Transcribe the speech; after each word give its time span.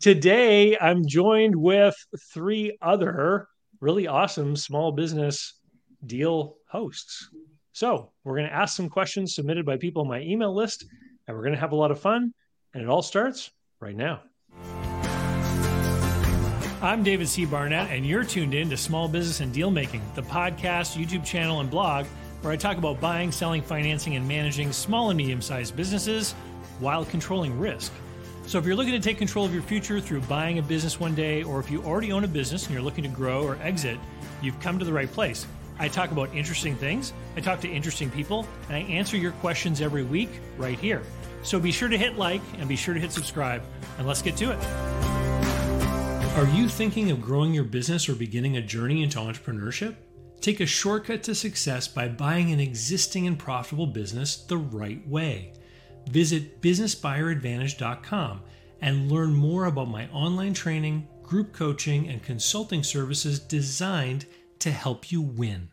today 0.00 0.76
I'm 0.78 1.06
joined 1.06 1.54
with 1.56 1.94
three 2.32 2.76
other 2.82 3.48
really 3.80 4.06
awesome 4.06 4.56
small 4.56 4.92
business 4.92 5.54
deal 6.04 6.56
hosts. 6.68 7.28
So 7.72 8.12
we're 8.24 8.36
going 8.36 8.48
to 8.48 8.54
ask 8.54 8.76
some 8.76 8.88
questions 8.88 9.34
submitted 9.34 9.66
by 9.66 9.76
people 9.76 10.02
on 10.02 10.08
my 10.08 10.20
email 10.20 10.54
list, 10.54 10.86
and 11.26 11.36
we're 11.36 11.42
going 11.42 11.54
to 11.54 11.60
have 11.60 11.72
a 11.72 11.76
lot 11.76 11.90
of 11.90 12.00
fun. 12.00 12.32
And 12.72 12.82
it 12.82 12.88
all 12.88 13.02
starts 13.02 13.50
right 13.80 13.96
now. 13.96 14.22
I'm 16.82 17.02
David 17.02 17.28
C. 17.28 17.44
Barnett, 17.44 17.90
and 17.90 18.06
you're 18.06 18.24
tuned 18.24 18.54
in 18.54 18.70
to 18.70 18.76
Small 18.76 19.08
Business 19.08 19.40
and 19.40 19.52
Deal 19.52 19.70
Making, 19.70 20.02
the 20.14 20.22
podcast, 20.22 20.96
YouTube 20.96 21.24
channel, 21.24 21.60
and 21.60 21.70
blog 21.70 22.06
where 22.42 22.52
I 22.52 22.56
talk 22.56 22.76
about 22.76 23.00
buying, 23.00 23.32
selling, 23.32 23.62
financing, 23.62 24.14
and 24.16 24.28
managing 24.28 24.72
small 24.72 25.10
and 25.10 25.16
medium 25.16 25.40
sized 25.40 25.74
businesses 25.74 26.32
while 26.78 27.04
controlling 27.04 27.58
risk. 27.58 27.92
So, 28.46 28.58
if 28.58 28.64
you're 28.64 28.76
looking 28.76 28.92
to 28.92 29.00
take 29.00 29.18
control 29.18 29.44
of 29.44 29.52
your 29.52 29.62
future 29.62 30.00
through 30.00 30.20
buying 30.22 30.60
a 30.60 30.62
business 30.62 31.00
one 31.00 31.16
day, 31.16 31.42
or 31.42 31.58
if 31.58 31.68
you 31.68 31.82
already 31.82 32.12
own 32.12 32.22
a 32.22 32.28
business 32.28 32.66
and 32.66 32.72
you're 32.72 32.82
looking 32.82 33.02
to 33.02 33.10
grow 33.10 33.42
or 33.42 33.58
exit, 33.60 33.98
you've 34.40 34.58
come 34.60 34.78
to 34.78 34.84
the 34.84 34.92
right 34.92 35.10
place. 35.10 35.48
I 35.80 35.88
talk 35.88 36.12
about 36.12 36.32
interesting 36.32 36.76
things, 36.76 37.12
I 37.36 37.40
talk 37.40 37.60
to 37.62 37.68
interesting 37.68 38.08
people, 38.08 38.46
and 38.68 38.76
I 38.76 38.80
answer 38.82 39.16
your 39.16 39.32
questions 39.32 39.80
every 39.80 40.04
week 40.04 40.30
right 40.58 40.78
here. 40.78 41.02
So, 41.42 41.58
be 41.58 41.72
sure 41.72 41.88
to 41.88 41.98
hit 41.98 42.18
like 42.18 42.40
and 42.60 42.68
be 42.68 42.76
sure 42.76 42.94
to 42.94 43.00
hit 43.00 43.10
subscribe, 43.10 43.62
and 43.98 44.06
let's 44.06 44.22
get 44.22 44.36
to 44.36 44.52
it. 44.52 44.64
Are 46.36 46.46
you 46.54 46.68
thinking 46.68 47.10
of 47.10 47.20
growing 47.20 47.52
your 47.52 47.64
business 47.64 48.08
or 48.08 48.14
beginning 48.14 48.56
a 48.58 48.62
journey 48.62 49.02
into 49.02 49.18
entrepreneurship? 49.18 49.96
Take 50.40 50.60
a 50.60 50.66
shortcut 50.66 51.24
to 51.24 51.34
success 51.34 51.88
by 51.88 52.06
buying 52.06 52.52
an 52.52 52.60
existing 52.60 53.26
and 53.26 53.36
profitable 53.36 53.88
business 53.88 54.36
the 54.36 54.56
right 54.56 55.04
way. 55.08 55.52
Visit 56.08 56.62
businessbuyeradvantage.com 56.62 58.42
and 58.80 59.10
learn 59.10 59.34
more 59.34 59.64
about 59.66 59.88
my 59.88 60.08
online 60.08 60.54
training, 60.54 61.08
group 61.22 61.52
coaching, 61.52 62.08
and 62.08 62.22
consulting 62.22 62.82
services 62.82 63.38
designed 63.40 64.26
to 64.60 64.70
help 64.70 65.10
you 65.10 65.20
win. 65.20 65.68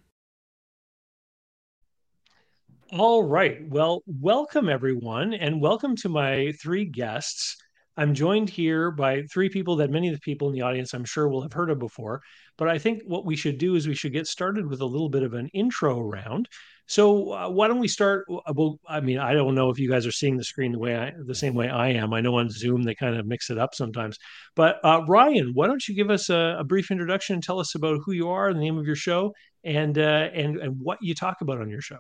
All 2.92 3.24
right. 3.24 3.58
Well, 3.70 4.04
welcome 4.06 4.70
everyone, 4.70 5.34
and 5.34 5.60
welcome 5.62 5.96
to 5.98 6.10
my 6.10 6.52
three 6.62 6.86
guests. 6.86 7.58
I'm 7.98 8.14
joined 8.14 8.50
here 8.50 8.92
by 8.92 9.24
three 9.24 9.50
people 9.50 9.76
that 9.78 9.92
many 9.92 10.08
of 10.08 10.16
the 10.16 10.20
people 10.20 10.48
in 10.48 10.54
the 10.54 10.62
audience 10.62 10.94
I'm 10.94 11.06
sure 11.06 11.28
will 11.28 11.42
have 11.42 11.54
heard 11.54 11.70
of 11.70 11.80
before. 11.80 12.22
But 12.58 12.70
I 12.70 12.78
think 12.80 13.04
what 13.06 13.26
we 13.26 13.36
should 13.36 13.58
do 13.58 13.76
is 13.76 13.88
we 13.88 13.96
should 13.96 14.14
get 14.14 14.28
started 14.28 14.68
with 14.68 14.82
a 14.82 14.86
little 14.86 15.10
bit 15.10 15.24
of 15.24 15.34
an 15.34 15.50
intro 15.54 16.00
round. 16.02 16.48
So 16.88 17.32
uh, 17.32 17.50
why 17.50 17.68
don't 17.68 17.80
we 17.80 17.88
start? 17.88 18.26
Uh, 18.30 18.54
well, 18.54 18.80
I 18.88 19.00
mean, 19.00 19.18
I 19.18 19.34
don't 19.34 19.56
know 19.56 19.70
if 19.70 19.80
you 19.80 19.90
guys 19.90 20.06
are 20.06 20.12
seeing 20.12 20.38
the 20.38 20.44
screen 20.44 20.74
the 20.74 20.80
way 20.80 20.96
I, 20.96 21.14
the 21.26 21.36
same 21.36 21.54
way 21.54 21.70
I 21.70 21.90
am. 21.90 22.14
I 22.14 22.22
know 22.22 22.38
on 22.38 22.50
Zoom 22.50 22.84
they 22.84 22.94
kind 22.94 23.16
of 23.16 23.26
mix 23.26 23.50
it 23.50 23.58
up 23.58 23.74
sometimes. 23.74 24.18
But 24.56 24.80
uh, 24.84 25.04
Ryan, 25.08 25.52
why 25.54 25.68
don't 25.68 25.88
you 25.88 25.96
give 25.96 26.10
us 26.10 26.30
a, 26.30 26.58
a, 26.60 26.64
brief 26.64 26.92
introduction 26.92 27.36
and 27.36 27.44
tell 27.44 27.60
us 27.60 27.76
about 27.76 28.02
who 28.06 28.12
you 28.12 28.30
are, 28.30 28.54
the 28.54 28.60
name 28.60 28.78
of 28.78 28.86
your 28.86 28.96
show, 28.96 29.34
and 29.64 29.98
uh, 29.98 30.30
and 30.34 30.58
and 30.58 30.80
what 30.80 31.00
you 31.02 31.16
talk 31.16 31.42
about 31.42 31.62
on 31.62 31.70
your 31.70 31.82
show. 31.82 32.00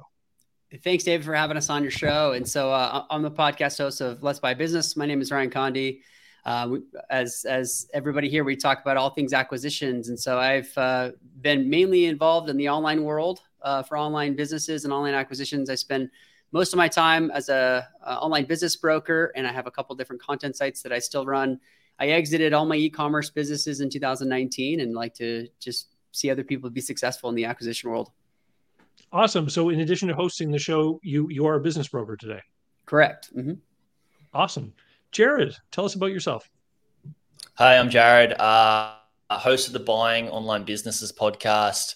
Thanks, 0.83 1.03
David, 1.03 1.25
for 1.25 1.35
having 1.35 1.55
us 1.55 1.69
on 1.69 1.83
your 1.83 1.91
show. 1.91 2.31
And 2.33 2.47
so 2.47 2.71
uh, 2.71 3.05
I'm 3.09 3.21
the 3.21 3.31
podcast 3.31 3.77
host 3.77 4.01
of 4.01 4.23
Let's 4.23 4.39
Buy 4.39 4.53
Business. 4.53 4.97
My 4.97 5.05
name 5.05 5.21
is 5.21 5.31
Ryan 5.31 5.51
Condie. 5.51 5.99
Uh, 6.45 6.77
as 7.09 7.45
as 7.47 7.87
everybody 7.93 8.27
here, 8.27 8.43
we 8.43 8.57
talk 8.57 8.81
about 8.81 8.97
all 8.97 9.11
things 9.11 9.31
acquisitions, 9.31 10.09
and 10.09 10.19
so 10.19 10.37
I've 10.37 10.77
uh, 10.77 11.11
been 11.39 11.69
mainly 11.69 12.05
involved 12.05 12.49
in 12.49 12.57
the 12.57 12.67
online 12.67 13.03
world 13.03 13.39
uh, 13.63 13.83
for 13.83 13.97
online 13.97 14.35
businesses 14.35 14.83
and 14.83 14.93
online 14.93 15.13
acquisitions. 15.13 15.69
I 15.69 15.75
spend 15.75 16.09
most 16.51 16.71
of 16.71 16.77
my 16.77 16.87
time 16.87 17.31
as 17.31 17.49
a, 17.49 17.87
a 18.05 18.15
online 18.17 18.45
business 18.45 18.75
broker, 18.75 19.31
and 19.35 19.47
I 19.47 19.51
have 19.51 19.67
a 19.67 19.71
couple 19.71 19.95
different 19.95 20.21
content 20.21 20.55
sites 20.55 20.81
that 20.83 20.91
I 20.91 20.99
still 20.99 21.25
run. 21.25 21.59
I 21.99 22.07
exited 22.07 22.53
all 22.53 22.65
my 22.65 22.75
e-commerce 22.75 23.29
businesses 23.29 23.81
in 23.81 23.89
2019, 23.89 24.79
and 24.79 24.93
like 24.93 25.13
to 25.15 25.47
just 25.59 25.89
see 26.11 26.29
other 26.29 26.43
people 26.43 26.69
be 26.69 26.81
successful 26.81 27.29
in 27.29 27.35
the 27.35 27.45
acquisition 27.45 27.89
world. 27.89 28.11
Awesome. 29.11 29.49
So, 29.49 29.69
in 29.69 29.79
addition 29.79 30.07
to 30.07 30.15
hosting 30.15 30.51
the 30.51 30.59
show, 30.59 30.99
you 31.03 31.29
you 31.29 31.45
are 31.45 31.55
a 31.55 31.59
business 31.59 31.87
broker 31.87 32.15
today. 32.15 32.41
Correct. 32.85 33.29
Mm-hmm. 33.35 33.53
Awesome. 34.33 34.73
Jaryd, 35.11 35.55
tell 35.71 35.85
us 35.85 35.93
about 35.93 36.07
yourself. 36.07 36.49
Hi, 37.55 37.77
I'm 37.77 37.89
Jaryd, 37.89 38.35
uh, 38.39 38.95
host 39.29 39.67
of 39.67 39.73
the 39.73 39.79
Buying 39.79 40.27
Online 40.29 40.63
Businesses 40.63 41.11
podcast. 41.11 41.93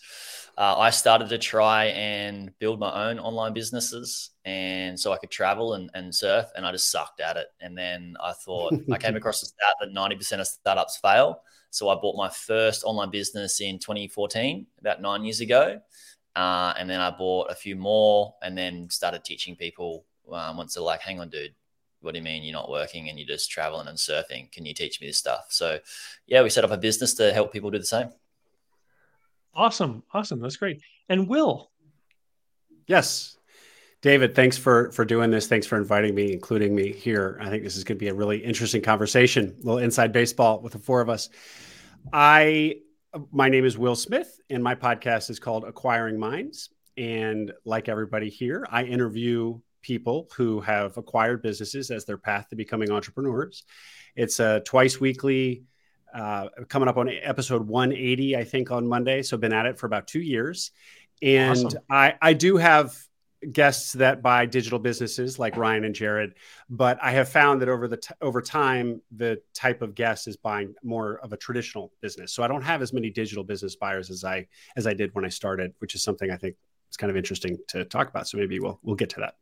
Uh, 0.57 0.75
I 0.79 0.90
started 0.90 1.29
to 1.29 1.38
try 1.38 1.85
and 1.85 2.51
build 2.57 2.79
my 2.79 3.09
own 3.09 3.19
online 3.19 3.53
businesses, 3.53 4.31
and 4.44 5.00
so 5.00 5.13
I 5.13 5.18
could 5.18 5.29
travel 5.29 5.75
and, 5.75 5.91
and 5.94 6.13
surf, 6.13 6.47
and 6.56 6.66
I 6.66 6.72
just 6.72 6.90
sucked 6.90 7.19
at 7.19 7.38
it. 7.38 7.47
And 7.62 7.78
then 7.78 8.16
I 8.23 8.34
thought 8.34 8.73
I 8.91 8.97
came 8.97 9.16
across 9.16 9.41
the 9.41 9.47
stat 9.47 9.75
that 9.79 9.94
90% 9.94 10.40
of 10.40 10.47
startups 10.47 10.97
fail. 10.97 11.41
So 11.69 11.90
I 11.90 11.96
bought 11.96 12.16
my 12.16 12.29
first 12.29 12.84
online 12.85 13.12
business 13.12 13.62
in 13.62 13.78
2014, 13.78 14.66
about 14.79 15.01
nine 15.01 15.23
years 15.23 15.41
ago. 15.41 15.79
Uh, 16.35 16.73
and 16.78 16.90
then 16.90 17.01
I 17.01 17.12
bought 17.12 17.51
a 17.51 17.56
few 17.56 17.75
more 17.75 18.35
and 18.41 18.57
then 18.57 18.90
started 18.90 19.23
teaching 19.23 19.56
people 19.56 20.06
um, 20.31 20.57
once 20.57 20.73
they're 20.73 20.84
like, 20.84 21.01
hang 21.01 21.19
on, 21.19 21.29
dude, 21.29 21.53
what 22.01 22.13
do 22.13 22.19
you 22.19 22.23
mean 22.23 22.44
you're 22.44 22.53
not 22.53 22.69
working 22.69 23.09
and 23.09 23.17
you're 23.17 23.28
just 23.28 23.50
traveling 23.50 23.88
and 23.88 23.97
surfing? 23.97 24.51
Can 24.51 24.66
you 24.66 24.73
teach 24.73 25.01
me 25.01 25.07
this 25.07 25.17
stuff? 25.17 25.47
So, 25.50 25.79
yeah, 26.25 26.44
we 26.44 26.50
set 26.50 26.63
up 26.63 26.72
a 26.72 26.78
business 26.78 27.13
to 27.16 27.34
help 27.34 27.51
people 27.51 27.72
do 27.72 27.79
the 27.79 27.85
same. 27.85 28.09
Awesome. 29.53 30.03
Awesome. 30.13 30.40
That's 30.40 30.58
great. 30.58 30.81
And 31.09 31.28
Will. 31.28 31.72
Yes. 32.88 33.38
David, 34.02 34.35
thanks 34.35 34.58
for 34.58 34.91
for 34.91 35.06
doing 35.06 35.31
this. 35.31 35.47
Thanks 35.47 35.66
for 35.66 35.78
inviting 35.78 36.13
me, 36.13 36.31
including 36.31 36.75
me 36.75 36.94
here. 36.94 37.38
I 37.41 37.50
think 37.50 37.63
this 37.63 37.75
is 37.75 37.84
going 37.84 37.97
to 37.97 38.00
be 38.00 38.09
a 38.09 38.13
really 38.13 38.38
interesting 38.38 38.81
conversation. 38.81 39.56
A 39.59 39.66
little 39.66 39.80
inside 39.80 40.13
baseball 40.13 40.62
with 40.62 40.74
the 40.74 40.80
four 40.80 41.02
of 41.02 41.09
us. 41.09 41.30
I 42.13 42.75
my 43.31 43.50
name 43.50 43.66
is 43.66 43.78
Will 43.78 43.96
Smith, 43.96 44.40
and 44.50 44.63
my 44.63 44.75
podcast 44.75 45.30
is 45.30 45.40
called 45.40 45.66
Acquiring 45.66 46.19
Minds. 46.19 46.69
And 46.96 47.52
like 47.66 47.90
everybody 47.90 48.29
here, 48.29 48.66
I 48.69 48.84
interview 48.84 49.59
people 49.81 50.29
who 50.35 50.59
have 50.62 50.97
acquired 50.97 51.41
businesses 51.41 51.91
as 51.91 52.06
their 52.06 52.18
path 52.18 52.50
to 52.50 52.56
becoming 52.56 52.91
entrepreneurs. 52.91 53.64
It's 54.16 54.40
a 54.40 54.62
twice 54.62 55.00
weekly, 55.00 55.64
uh, 56.13 56.47
coming 56.68 56.88
up 56.88 56.97
on 56.97 57.09
episode 57.09 57.68
180, 57.68 58.35
I 58.35 58.44
think, 58.44 58.72
on 58.72 58.88
Monday. 58.88 59.22
So 59.22 59.38
been 59.38 59.53
at 59.53 59.66
it 59.66 59.78
for 59.78 59.85
about 59.85 60.07
two 60.07 60.22
years. 60.22 60.72
And 61.22 61.66
awesome. 61.66 61.79
I, 61.90 62.16
I 62.22 62.34
do 62.34 62.57
have 62.57 62.95
guests 63.51 63.94
that 63.94 64.22
buy 64.22 64.46
digital 64.46 64.79
businesses 64.79 65.38
like 65.38 65.57
Ryan 65.57 65.85
and 65.85 65.96
Jaryd, 65.96 66.34
but 66.69 66.97
I 67.01 67.12
have 67.12 67.29
found 67.29 67.62
that 67.62 67.69
over 67.69 67.88
the 67.88 67.97
t- 67.97 68.13
over 68.22 68.41
time 68.41 69.01
the 69.16 69.41
type 69.53 69.81
of 69.81 69.96
guest 69.96 70.28
is 70.28 70.38
buying 70.38 70.73
more 70.84 71.19
of 71.19 71.34
a 71.34 71.38
traditional 71.38 71.91
business. 72.01 72.34
So 72.34 72.44
I 72.44 72.47
don't 72.47 72.63
have 72.63 72.81
as 72.81 72.94
many 72.94 73.09
digital 73.09 73.44
business 73.44 73.75
buyers 73.75 74.09
as 74.09 74.23
I 74.23 74.47
as 74.75 74.88
I 74.88 74.94
did 74.94 75.13
when 75.13 75.23
I 75.23 75.29
started, 75.29 75.73
which 75.79 75.94
is 75.94 76.03
something 76.03 76.31
I 76.31 76.38
think 76.38 76.56
is 76.90 76.97
kind 76.97 77.12
of 77.12 77.17
interesting 77.17 77.57
to 77.69 77.85
talk 77.85 78.09
about. 78.09 78.28
So 78.28 78.38
maybe 78.38 78.59
we'll 78.59 78.79
we'll 78.81 78.96
get 78.96 79.12
to 79.12 79.19
that. 79.22 79.35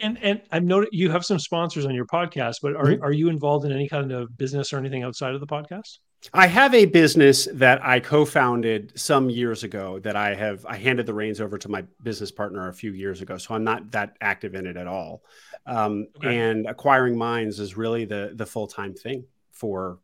And 0.00 0.22
and 0.22 0.42
I've 0.52 0.64
noted 0.64 0.90
you 0.92 1.10
have 1.10 1.24
some 1.24 1.38
sponsors 1.38 1.86
on 1.86 1.94
your 1.94 2.06
podcast, 2.06 2.56
but 2.62 2.76
are 2.76 2.86
mm-hmm. 2.86 3.02
are 3.02 3.12
you 3.12 3.28
involved 3.28 3.64
in 3.64 3.72
any 3.72 3.88
kind 3.88 4.12
of 4.12 4.36
business 4.36 4.72
or 4.72 4.78
anything 4.78 5.02
outside 5.02 5.34
of 5.34 5.40
the 5.40 5.46
podcast? 5.46 5.98
I 6.34 6.48
have 6.48 6.74
a 6.74 6.84
business 6.84 7.46
that 7.54 7.84
I 7.84 8.00
co-founded 8.00 8.92
some 8.98 9.30
years 9.30 9.62
ago 9.62 10.00
that 10.00 10.16
I 10.16 10.34
have 10.34 10.66
I 10.66 10.76
handed 10.76 11.06
the 11.06 11.14
reins 11.14 11.40
over 11.40 11.58
to 11.58 11.68
my 11.68 11.84
business 12.02 12.30
partner 12.30 12.68
a 12.68 12.72
few 12.72 12.92
years 12.92 13.22
ago. 13.22 13.38
So 13.38 13.54
I'm 13.54 13.64
not 13.64 13.92
that 13.92 14.16
active 14.20 14.54
in 14.54 14.66
it 14.66 14.76
at 14.76 14.88
all. 14.88 15.22
Um, 15.66 16.08
okay. 16.16 16.36
And 16.36 16.66
acquiring 16.66 17.16
minds 17.16 17.60
is 17.60 17.76
really 17.76 18.04
the 18.04 18.32
the 18.34 18.46
full 18.46 18.66
time 18.66 18.94
thing 18.94 19.24
for 19.52 19.98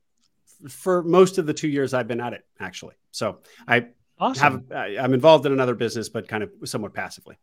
for 0.69 1.03
most 1.03 1.39
of 1.39 1.47
the 1.47 1.55
two 1.55 1.69
years 1.69 1.95
I've 1.95 2.09
been 2.09 2.21
at 2.21 2.33
it. 2.33 2.45
Actually, 2.61 2.95
so 3.11 3.39
I 3.67 3.89
awesome. 4.19 4.67
have 4.71 4.97
I'm 4.99 5.15
involved 5.15 5.47
in 5.47 5.53
another 5.53 5.75
business, 5.75 6.09
but 6.09 6.29
kind 6.29 6.43
of 6.43 6.51
somewhat 6.65 6.95
passively. 6.95 7.37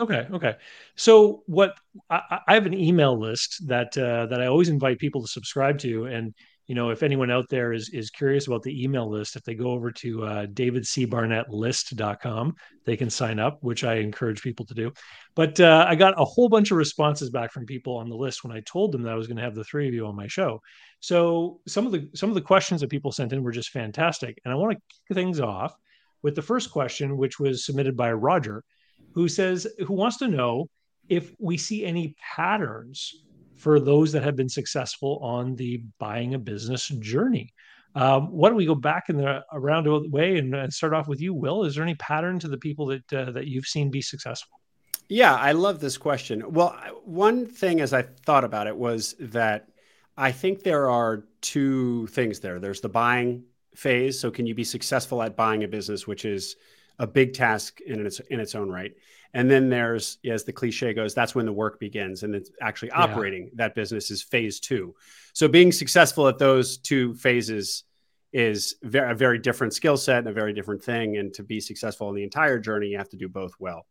Okay. 0.00 0.26
Okay. 0.32 0.56
So 0.96 1.44
what 1.46 1.76
I, 2.08 2.40
I 2.48 2.54
have 2.54 2.66
an 2.66 2.74
email 2.74 3.18
list 3.18 3.66
that 3.68 3.96
uh, 3.98 4.26
that 4.26 4.40
I 4.40 4.46
always 4.46 4.70
invite 4.70 4.98
people 4.98 5.20
to 5.20 5.28
subscribe 5.28 5.78
to, 5.80 6.06
and 6.06 6.34
you 6.66 6.74
know, 6.74 6.90
if 6.90 7.02
anyone 7.02 7.30
out 7.30 7.50
there 7.50 7.74
is 7.74 7.90
is 7.90 8.10
curious 8.10 8.46
about 8.46 8.62
the 8.62 8.82
email 8.82 9.10
list, 9.10 9.36
if 9.36 9.42
they 9.42 9.54
go 9.54 9.72
over 9.72 9.90
to 9.90 10.24
uh, 10.24 10.46
davidcbarnettlist.com, 10.46 12.54
they 12.86 12.96
can 12.96 13.10
sign 13.10 13.38
up, 13.38 13.58
which 13.60 13.84
I 13.84 13.96
encourage 13.96 14.40
people 14.40 14.64
to 14.66 14.74
do. 14.74 14.90
But 15.34 15.60
uh, 15.60 15.84
I 15.86 15.96
got 15.96 16.14
a 16.16 16.24
whole 16.24 16.48
bunch 16.48 16.70
of 16.70 16.78
responses 16.78 17.28
back 17.28 17.52
from 17.52 17.66
people 17.66 17.96
on 17.96 18.08
the 18.08 18.16
list 18.16 18.42
when 18.42 18.56
I 18.56 18.60
told 18.60 18.92
them 18.92 19.02
that 19.02 19.12
I 19.12 19.16
was 19.16 19.26
going 19.26 19.36
to 19.36 19.42
have 19.42 19.54
the 19.54 19.64
three 19.64 19.86
of 19.86 19.94
you 19.94 20.06
on 20.06 20.16
my 20.16 20.28
show. 20.28 20.62
So 21.00 21.60
some 21.66 21.84
of 21.84 21.92
the 21.92 22.08
some 22.14 22.30
of 22.30 22.36
the 22.36 22.40
questions 22.40 22.80
that 22.80 22.88
people 22.88 23.12
sent 23.12 23.34
in 23.34 23.42
were 23.42 23.52
just 23.52 23.68
fantastic, 23.70 24.40
and 24.44 24.52
I 24.52 24.56
want 24.56 24.72
to 24.72 24.78
kick 24.78 25.14
things 25.14 25.40
off 25.40 25.74
with 26.22 26.36
the 26.36 26.42
first 26.42 26.70
question, 26.70 27.18
which 27.18 27.38
was 27.38 27.66
submitted 27.66 27.96
by 27.96 28.12
Roger, 28.12 28.64
who 29.12 29.28
says 29.28 29.66
who 29.86 29.94
wants 29.94 30.18
to 30.18 30.28
know 30.28 30.68
if 31.08 31.34
we 31.38 31.56
see 31.56 31.84
any 31.84 32.14
patterns 32.34 33.24
for 33.56 33.78
those 33.78 34.12
that 34.12 34.22
have 34.22 34.36
been 34.36 34.48
successful 34.48 35.18
on 35.22 35.54
the 35.56 35.82
buying 35.98 36.34
a 36.34 36.38
business 36.38 36.88
journey. 36.88 37.52
Um, 37.94 38.30
why 38.30 38.48
don't 38.48 38.56
we 38.56 38.66
go 38.66 38.76
back 38.76 39.08
in 39.08 39.16
the 39.16 39.44
around 39.52 39.86
way 40.12 40.38
and, 40.38 40.72
start 40.72 40.94
off 40.94 41.08
with 41.08 41.20
you, 41.20 41.34
Will? 41.34 41.64
Is 41.64 41.74
there 41.74 41.82
any 41.82 41.96
pattern 41.96 42.38
to 42.38 42.48
the 42.48 42.56
people 42.56 42.86
that 42.86 43.12
uh, 43.12 43.30
that 43.32 43.48
you've 43.48 43.66
seen 43.66 43.90
be 43.90 44.00
successful? 44.00 44.60
Yeah, 45.08 45.34
I 45.34 45.52
love 45.52 45.80
this 45.80 45.98
question. 45.98 46.44
Well, 46.52 46.70
one 47.04 47.44
thing 47.44 47.80
as 47.80 47.92
I 47.92 48.02
thought 48.02 48.44
about 48.44 48.68
it 48.68 48.76
was 48.76 49.16
that 49.18 49.68
I 50.16 50.30
think 50.30 50.62
there 50.62 50.88
are 50.88 51.24
two 51.40 52.06
things 52.08 52.38
there. 52.38 52.60
There's 52.60 52.80
the 52.80 52.88
buying 52.88 53.42
phase. 53.74 54.20
So, 54.20 54.30
can 54.30 54.46
you 54.46 54.54
be 54.54 54.64
successful 54.64 55.20
at 55.22 55.36
buying 55.36 55.64
a 55.64 55.68
business, 55.68 56.06
which 56.06 56.24
is 56.24 56.54
a 57.00 57.06
big 57.06 57.32
task 57.34 57.80
in 57.80 58.06
its 58.06 58.20
in 58.30 58.38
its 58.38 58.54
own 58.54 58.70
right? 58.70 58.92
And 59.32 59.50
then 59.50 59.68
there's, 59.68 60.18
as 60.28 60.44
the 60.44 60.52
cliche 60.52 60.92
goes, 60.92 61.14
that's 61.14 61.34
when 61.34 61.46
the 61.46 61.52
work 61.52 61.78
begins, 61.78 62.24
and 62.24 62.34
it's 62.34 62.50
actually 62.60 62.88
yeah. 62.88 63.02
operating 63.02 63.50
that 63.54 63.74
business 63.74 64.10
is 64.10 64.22
phase 64.22 64.60
two. 64.60 64.94
So, 65.32 65.48
being 65.48 65.72
successful 65.72 66.28
at 66.28 66.38
those 66.38 66.78
two 66.78 67.14
phases 67.14 67.84
is 68.32 68.76
a 68.82 69.14
very 69.14 69.38
different 69.38 69.72
skill 69.72 69.96
set 69.96 70.18
and 70.18 70.28
a 70.28 70.32
very 70.32 70.52
different 70.52 70.82
thing. 70.84 71.16
And 71.16 71.32
to 71.34 71.42
be 71.42 71.60
successful 71.60 72.08
in 72.10 72.14
the 72.16 72.22
entire 72.22 72.58
journey, 72.58 72.88
you 72.88 72.98
have 72.98 73.08
to 73.10 73.16
do 73.16 73.28
both 73.28 73.52
well. 73.58 73.86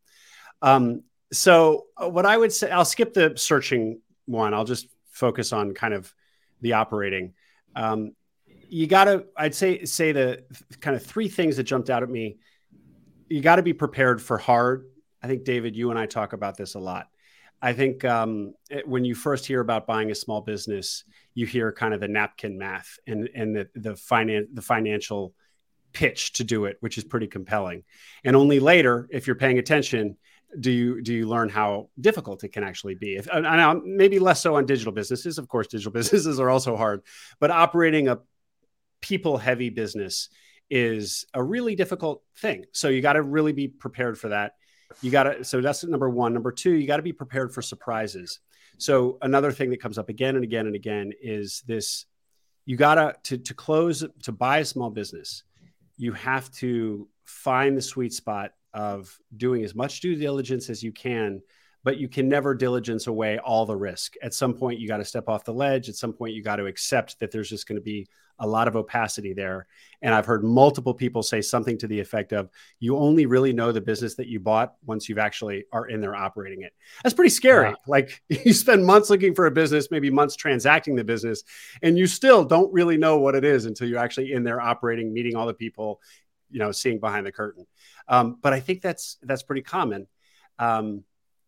Um, 0.62 1.04
so, 1.32 1.88
uh, 1.98 2.10
what 2.10 2.26
I 2.26 2.38
would 2.38 2.52
say, 2.52 2.70
I'll 2.70 2.86
skip 2.86 3.14
the 3.14 3.34
searching 3.36 4.02
one. 4.26 4.54
I'll 4.54 4.66
just 4.66 4.88
focus 5.12 5.54
on 5.54 5.74
kind 5.74 5.94
of 5.94 6.14
the 6.62 6.74
operating. 6.74 7.34
Um, 7.76 8.14
you 8.46 8.88
got 8.88 9.06
to, 9.06 9.26
I'd 9.38 9.56
say, 9.56 9.86
say 9.86 10.12
the 10.12 10.44
kind 10.82 10.96
of 10.96 11.04
three 11.04 11.30
things 11.30 11.58
that 11.58 11.64
jumped 11.64 11.90
out 11.90 12.04
at 12.04 12.10
me. 12.10 12.38
You 13.30 13.42
got 13.42 13.58
to 13.58 13.64
be 13.64 13.74
prepared 13.74 14.22
for 14.22 14.38
hard. 14.38 14.86
I 15.22 15.28
think 15.28 15.44
David, 15.44 15.76
you 15.76 15.90
and 15.90 16.00
I 16.00 16.06
talk 16.06 16.34
about 16.34 16.58
this 16.58 16.76
a 16.76 16.80
lot. 16.80 17.08
I 17.62 17.74
think 17.74 18.06
um, 18.06 18.54
it, 18.70 18.88
when 18.88 19.04
you 19.04 19.16
first 19.16 19.46
hear 19.46 19.60
about 19.60 19.86
buying 19.86 20.12
a 20.12 20.16
small 20.16 20.42
business, 20.42 21.04
you 21.34 21.46
hear 21.46 21.72
kind 21.72 21.94
of 21.94 22.00
the 22.00 22.08
napkin 22.08 22.58
math 22.58 22.98
and 23.06 23.30
and 23.36 23.56
the 23.56 23.68
the 23.76 23.92
finan- 23.92 24.48
the 24.54 24.62
financial 24.62 25.34
pitch 25.92 26.34
to 26.34 26.44
do 26.44 26.66
it, 26.66 26.78
which 26.80 26.98
is 26.98 27.04
pretty 27.04 27.28
compelling. 27.28 27.84
And 28.24 28.36
only 28.36 28.60
later, 28.60 29.08
if 29.12 29.28
you're 29.28 29.36
paying 29.36 29.60
attention, 29.60 30.18
do 30.58 30.72
you 30.72 31.02
do 31.02 31.14
you 31.14 31.28
learn 31.28 31.50
how 31.50 31.90
difficult 32.00 32.44
it 32.44 32.50
can 32.50 32.64
actually 32.64 32.96
be? 32.96 33.16
If 33.16 33.28
and 33.28 33.82
maybe 33.84 34.20
less 34.20 34.42
so 34.42 34.56
on 34.56 34.66
digital 34.66 34.94
businesses. 34.94 35.38
Of 35.38 35.48
course, 35.48 35.68
digital 35.68 35.92
businesses 36.00 36.40
are 36.40 36.50
also 36.50 36.78
hard, 36.78 37.02
but 37.40 37.52
operating 37.52 38.08
a 38.08 38.20
people 39.02 39.38
heavy 39.38 39.70
business 39.70 40.30
is 40.70 41.26
a 41.34 41.44
really 41.44 41.76
difficult 41.76 42.24
thing. 42.38 42.66
So 42.72 42.90
you 42.90 43.02
got 43.02 43.14
to 43.14 43.22
really 43.22 43.54
be 43.54 43.68
prepared 43.68 44.18
for 44.18 44.30
that. 44.30 44.54
You 45.02 45.12
got 45.12 45.24
to 45.24 45.44
so 45.44 45.62
that's 45.62 45.84
number 45.84 46.10
1. 46.10 46.34
Number 46.34 46.52
2, 46.52 46.72
you 46.72 46.88
got 46.88 46.98
to 46.98 47.04
be 47.04 47.14
prepared 47.14 47.54
for 47.54 47.62
surprises. 47.62 48.40
So 48.78 49.18
another 49.22 49.52
thing 49.52 49.70
that 49.72 49.82
comes 49.82 49.98
up 49.98 50.10
again 50.10 50.36
and 50.36 50.44
again 50.44 50.66
and 50.66 50.76
again 50.76 51.12
is 51.22 51.64
this 51.68 52.06
you 52.66 52.78
got 52.78 53.24
to 53.26 53.38
to 53.38 53.54
close 53.54 54.04
to 54.24 54.32
buy 54.32 54.60
a 54.60 54.66
small 54.66 54.90
business. 54.90 55.44
You 55.98 56.14
have 56.14 56.52
to 56.54 57.08
find 57.26 57.78
the 57.78 57.82
sweet 57.82 58.14
spot 58.14 58.54
of 58.74 59.18
doing 59.36 59.64
as 59.64 59.76
much 59.76 60.00
due 60.02 60.16
diligence 60.16 60.70
as 60.70 60.84
you 60.84 60.92
can 60.92 61.42
but 61.84 61.98
you 61.98 62.08
can 62.08 62.28
never 62.28 62.54
diligence 62.54 63.08
away 63.08 63.38
all 63.40 63.66
the 63.66 63.76
risk. 63.76 64.16
At 64.22 64.34
some 64.34 64.54
point, 64.54 64.80
you 64.80 64.88
got 64.88 64.98
to 64.98 65.06
step 65.06 65.30
off 65.30 65.46
the 65.46 65.54
ledge. 65.54 65.88
At 65.88 65.96
some 65.96 66.14
point, 66.14 66.34
you 66.34 66.44
got 66.44 66.58
to 66.58 66.66
accept 66.66 67.20
that 67.20 67.32
there's 67.32 67.50
just 67.50 67.68
going 67.68 67.78
to 67.78 67.84
be 67.84 68.08
a 68.40 68.48
lot 68.48 68.68
of 68.68 68.76
opacity 68.76 69.34
there. 69.34 69.68
And 70.02 70.14
I've 70.14 70.26
heard 70.26 70.44
multiple 70.44 70.94
people 70.94 71.22
say 71.24 71.42
something 71.42 71.78
to 71.80 71.88
the 71.88 72.00
effect 72.00 72.32
of, 72.32 72.50
you 72.80 72.96
only 72.96 73.26
really 73.26 73.52
know 73.52 73.72
the 73.72 73.82
business 73.82 74.16
that 74.16 74.28
you 74.28 74.40
bought 74.40 74.76
once 74.86 75.10
you've 75.10 75.18
actually 75.18 75.66
are 75.74 75.88
in 75.88 76.00
there 76.00 76.16
operating 76.16 76.62
it. 76.62 76.74
That's 77.04 77.14
pretty 77.14 77.32
scary. 77.32 77.70
Yeah. 77.70 77.76
Like 77.86 78.22
you 78.30 78.54
spend 78.54 78.86
months 78.86 79.10
looking 79.10 79.36
for 79.36 79.46
a 79.46 79.52
business, 79.52 79.92
maybe 79.92 80.10
months 80.10 80.36
transacting 80.36 80.96
the 80.96 81.04
business, 81.04 81.44
and 81.82 81.98
you 81.98 82.08
still 82.08 82.46
don't 82.46 82.72
really 82.72 82.98
know 82.98 83.20
what 83.20 83.36
it 83.36 83.44
is 83.44 83.66
until 83.66 83.90
you're 83.90 84.00
actually 84.00 84.32
in 84.32 84.44
there 84.44 84.62
operating, 84.62 85.14
meeting 85.14 85.36
all 85.36 85.48
the 85.48 85.54
people, 85.54 86.00
you 86.50 86.60
know, 86.60 86.72
seeing 86.72 87.00
behind 87.00 87.26
the 87.26 87.32
curtain. 87.32 87.68
Um, 88.08 88.38
but 88.42 88.54
I 88.54 88.62
think 88.62 88.82
that's 88.82 89.18
that's 89.22 89.44
pretty 89.44 89.62
common. 89.62 90.08
Um, 90.58 91.04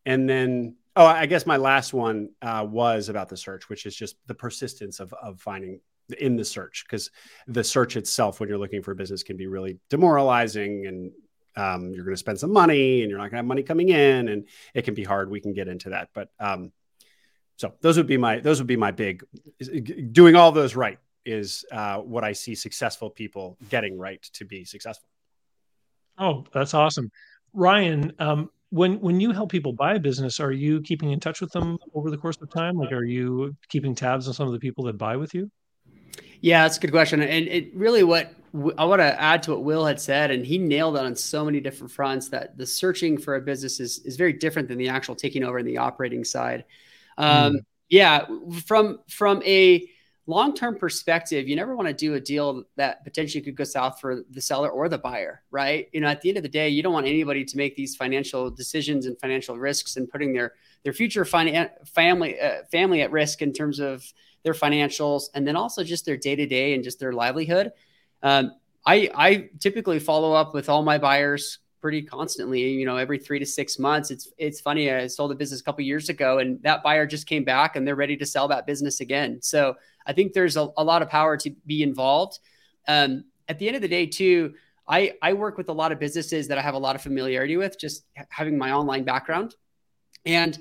and 0.06 0.30
then, 0.30 0.76
oh, 0.96 1.06
I 1.06 1.26
guess 1.26 1.46
my 1.46 1.58
last 1.58 1.94
one 1.94 2.30
uh, 2.42 2.66
was 2.70 3.08
about 3.08 3.30
the 3.30 3.38
search, 3.38 3.70
which 3.70 3.86
is 3.86 3.96
just 3.96 4.16
the 4.28 4.36
persistence 4.36 5.00
of 5.00 5.14
of 5.14 5.40
finding 5.40 5.80
in 6.14 6.36
the 6.36 6.46
search 6.46 6.86
because 6.86 7.12
the 7.48 7.64
search 7.64 7.96
itself, 7.96 8.40
when 8.40 8.50
you're 8.50 8.58
looking 8.58 8.82
for 8.82 8.92
a 8.92 8.96
business, 8.96 9.24
can 9.24 9.38
be 9.38 9.48
really 9.48 9.80
demoralizing 9.90 10.88
and 10.88 11.12
um, 11.56 11.92
you're 11.92 12.06
going 12.06 12.14
to 12.14 12.20
spend 12.20 12.40
some 12.40 12.54
money 12.54 13.02
and 13.02 13.10
you're 13.10 13.18
not 13.18 13.26
going 13.26 13.32
to 13.32 13.38
have 13.38 13.46
money 13.46 13.64
coming 13.64 13.90
in 13.90 14.30
and 14.30 14.48
it 14.74 14.84
can 14.84 14.94
be 14.94 15.04
hard. 15.04 15.30
We 15.30 15.42
can 15.42 15.54
get 15.54 15.68
into 15.68 15.90
that, 15.90 16.10
but 16.14 16.30
um, 16.40 16.72
so 17.58 17.74
those 17.82 17.98
would 17.98 18.08
be 18.08 18.18
my 18.18 18.40
those 18.40 18.60
would 18.60 18.68
be 18.68 18.76
my 18.76 18.92
big 18.92 19.24
doing 20.12 20.36
all 20.36 20.52
those 20.52 20.76
right 20.76 20.98
is 21.26 21.64
uh, 21.72 21.98
what 21.98 22.24
I 22.24 22.32
see 22.32 22.56
successful 22.56 23.10
people 23.10 23.58
getting 23.70 24.00
right 24.00 24.22
to 24.34 24.46
be 24.46 24.66
successful. 24.66 25.08
Oh, 26.18 26.46
that's 26.54 26.74
awesome, 26.74 27.12
Ryan. 27.54 28.14
Um, 28.18 28.50
when 28.72 29.00
when 29.00 29.20
you 29.20 29.32
help 29.32 29.52
people 29.52 29.74
buy 29.74 29.96
a 29.96 30.00
business, 30.00 30.40
are 30.40 30.52
you 30.52 30.82
keeping 30.82 31.12
in 31.12 31.20
touch 31.20 31.42
with 31.42 31.52
them 31.52 31.78
over 31.94 32.10
the 32.10 32.18
course 32.18 32.38
of 32.42 32.50
time? 32.50 32.78
Like, 32.78 32.92
are 32.92 33.04
you 33.04 33.56
keeping 33.70 33.94
tabs 33.94 34.28
on 34.28 34.34
some 34.34 34.48
of 34.48 34.54
the 34.54 34.60
people 34.60 34.86
that 34.86 34.98
buy 34.98 35.18
with 35.18 35.34
you? 35.36 35.52
Yeah, 36.42 36.64
that's 36.64 36.78
a 36.78 36.80
good 36.80 36.92
question. 36.92 37.22
And 37.22 37.48
it 37.48 37.74
really 37.76 38.04
what 38.04 38.34
I 38.78 38.84
want 38.84 39.00
to 39.00 39.22
add 39.22 39.44
to 39.44 39.52
what 39.52 39.64
Will 39.64 39.86
had 39.86 40.02
said, 40.02 40.30
and 40.32 40.46
he 40.46 40.58
nailed 40.58 40.98
it 40.98 41.06
on 41.06 41.16
so 41.16 41.46
many 41.46 41.62
different 41.62 41.92
fronts 41.92 42.28
that 42.30 42.58
the 42.58 42.66
searching 42.66 43.18
for 43.18 43.36
a 43.36 43.42
business 43.42 43.80
is, 43.80 44.00
is 44.00 44.18
very 44.18 44.34
different 44.34 44.68
than 44.68 44.78
the 44.78 44.90
actual 44.90 45.16
taking 45.16 45.44
over 45.44 45.60
in 45.60 45.66
the 45.66 45.78
operating 45.78 46.26
side. 46.26 46.66
Um, 47.18 47.54
mm. 47.54 47.60
Yeah, 47.90 48.26
from 48.66 49.00
from 49.08 49.42
a 49.44 49.88
long 50.26 50.54
term 50.56 50.78
perspective, 50.78 51.48
you 51.48 51.56
never 51.56 51.76
want 51.76 51.88
to 51.88 51.94
do 51.94 52.16
a 52.16 52.20
deal 52.20 52.64
that 52.76 53.04
potentially 53.04 53.42
could 53.42 53.56
go 53.56 53.64
south 53.64 54.00
for 54.00 54.24
the 54.30 54.42
seller 54.42 54.70
or 54.70 54.90
the 54.90 54.98
buyer, 54.98 55.44
right? 55.52 55.90
You 55.92 56.02
know, 56.02 56.08
at 56.08 56.22
the 56.22 56.30
end 56.30 56.38
of 56.38 56.44
the 56.44 56.50
day, 56.50 56.70
you 56.70 56.82
don't 56.84 56.94
want 56.94 57.08
anybody 57.08 57.46
to 57.46 57.58
make 57.58 57.76
these 57.76 57.96
financial 57.96 58.50
decisions 58.50 59.06
and 59.06 59.20
financial 59.20 59.58
risks 59.58 59.98
and 59.98 60.10
putting 60.10 60.34
their 60.34 60.54
their 60.84 60.94
future 60.94 61.26
finan- 61.26 61.70
family 61.88 62.40
uh, 62.40 62.64
family 62.72 63.02
at 63.02 63.12
risk 63.12 63.42
in 63.42 63.54
terms 63.54 63.80
of 63.80 64.04
their 64.44 64.54
financials 64.54 65.26
and 65.34 65.48
then 65.48 65.56
also 65.56 65.84
just 65.84 66.06
their 66.06 66.18
day 66.18 66.36
to 66.36 66.46
day 66.46 66.74
and 66.74 66.84
just 66.84 67.00
their 67.00 67.14
livelihood. 67.14 67.72
Um, 68.24 68.54
I 68.86 69.10
I 69.14 69.50
typically 69.60 70.00
follow 70.00 70.34
up 70.34 70.54
with 70.54 70.70
all 70.70 70.84
my 70.84 70.98
buyers 70.98 71.60
pretty 71.82 72.04
constantly. 72.04 72.62
You 72.70 72.86
know, 72.86 72.98
every 72.98 73.18
three 73.18 73.40
to 73.40 73.46
six 73.46 73.80
months. 73.80 74.12
It's 74.12 74.30
it's 74.38 74.62
funny. 74.62 74.92
I 74.92 75.08
sold 75.08 75.32
a 75.32 75.36
business 75.36 75.62
a 75.62 75.64
couple 75.64 75.84
years 75.84 76.10
ago, 76.10 76.40
and 76.40 76.62
that 76.64 76.84
buyer 76.84 77.06
just 77.06 77.28
came 77.28 77.44
back, 77.44 77.76
and 77.76 77.86
they're 77.86 77.96
ready 77.96 78.18
to 78.18 78.26
sell 78.26 78.48
that 78.50 78.66
business 78.66 79.00
again. 79.00 79.40
So 79.42 79.76
I 80.06 80.14
think 80.14 80.34
there's 80.34 80.58
a, 80.58 80.70
a 80.78 80.84
lot 80.84 81.02
of 81.02 81.10
power 81.10 81.38
to 81.38 81.50
be 81.66 81.84
involved. 81.84 82.40
Um, 82.88 83.26
at 83.48 83.60
the 83.60 83.68
end 83.68 83.76
of 83.76 83.82
the 83.82 83.88
day, 83.88 84.06
too, 84.06 84.54
I 84.88 85.14
I 85.22 85.34
work 85.34 85.58
with 85.58 85.70
a 85.70 85.74
lot 85.74 85.92
of 85.92 86.00
businesses 86.00 86.48
that 86.48 86.58
I 86.58 86.62
have 86.62 86.76
a 86.76 86.80
lot 86.80 86.96
of 86.96 87.02
familiarity 87.02 87.58
with, 87.58 87.80
just 87.80 88.06
having 88.30 88.58
my 88.58 88.72
online 88.72 89.04
background, 89.04 89.56
and 90.26 90.58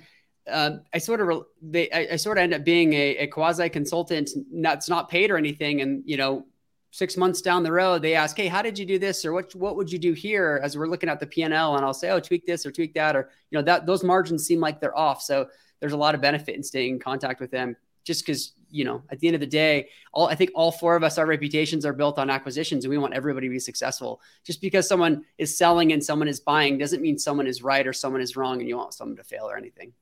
um, 0.50 0.82
I 0.93 0.99
sort 0.99 1.20
of 1.20 1.44
they 1.62 1.91
I, 1.91 2.08
I, 2.12 2.17
sort 2.17 2.38
of 2.38 2.43
end 2.43 2.55
up 2.55 2.64
being 2.64 2.93
a, 2.93 3.17
a 3.19 3.26
quasi 3.26 3.69
consultant 3.69 4.31
that's 4.53 4.89
not 4.89 5.08
paid 5.08 5.31
or 5.31 5.36
anything, 5.36 5.81
and 5.81 6.03
you 6.05 6.17
know 6.17 6.46
six 6.91 7.17
months 7.17 7.41
down 7.41 7.63
the 7.63 7.72
road, 7.72 8.03
they 8.03 8.15
ask, 8.15 8.36
"Hey, 8.36 8.48
how 8.48 8.63
did 8.63 8.79
you 8.79 8.84
do 8.84 8.98
this?" 8.98 9.24
or 9.24 9.32
"What 9.32 9.55
what 9.55 9.77
would 9.77 9.91
you 9.91 9.98
do 9.98 10.13
here?" 10.13 10.60
As 10.63 10.77
we're 10.77 10.89
looking 10.89 11.08
at 11.08 11.20
the 11.20 11.27
P 11.27 11.43
and 11.43 11.55
L, 11.55 11.77
and 11.77 11.84
I'll 11.84 11.94
say, 11.94 12.10
"Oh, 12.10 12.20
tweak 12.20 12.46
this 12.46 12.67
or 12.67 12.72
tweak 12.72 12.94
that," 12.94 13.17
or 13.17 13.31
you 13.51 13.58
know 13.58 13.63
that 13.65 13.86
those 13.86 14.05
margins 14.05 14.44
seem 14.44 14.60
like 14.60 14.81
they're 14.81 14.96
off. 14.96 15.22
So 15.22 15.48
there's 15.81 15.93
a 15.93 15.96
lot 15.96 16.15
of 16.15 16.20
benefit 16.20 16.56
in 16.56 16.63
staying 16.63 16.94
in 16.94 16.98
contact 17.01 17.41
with 17.41 17.51
them, 17.51 17.77
just 18.05 18.24
because 18.24 18.53
you 18.70 18.84
know 18.84 19.03
at 19.10 19.20
the 19.20 19.29
end 19.29 19.34
of 19.34 19.41
the 19.41 19.46
day, 19.46 19.89
all 20.13 20.27
I 20.27 20.34
think 20.34 20.51
all 20.55 20.72
four 20.72 20.96
of 20.96 21.03
us, 21.03 21.19
our 21.19 21.27
reputations 21.27 21.86
are 21.86 21.93
built 21.93 22.19
on 22.19 22.31
acquisitions, 22.31 22.84
and 22.84 22.91
we 22.91 22.98
want 22.98 23.15
everybody 23.15 23.48
to 23.48 23.53
be 23.53 23.58
successful. 23.58 24.20
Just 24.44 24.60
because 24.60 24.89
someone 24.89 25.24
is 25.39 25.56
selling 25.56 25.93
and 25.93 26.05
someone 26.05 26.29
is 26.29 26.41
buying 26.41 26.79
doesn't 26.79 27.03
mean 27.03 27.19
someone 27.19 27.46
is 27.46 27.63
right 27.63 27.86
or 27.86 27.93
someone 27.93 28.20
is 28.20 28.36
wrong, 28.36 28.60
and 28.60 28.69
you 28.69 28.77
want 28.77 28.94
someone 28.94 29.17
to 29.17 29.24
fail 29.24 29.48
or 29.48 29.56
anything. 29.56 29.93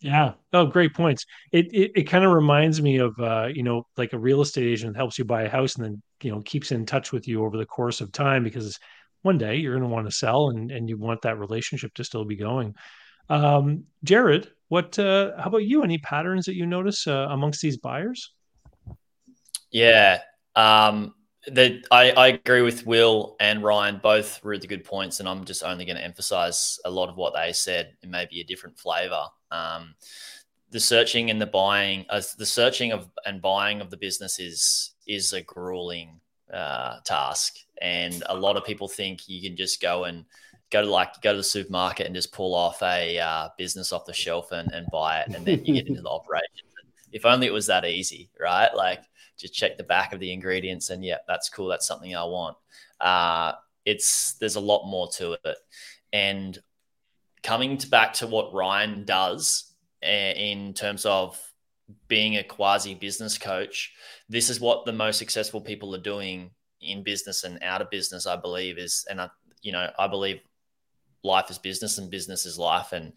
Yeah. 0.00 0.34
Oh, 0.52 0.66
great 0.66 0.94
points. 0.94 1.24
It 1.52 1.72
it, 1.72 1.92
it 1.94 2.02
kind 2.04 2.24
of 2.24 2.32
reminds 2.32 2.82
me 2.82 2.98
of 2.98 3.18
uh, 3.18 3.48
you 3.52 3.62
know, 3.62 3.86
like 3.96 4.12
a 4.12 4.18
real 4.18 4.42
estate 4.42 4.66
agent 4.66 4.96
helps 4.96 5.18
you 5.18 5.24
buy 5.24 5.42
a 5.42 5.48
house 5.48 5.76
and 5.76 5.84
then, 5.84 6.02
you 6.22 6.30
know, 6.30 6.42
keeps 6.42 6.70
in 6.70 6.86
touch 6.86 7.12
with 7.12 7.26
you 7.26 7.44
over 7.44 7.56
the 7.56 7.66
course 7.66 8.00
of 8.00 8.12
time 8.12 8.44
because 8.44 8.78
one 9.22 9.38
day 9.38 9.56
you're 9.56 9.74
going 9.74 9.88
to 9.88 9.92
want 9.94 10.06
to 10.06 10.12
sell 10.12 10.50
and 10.50 10.70
and 10.70 10.88
you 10.88 10.98
want 10.98 11.22
that 11.22 11.38
relationship 11.38 11.92
to 11.94 12.04
still 12.04 12.24
be 12.24 12.36
going. 12.36 12.74
Um, 13.28 13.84
Jaryd, 14.04 14.48
what 14.68 14.98
uh 14.98 15.32
how 15.38 15.48
about 15.48 15.64
you? 15.64 15.82
Any 15.82 15.98
patterns 15.98 16.44
that 16.46 16.54
you 16.54 16.66
notice 16.66 17.06
uh, 17.06 17.26
amongst 17.30 17.60
these 17.60 17.78
buyers? 17.78 18.32
Yeah. 19.70 20.20
Um 20.54 21.15
that 21.48 21.86
I, 21.90 22.10
I 22.12 22.26
agree 22.28 22.62
with 22.62 22.86
Will 22.86 23.36
and 23.40 23.62
Ryan, 23.62 24.00
both 24.02 24.44
really 24.44 24.66
good 24.66 24.84
points, 24.84 25.20
and 25.20 25.28
I'm 25.28 25.44
just 25.44 25.62
only 25.62 25.84
going 25.84 25.96
to 25.96 26.04
emphasize 26.04 26.78
a 26.84 26.90
lot 26.90 27.08
of 27.08 27.16
what 27.16 27.34
they 27.34 27.52
said 27.52 27.94
in 28.02 28.10
maybe 28.10 28.40
a 28.40 28.44
different 28.44 28.78
flavor. 28.78 29.22
Um, 29.50 29.94
the 30.70 30.80
searching 30.80 31.30
and 31.30 31.40
the 31.40 31.46
buying, 31.46 32.04
uh, 32.10 32.22
the 32.38 32.46
searching 32.46 32.92
of 32.92 33.08
and 33.24 33.40
buying 33.40 33.80
of 33.80 33.90
the 33.90 33.96
business 33.96 34.38
is 34.38 34.94
is 35.06 35.32
a 35.32 35.42
grueling 35.42 36.20
uh, 36.52 36.98
task, 37.04 37.58
and 37.80 38.22
a 38.28 38.36
lot 38.36 38.56
of 38.56 38.64
people 38.64 38.88
think 38.88 39.28
you 39.28 39.40
can 39.40 39.56
just 39.56 39.80
go 39.80 40.04
and 40.04 40.24
go 40.70 40.82
to 40.82 40.90
like 40.90 41.20
go 41.22 41.30
to 41.30 41.38
the 41.38 41.44
supermarket 41.44 42.06
and 42.06 42.14
just 42.14 42.32
pull 42.32 42.54
off 42.54 42.82
a 42.82 43.18
uh, 43.18 43.48
business 43.56 43.92
off 43.92 44.04
the 44.04 44.12
shelf 44.12 44.50
and, 44.50 44.70
and 44.72 44.86
buy 44.90 45.20
it, 45.20 45.28
and 45.34 45.46
then 45.46 45.64
you 45.64 45.74
get 45.74 45.86
into 45.86 46.02
the 46.02 46.08
operation. 46.10 46.66
If 47.12 47.24
only 47.24 47.46
it 47.46 47.52
was 47.52 47.68
that 47.68 47.84
easy, 47.84 48.30
right? 48.38 48.74
Like 48.74 49.02
just 49.38 49.54
check 49.54 49.76
the 49.76 49.84
back 49.84 50.12
of 50.12 50.20
the 50.20 50.32
ingredients, 50.32 50.90
and 50.90 51.04
yeah, 51.04 51.18
that's 51.26 51.48
cool. 51.48 51.68
That's 51.68 51.86
something 51.86 52.14
I 52.14 52.24
want. 52.24 52.56
Uh, 53.00 53.52
it's 53.84 54.34
there's 54.34 54.56
a 54.56 54.60
lot 54.60 54.86
more 54.86 55.08
to 55.12 55.32
it, 55.32 55.56
and 56.12 56.58
coming 57.42 57.78
to 57.78 57.88
back 57.88 58.12
to 58.14 58.26
what 58.26 58.52
Ryan 58.52 59.04
does 59.04 59.72
in 60.02 60.74
terms 60.74 61.06
of 61.06 61.40
being 62.08 62.36
a 62.36 62.42
quasi 62.42 62.94
business 62.94 63.38
coach, 63.38 63.92
this 64.28 64.50
is 64.50 64.60
what 64.60 64.84
the 64.84 64.92
most 64.92 65.18
successful 65.18 65.60
people 65.60 65.94
are 65.94 66.00
doing 66.00 66.50
in 66.80 67.02
business 67.02 67.44
and 67.44 67.62
out 67.62 67.80
of 67.80 67.90
business, 67.90 68.26
I 68.26 68.36
believe 68.36 68.78
is, 68.78 69.06
and 69.08 69.20
I, 69.20 69.30
you 69.62 69.72
know, 69.72 69.90
I 69.98 70.08
believe 70.08 70.40
life 71.22 71.50
is 71.50 71.58
business 71.58 71.98
and 71.98 72.10
business 72.10 72.46
is 72.46 72.58
life. 72.58 72.92
And 72.92 73.12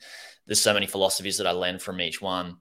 there's 0.45 0.61
so 0.61 0.73
many 0.73 0.85
philosophies 0.85 1.37
that 1.37 1.47
I 1.47 1.51
learn 1.51 1.79
from 1.79 2.01
each 2.01 2.21
one. 2.21 2.57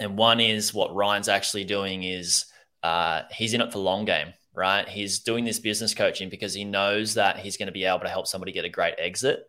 And 0.00 0.16
one 0.16 0.40
is 0.40 0.72
what 0.72 0.94
Ryan's 0.94 1.28
actually 1.28 1.64
doing 1.64 2.02
is 2.04 2.46
uh, 2.82 3.22
he's 3.32 3.54
in 3.54 3.60
it 3.60 3.72
for 3.72 3.78
long 3.78 4.04
game, 4.04 4.32
right? 4.54 4.88
He's 4.88 5.20
doing 5.20 5.44
this 5.44 5.58
business 5.58 5.94
coaching 5.94 6.28
because 6.28 6.54
he 6.54 6.64
knows 6.64 7.14
that 7.14 7.38
he's 7.38 7.56
going 7.56 7.66
to 7.66 7.72
be 7.72 7.84
able 7.84 8.00
to 8.00 8.08
help 8.08 8.26
somebody 8.26 8.52
get 8.52 8.64
a 8.64 8.70
great 8.70 8.94
exit. 8.98 9.48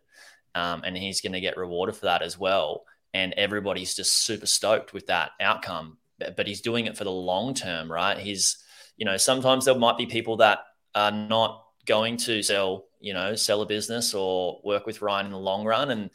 Um, 0.54 0.82
and 0.84 0.96
he's 0.96 1.20
going 1.20 1.32
to 1.32 1.40
get 1.40 1.56
rewarded 1.56 1.96
for 1.96 2.06
that 2.06 2.22
as 2.22 2.38
well. 2.38 2.84
And 3.12 3.32
everybody's 3.34 3.94
just 3.94 4.12
super 4.24 4.46
stoked 4.46 4.92
with 4.92 5.08
that 5.08 5.32
outcome. 5.40 5.98
But, 6.18 6.36
but 6.36 6.46
he's 6.46 6.60
doing 6.60 6.86
it 6.86 6.96
for 6.96 7.04
the 7.04 7.10
long 7.10 7.54
term, 7.54 7.90
right? 7.90 8.16
He's, 8.16 8.58
you 8.96 9.04
know, 9.04 9.16
sometimes 9.16 9.64
there 9.64 9.74
might 9.74 9.98
be 9.98 10.06
people 10.06 10.36
that 10.38 10.60
are 10.94 11.10
not 11.10 11.64
going 11.86 12.16
to 12.18 12.42
sell, 12.42 12.86
you 13.00 13.12
know, 13.12 13.34
sell 13.34 13.62
a 13.62 13.66
business 13.66 14.14
or 14.14 14.60
work 14.64 14.86
with 14.86 15.02
Ryan 15.02 15.26
in 15.26 15.32
the 15.32 15.38
long 15.38 15.64
run. 15.64 15.90
And 15.90 16.10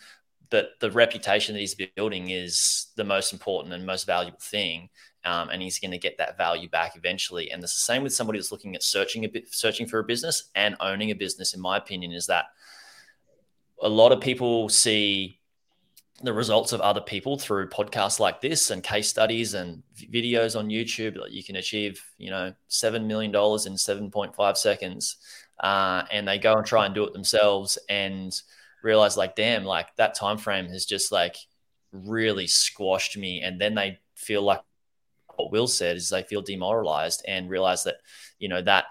but 0.49 0.71
the 0.79 0.91
reputation 0.91 1.53
that 1.53 1.59
he's 1.59 1.75
building 1.75 2.29
is 2.29 2.87
the 2.95 3.03
most 3.03 3.33
important 3.33 3.73
and 3.73 3.85
most 3.85 4.05
valuable 4.05 4.39
thing. 4.39 4.89
Um, 5.25 5.49
and 5.49 5.61
he's 5.61 5.79
going 5.79 5.91
to 5.91 5.97
get 5.97 6.17
that 6.17 6.37
value 6.37 6.69
back 6.69 6.95
eventually. 6.95 7.51
And 7.51 7.61
it's 7.61 7.73
the 7.73 7.79
same 7.79 8.03
with 8.03 8.13
somebody 8.13 8.39
that's 8.39 8.53
looking 8.53 8.75
at 8.75 8.83
searching 8.83 9.25
a 9.25 9.27
bit, 9.27 9.53
searching 9.53 9.85
for 9.85 9.99
a 9.99 10.03
business 10.03 10.49
and 10.55 10.77
owning 10.79 11.11
a 11.11 11.15
business. 11.15 11.53
In 11.53 11.59
my 11.59 11.75
opinion, 11.75 12.13
is 12.13 12.27
that 12.27 12.45
a 13.81 13.89
lot 13.89 14.13
of 14.13 14.21
people 14.21 14.69
see 14.69 15.39
the 16.21 16.33
results 16.33 16.73
of 16.73 16.81
other 16.81 17.01
people 17.01 17.37
through 17.37 17.69
podcasts 17.69 18.19
like 18.19 18.41
this 18.41 18.71
and 18.71 18.83
case 18.83 19.07
studies 19.07 19.53
and 19.53 19.83
videos 19.95 20.57
on 20.57 20.67
YouTube 20.67 21.15
that 21.15 21.31
you 21.31 21.43
can 21.43 21.55
achieve, 21.55 22.03
you 22.17 22.29
know, 22.29 22.53
seven 22.67 23.07
million 23.07 23.31
dollars 23.31 23.65
in 23.65 23.77
seven 23.77 24.11
point 24.11 24.35
five 24.35 24.57
seconds, 24.57 25.17
uh, 25.61 26.03
and 26.11 26.27
they 26.27 26.37
go 26.37 26.57
and 26.57 26.65
try 26.65 26.85
and 26.85 26.95
do 26.95 27.05
it 27.05 27.13
themselves 27.13 27.77
and 27.87 28.41
realize 28.83 29.15
like, 29.15 29.35
damn, 29.35 29.63
like 29.63 29.95
that 29.95 30.13
time 30.13 30.37
frame 30.37 30.67
has 30.67 30.85
just 30.85 31.11
like 31.11 31.37
really 31.91 32.47
squashed 32.47 33.17
me, 33.17 33.41
and 33.41 33.59
then 33.59 33.75
they 33.75 33.99
feel 34.15 34.41
like 34.41 34.61
what 35.39 35.51
Will 35.51 35.67
said 35.67 35.97
is 35.97 36.09
they 36.09 36.23
feel 36.23 36.41
demoralized 36.41 37.23
and 37.27 37.49
realize 37.49 37.83
that, 37.85 37.97
you 38.39 38.49
know, 38.49 38.61
that 38.61 38.85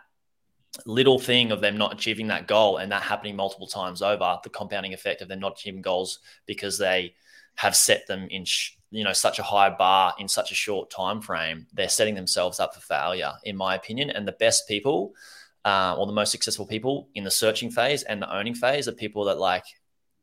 little 0.86 1.18
thing 1.18 1.50
of 1.50 1.60
them 1.60 1.76
not 1.76 1.92
achieving 1.92 2.28
that 2.28 2.46
goal 2.46 2.76
and 2.76 2.92
that 2.92 3.02
happening 3.02 3.36
multiple 3.36 3.66
times 3.66 4.02
over 4.02 4.38
the 4.42 4.50
compounding 4.50 4.92
effect 4.92 5.22
of 5.22 5.28
them 5.28 5.40
not 5.40 5.52
achieving 5.52 5.82
goals 5.82 6.20
because 6.46 6.78
they 6.78 7.14
have 7.56 7.74
set 7.74 8.06
them 8.06 8.28
in 8.30 8.44
sh- 8.44 8.76
you 8.90 9.02
know 9.02 9.12
such 9.12 9.38
a 9.38 9.42
high 9.42 9.70
bar 9.70 10.14
in 10.18 10.28
such 10.28 10.52
a 10.52 10.54
short 10.54 10.90
time 10.90 11.20
frame 11.20 11.66
they're 11.72 11.88
setting 11.88 12.14
themselves 12.14 12.60
up 12.60 12.74
for 12.74 12.80
failure 12.80 13.32
in 13.44 13.56
my 13.56 13.74
opinion. 13.74 14.10
And 14.10 14.26
the 14.26 14.32
best 14.32 14.68
people 14.68 15.14
uh, 15.64 15.96
or 15.98 16.06
the 16.06 16.12
most 16.12 16.30
successful 16.30 16.66
people 16.66 17.08
in 17.14 17.24
the 17.24 17.30
searching 17.30 17.70
phase 17.70 18.02
and 18.04 18.22
the 18.22 18.34
owning 18.34 18.54
phase 18.54 18.88
are 18.88 18.92
people 18.92 19.24
that 19.24 19.38
like 19.38 19.64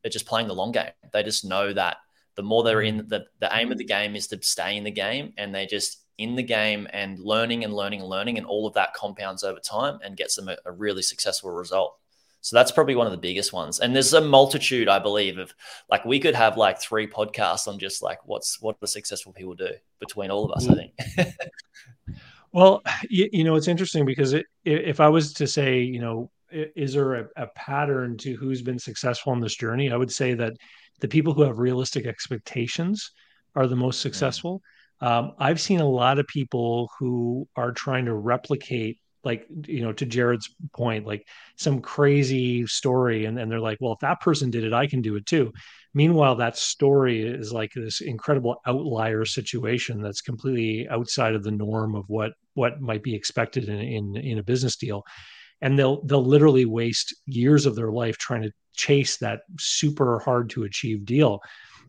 are 0.06 0.10
just 0.10 0.26
playing 0.26 0.48
the 0.48 0.56
long 0.56 0.72
game. 0.72 0.92
They 1.12 1.24
just 1.24 1.46
know 1.46 1.74
that 1.74 1.98
the 2.36 2.44
more 2.44 2.64
they're 2.64 2.82
in 2.82 2.98
the, 3.08 3.26
the 3.40 3.50
aim 3.52 3.72
of 3.72 3.78
the 3.78 3.86
game 3.86 4.16
is 4.16 4.28
to 4.28 4.40
stay 4.42 4.78
in 4.78 4.84
the 4.84 4.92
game 4.92 5.34
and 5.38 5.54
they 5.54 5.66
just 5.66 6.05
in 6.18 6.36
the 6.36 6.44
game 6.44 6.88
and 6.94 7.20
learning 7.20 7.64
and 7.64 7.74
learning 7.74 8.02
and 8.02 8.10
learning, 8.10 8.38
and 8.38 8.48
all 8.48 8.66
of 8.66 8.74
that 8.74 8.94
compounds 8.94 9.44
over 9.44 9.60
time 9.60 10.00
and 10.04 10.18
gets 10.18 10.36
them 10.36 10.50
a, 10.50 10.58
a, 10.66 10.72
really 10.72 11.02
successful 11.02 11.52
result. 11.52 11.98
So 12.42 12.56
that's 12.56 12.72
probably 12.72 12.96
one 12.96 13.08
of 13.08 13.12
the 13.12 13.18
biggest 13.18 13.52
ones. 13.54 13.80
And 13.80 13.94
there's 13.94 14.14
a 14.14 14.22
multitude, 14.22 14.88
I 14.88 15.00
believe, 15.00 15.40
of 15.40 15.54
like 15.90 16.06
we 16.06 16.20
could 16.20 16.36
have 16.36 16.58
like 16.58 16.80
three 16.80 17.08
podcasts 17.08 17.68
on 17.68 17.80
just 17.80 18.04
like 18.04 18.20
what's 18.26 18.62
what 18.62 18.80
the 18.80 18.88
successful 18.88 19.34
people 19.34 19.56
do 19.56 19.72
between 20.00 20.30
all 20.30 20.46
of 20.46 20.52
us. 20.52 20.68
I 20.68 20.74
mm-hmm. 20.74 21.22
think. 21.24 21.36
well, 22.52 22.84
you, 23.10 23.28
you, 23.34 23.44
know, 23.44 23.56
it's 23.56 23.68
interesting 23.68 24.06
because 24.06 24.34
it, 24.34 24.46
if 24.64 25.00
I 25.00 25.10
was 25.10 25.34
to 25.34 25.48
say, 25.48 25.80
you 25.80 26.00
know, 26.00 26.30
is 26.52 26.94
there 26.94 27.16
a, 27.16 27.28
a 27.36 27.48
pattern 27.56 28.16
to 28.18 28.36
who's 28.36 28.62
been 28.62 28.80
successful 28.80 29.34
in 29.34 29.42
this 29.42 29.56
journey? 29.56 29.92
I 29.92 29.98
would 29.98 30.14
say 30.14 30.36
that 30.36 30.54
the 31.00 31.08
people 31.08 31.34
who 31.34 31.42
have 31.42 31.58
realistic 31.58 32.06
expectations 32.06 33.12
are 33.56 33.68
the 33.68 33.76
most 33.76 33.98
mm. 33.98 34.04
successful. 34.04 34.60
Mm-hmm 34.60 34.75
um, 35.02 35.34
I've 35.40 35.62
seen 35.62 35.82
a 35.82 35.90
lot 35.90 36.20
of 36.20 36.28
people 36.28 36.90
who 37.00 37.48
are 37.56 37.72
trying 37.72 38.06
to 38.06 38.14
replicate, 38.14 39.00
like, 39.24 39.48
you 39.68 39.82
know, 39.82 39.92
to 39.94 40.06
Jaryd's 40.06 40.54
point, 40.74 41.06
like 41.06 41.28
some 41.58 41.82
crazy 41.82 42.66
story. 42.68 43.26
And, 43.26 43.38
and 43.38 43.52
they're 43.52 43.60
like, 43.60 43.80
well, 43.82 43.94
if 43.94 44.00
that 44.00 44.22
person 44.22 44.52
did 44.52 44.64
it, 44.64 44.74
I 44.74 44.88
can 44.88 45.02
do 45.02 45.16
it 45.16 45.26
too. 45.26 45.52
Meanwhile, 45.94 46.36
that 46.36 46.58
story 46.58 47.24
is 47.24 47.52
like 47.52 47.72
this 47.74 48.02
incredible 48.02 48.62
outlier 48.68 49.26
situation 49.26 50.02
that's 50.02 50.22
completely 50.22 50.88
outside 50.90 51.36
of 51.36 51.44
the 51.44 51.52
norm 51.52 51.96
of 51.96 52.06
what 52.08 52.34
what 52.54 52.82
might 52.82 53.04
be 53.04 53.16
expected 53.16 53.68
in, 53.68 53.80
in, 53.80 54.16
in 54.16 54.38
a 54.40 54.44
business 54.44 54.76
deal. 54.78 55.04
And 55.62 55.80
they'll 55.80 56.04
they'll 56.06 56.24
literally 56.24 56.66
waste 56.66 57.16
years 57.26 57.66
of 57.66 57.76
their 57.76 57.92
life 57.92 58.18
trying 58.18 58.44
to 58.44 58.52
chase 58.76 59.18
that 59.18 59.42
super 59.58 60.20
hard 60.20 60.50
to 60.52 60.64
achieve 60.64 61.06
deal 61.06 61.42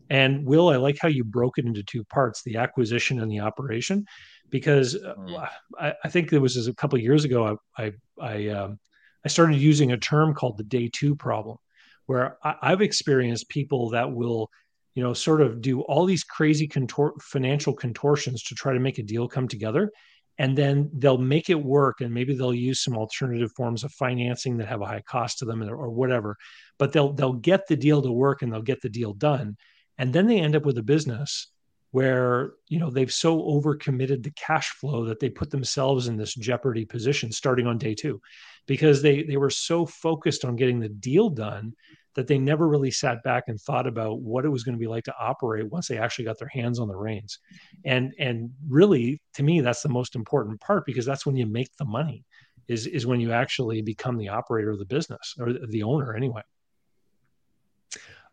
and 0.09 0.45
Will, 0.45 0.69
I 0.69 0.77
like 0.77 0.97
how 0.99 1.07
you 1.07 1.23
broke 1.23 1.57
it 1.57 1.65
into 1.65 1.83
two 1.83 2.03
parts: 2.05 2.43
the 2.43 2.57
acquisition 2.57 3.19
and 3.19 3.31
the 3.31 3.39
operation, 3.39 4.05
because 4.49 4.95
mm. 4.95 5.49
I, 5.79 5.93
I, 6.03 6.09
think 6.09 6.31
it 6.31 6.39
was 6.39 6.67
a 6.67 6.73
couple 6.73 6.97
of 6.97 7.03
years 7.03 7.25
ago. 7.25 7.59
I 7.77 7.83
I 7.83 7.91
I, 8.19 8.47
um, 8.49 8.79
I, 9.25 9.27
started 9.27 9.57
using 9.57 9.91
a 9.91 9.97
term 9.97 10.33
called 10.33 10.57
the 10.57 10.63
day 10.63 10.89
two 10.91 11.15
problem, 11.15 11.57
where 12.05 12.37
I, 12.43 12.55
I've 12.61 12.81
experienced 12.81 13.49
people 13.49 13.89
that 13.91 14.11
will, 14.11 14.49
you 14.95 15.03
know, 15.03 15.13
sort 15.13 15.41
of 15.41 15.61
do 15.61 15.81
all 15.81 16.05
these 16.05 16.23
crazy 16.23 16.67
contor- 16.67 17.15
financial 17.21 17.73
contortions 17.73 18.43
to 18.43 18.55
try 18.55 18.73
to 18.73 18.79
make 18.79 18.99
a 18.99 19.03
deal 19.03 19.27
come 19.27 19.47
together, 19.47 19.91
and 20.37 20.57
then 20.57 20.89
they'll 20.93 21.17
make 21.17 21.49
it 21.49 21.61
work 21.61 22.01
and 22.01 22.13
maybe 22.13 22.35
they'll 22.35 22.53
use 22.53 22.83
some 22.83 22.95
alternative 22.95 23.51
forms 23.55 23.83
of 23.83 23.91
financing 23.91 24.57
that 24.57 24.67
have 24.67 24.81
a 24.81 24.85
high 24.85 25.01
cost 25.01 25.39
to 25.39 25.45
them 25.45 25.63
or, 25.63 25.75
or 25.75 25.89
whatever 25.89 26.37
but 26.77 26.91
they'll 26.91 27.13
they'll 27.13 27.33
get 27.33 27.67
the 27.67 27.75
deal 27.75 28.01
to 28.01 28.11
work 28.11 28.41
and 28.41 28.53
they'll 28.53 28.61
get 28.61 28.81
the 28.81 28.89
deal 28.89 29.13
done 29.13 29.57
and 29.97 30.13
then 30.13 30.27
they 30.27 30.39
end 30.39 30.55
up 30.55 30.65
with 30.65 30.77
a 30.77 30.83
business 30.83 31.47
where 31.91 32.53
you 32.67 32.79
know 32.79 32.89
they've 32.89 33.13
so 33.13 33.41
overcommitted 33.41 34.23
the 34.23 34.31
cash 34.31 34.69
flow 34.71 35.05
that 35.05 35.19
they 35.19 35.29
put 35.29 35.49
themselves 35.49 36.07
in 36.07 36.17
this 36.17 36.35
jeopardy 36.35 36.85
position 36.85 37.31
starting 37.31 37.65
on 37.65 37.77
day 37.77 37.95
two 37.95 38.21
because 38.65 39.01
they 39.01 39.23
they 39.23 39.37
were 39.37 39.49
so 39.49 39.85
focused 39.85 40.43
on 40.43 40.55
getting 40.55 40.79
the 40.79 40.89
deal 40.89 41.29
done 41.29 41.73
that 42.17 42.25
they 42.25 42.39
never 42.39 42.67
really 42.67 42.89
sat 42.89 43.21
back 43.21 43.43
and 43.47 43.61
thought 43.61 43.85
about 43.85 44.21
what 44.21 44.43
it 44.43 44.49
was 44.49 44.63
going 44.63 44.73
to 44.73 44.79
be 44.79 44.87
like 44.87 45.03
to 45.03 45.13
operate 45.19 45.71
once 45.71 45.87
they 45.87 45.99
actually 45.99 46.25
got 46.25 46.39
their 46.39 46.47
hands 46.47 46.79
on 46.79 46.87
the 46.87 46.95
reins. 46.95 47.37
And 47.85 48.13
and 48.17 48.49
really 48.67 49.21
to 49.35 49.43
me 49.43 49.61
that's 49.61 49.83
the 49.83 49.89
most 49.89 50.15
important 50.15 50.59
part 50.59 50.85
because 50.85 51.05
that's 51.05 51.25
when 51.25 51.35
you 51.35 51.45
make 51.45 51.73
the 51.77 51.85
money 51.85 52.25
is 52.67 52.87
is 52.87 53.05
when 53.05 53.21
you 53.21 53.31
actually 53.31 53.81
become 53.81 54.17
the 54.17 54.29
operator 54.29 54.71
of 54.71 54.79
the 54.79 54.85
business 54.85 55.35
or 55.39 55.53
the 55.53 55.83
owner 55.83 56.15
anyway. 56.15 56.41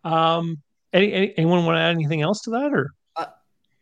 Um 0.03 0.63
any, 0.95 1.13
any, 1.13 1.35
anyone 1.37 1.67
want 1.67 1.77
to 1.77 1.81
add 1.81 1.91
anything 1.91 2.23
else 2.23 2.41
to 2.43 2.51
that, 2.51 2.73
or? 2.73 2.95
Uh, 3.17 3.27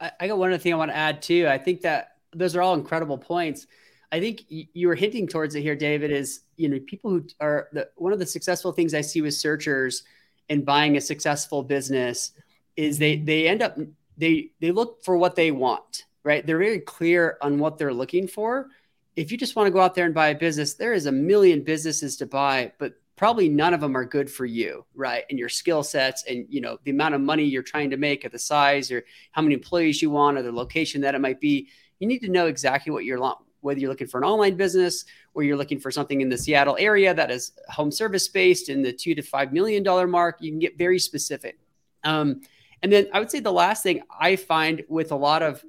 I, 0.00 0.10
I 0.20 0.28
got 0.28 0.38
one 0.38 0.50
other 0.50 0.58
thing 0.58 0.72
I 0.72 0.76
want 0.76 0.90
to 0.90 0.96
add 0.96 1.22
too. 1.22 1.46
I 1.48 1.58
think 1.58 1.82
that 1.82 2.16
those 2.34 2.56
are 2.56 2.62
all 2.62 2.74
incredible 2.74 3.18
points. 3.18 3.66
I 4.10 4.20
think 4.20 4.42
you 4.48 4.88
were 4.88 4.94
hinting 4.94 5.26
towards 5.26 5.54
it 5.54 5.62
here, 5.62 5.76
David. 5.76 6.10
Is 6.10 6.40
you 6.56 6.68
know 6.68 6.80
people 6.86 7.10
who 7.10 7.26
are 7.40 7.68
the, 7.72 7.88
one 7.96 8.12
of 8.12 8.18
the 8.18 8.26
successful 8.26 8.72
things 8.72 8.94
I 8.94 9.00
see 9.00 9.22
with 9.22 9.34
searchers 9.34 10.02
in 10.48 10.64
buying 10.64 10.96
a 10.96 11.00
successful 11.00 11.62
business 11.62 12.32
is 12.76 12.98
they 12.98 13.16
they 13.16 13.48
end 13.48 13.62
up 13.62 13.78
they 14.16 14.50
they 14.60 14.70
look 14.70 15.02
for 15.04 15.16
what 15.16 15.36
they 15.36 15.50
want, 15.50 16.04
right? 16.24 16.46
They're 16.46 16.58
very 16.58 16.80
clear 16.80 17.38
on 17.40 17.58
what 17.58 17.78
they're 17.78 17.94
looking 17.94 18.26
for. 18.26 18.68
If 19.16 19.30
you 19.30 19.38
just 19.38 19.56
want 19.56 19.66
to 19.66 19.70
go 19.70 19.80
out 19.80 19.94
there 19.94 20.06
and 20.06 20.14
buy 20.14 20.28
a 20.28 20.34
business, 20.34 20.74
there 20.74 20.94
is 20.94 21.06
a 21.06 21.12
million 21.12 21.62
businesses 21.62 22.16
to 22.16 22.26
buy, 22.26 22.72
but 22.78 22.94
probably 23.22 23.48
none 23.48 23.72
of 23.72 23.80
them 23.80 23.96
are 23.96 24.04
good 24.04 24.28
for 24.28 24.44
you, 24.44 24.84
right? 24.96 25.22
And 25.30 25.38
your 25.38 25.48
skill 25.48 25.84
sets 25.84 26.24
and 26.24 26.44
you 26.48 26.60
know 26.60 26.78
the 26.82 26.90
amount 26.90 27.14
of 27.14 27.20
money 27.20 27.44
you're 27.44 27.62
trying 27.62 27.88
to 27.90 27.96
make 27.96 28.24
at 28.24 28.32
the 28.32 28.38
size 28.38 28.90
or 28.90 29.04
how 29.30 29.42
many 29.42 29.54
employees 29.54 30.02
you 30.02 30.10
want 30.10 30.36
or 30.36 30.42
the 30.42 30.50
location 30.50 31.00
that 31.02 31.14
it 31.14 31.20
might 31.20 31.40
be. 31.40 31.68
You 32.00 32.08
need 32.08 32.18
to 32.22 32.28
know 32.28 32.48
exactly 32.48 32.90
what 32.90 33.04
you're 33.04 33.20
whether 33.60 33.78
you're 33.78 33.90
looking 33.90 34.08
for 34.08 34.18
an 34.18 34.24
online 34.24 34.56
business 34.56 35.04
or 35.34 35.44
you're 35.44 35.56
looking 35.56 35.78
for 35.78 35.92
something 35.92 36.20
in 36.20 36.30
the 36.30 36.36
Seattle 36.36 36.76
area 36.80 37.14
that 37.14 37.30
is 37.30 37.52
home 37.68 37.92
service 37.92 38.26
based 38.26 38.68
in 38.68 38.82
the 38.82 38.92
two 38.92 39.14
to 39.14 39.22
five 39.22 39.52
million 39.52 39.84
dollar 39.84 40.08
mark. 40.08 40.38
You 40.40 40.50
can 40.50 40.58
get 40.58 40.76
very 40.76 40.98
specific. 40.98 41.60
Um, 42.02 42.40
and 42.82 42.92
then 42.92 43.06
I 43.12 43.20
would 43.20 43.30
say 43.30 43.38
the 43.38 43.52
last 43.52 43.84
thing 43.84 44.02
I 44.18 44.34
find 44.34 44.82
with 44.88 45.12
a 45.12 45.16
lot 45.16 45.44
of 45.44 45.64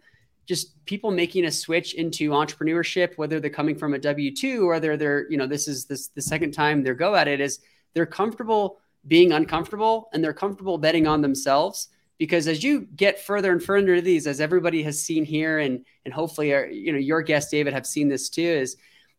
just 0.46 0.84
people 0.86 1.12
making 1.12 1.46
a 1.46 1.52
switch 1.52 1.94
into 1.94 2.32
entrepreneurship, 2.32 3.18
whether 3.18 3.40
they're 3.40 3.50
coming 3.50 3.76
from 3.76 3.94
a 3.94 4.00
W 4.00 4.36
two 4.36 4.68
or 4.68 4.74
whether 4.74 4.98
they're, 4.98 5.30
you 5.32 5.38
know, 5.38 5.48
this 5.48 5.68
is 5.68 5.86
this 5.86 6.08
the 6.10 6.22
second 6.22 6.52
time 6.52 6.84
they're 6.84 6.94
go 6.94 7.16
at 7.16 7.28
it, 7.28 7.40
is 7.40 7.60
they're 7.94 8.06
comfortable 8.06 8.80
being 9.08 9.32
uncomfortable 9.32 10.10
and 10.14 10.24
they're 10.24 10.34
comfortable 10.34 10.78
betting 10.78 11.08
on 11.08 11.22
themselves. 11.22 11.90
Because 12.18 12.48
as 12.48 12.64
you 12.64 12.82
get 12.96 13.20
further 13.20 13.52
and 13.52 13.62
further 13.62 13.94
into 13.94 14.02
these, 14.02 14.28
as 14.28 14.40
everybody 14.40 14.84
has 14.84 15.02
seen 15.02 15.26
here, 15.26 15.60
and 15.60 15.86
and 16.06 16.14
hopefully, 16.14 16.54
our, 16.54 16.68
you 16.68 16.92
know, 16.92 17.00
your 17.00 17.22
guest 17.22 17.50
David 17.52 17.74
have 17.74 17.88
seen 17.88 18.08
this 18.08 18.30
too, 18.30 18.42
is 18.42 18.78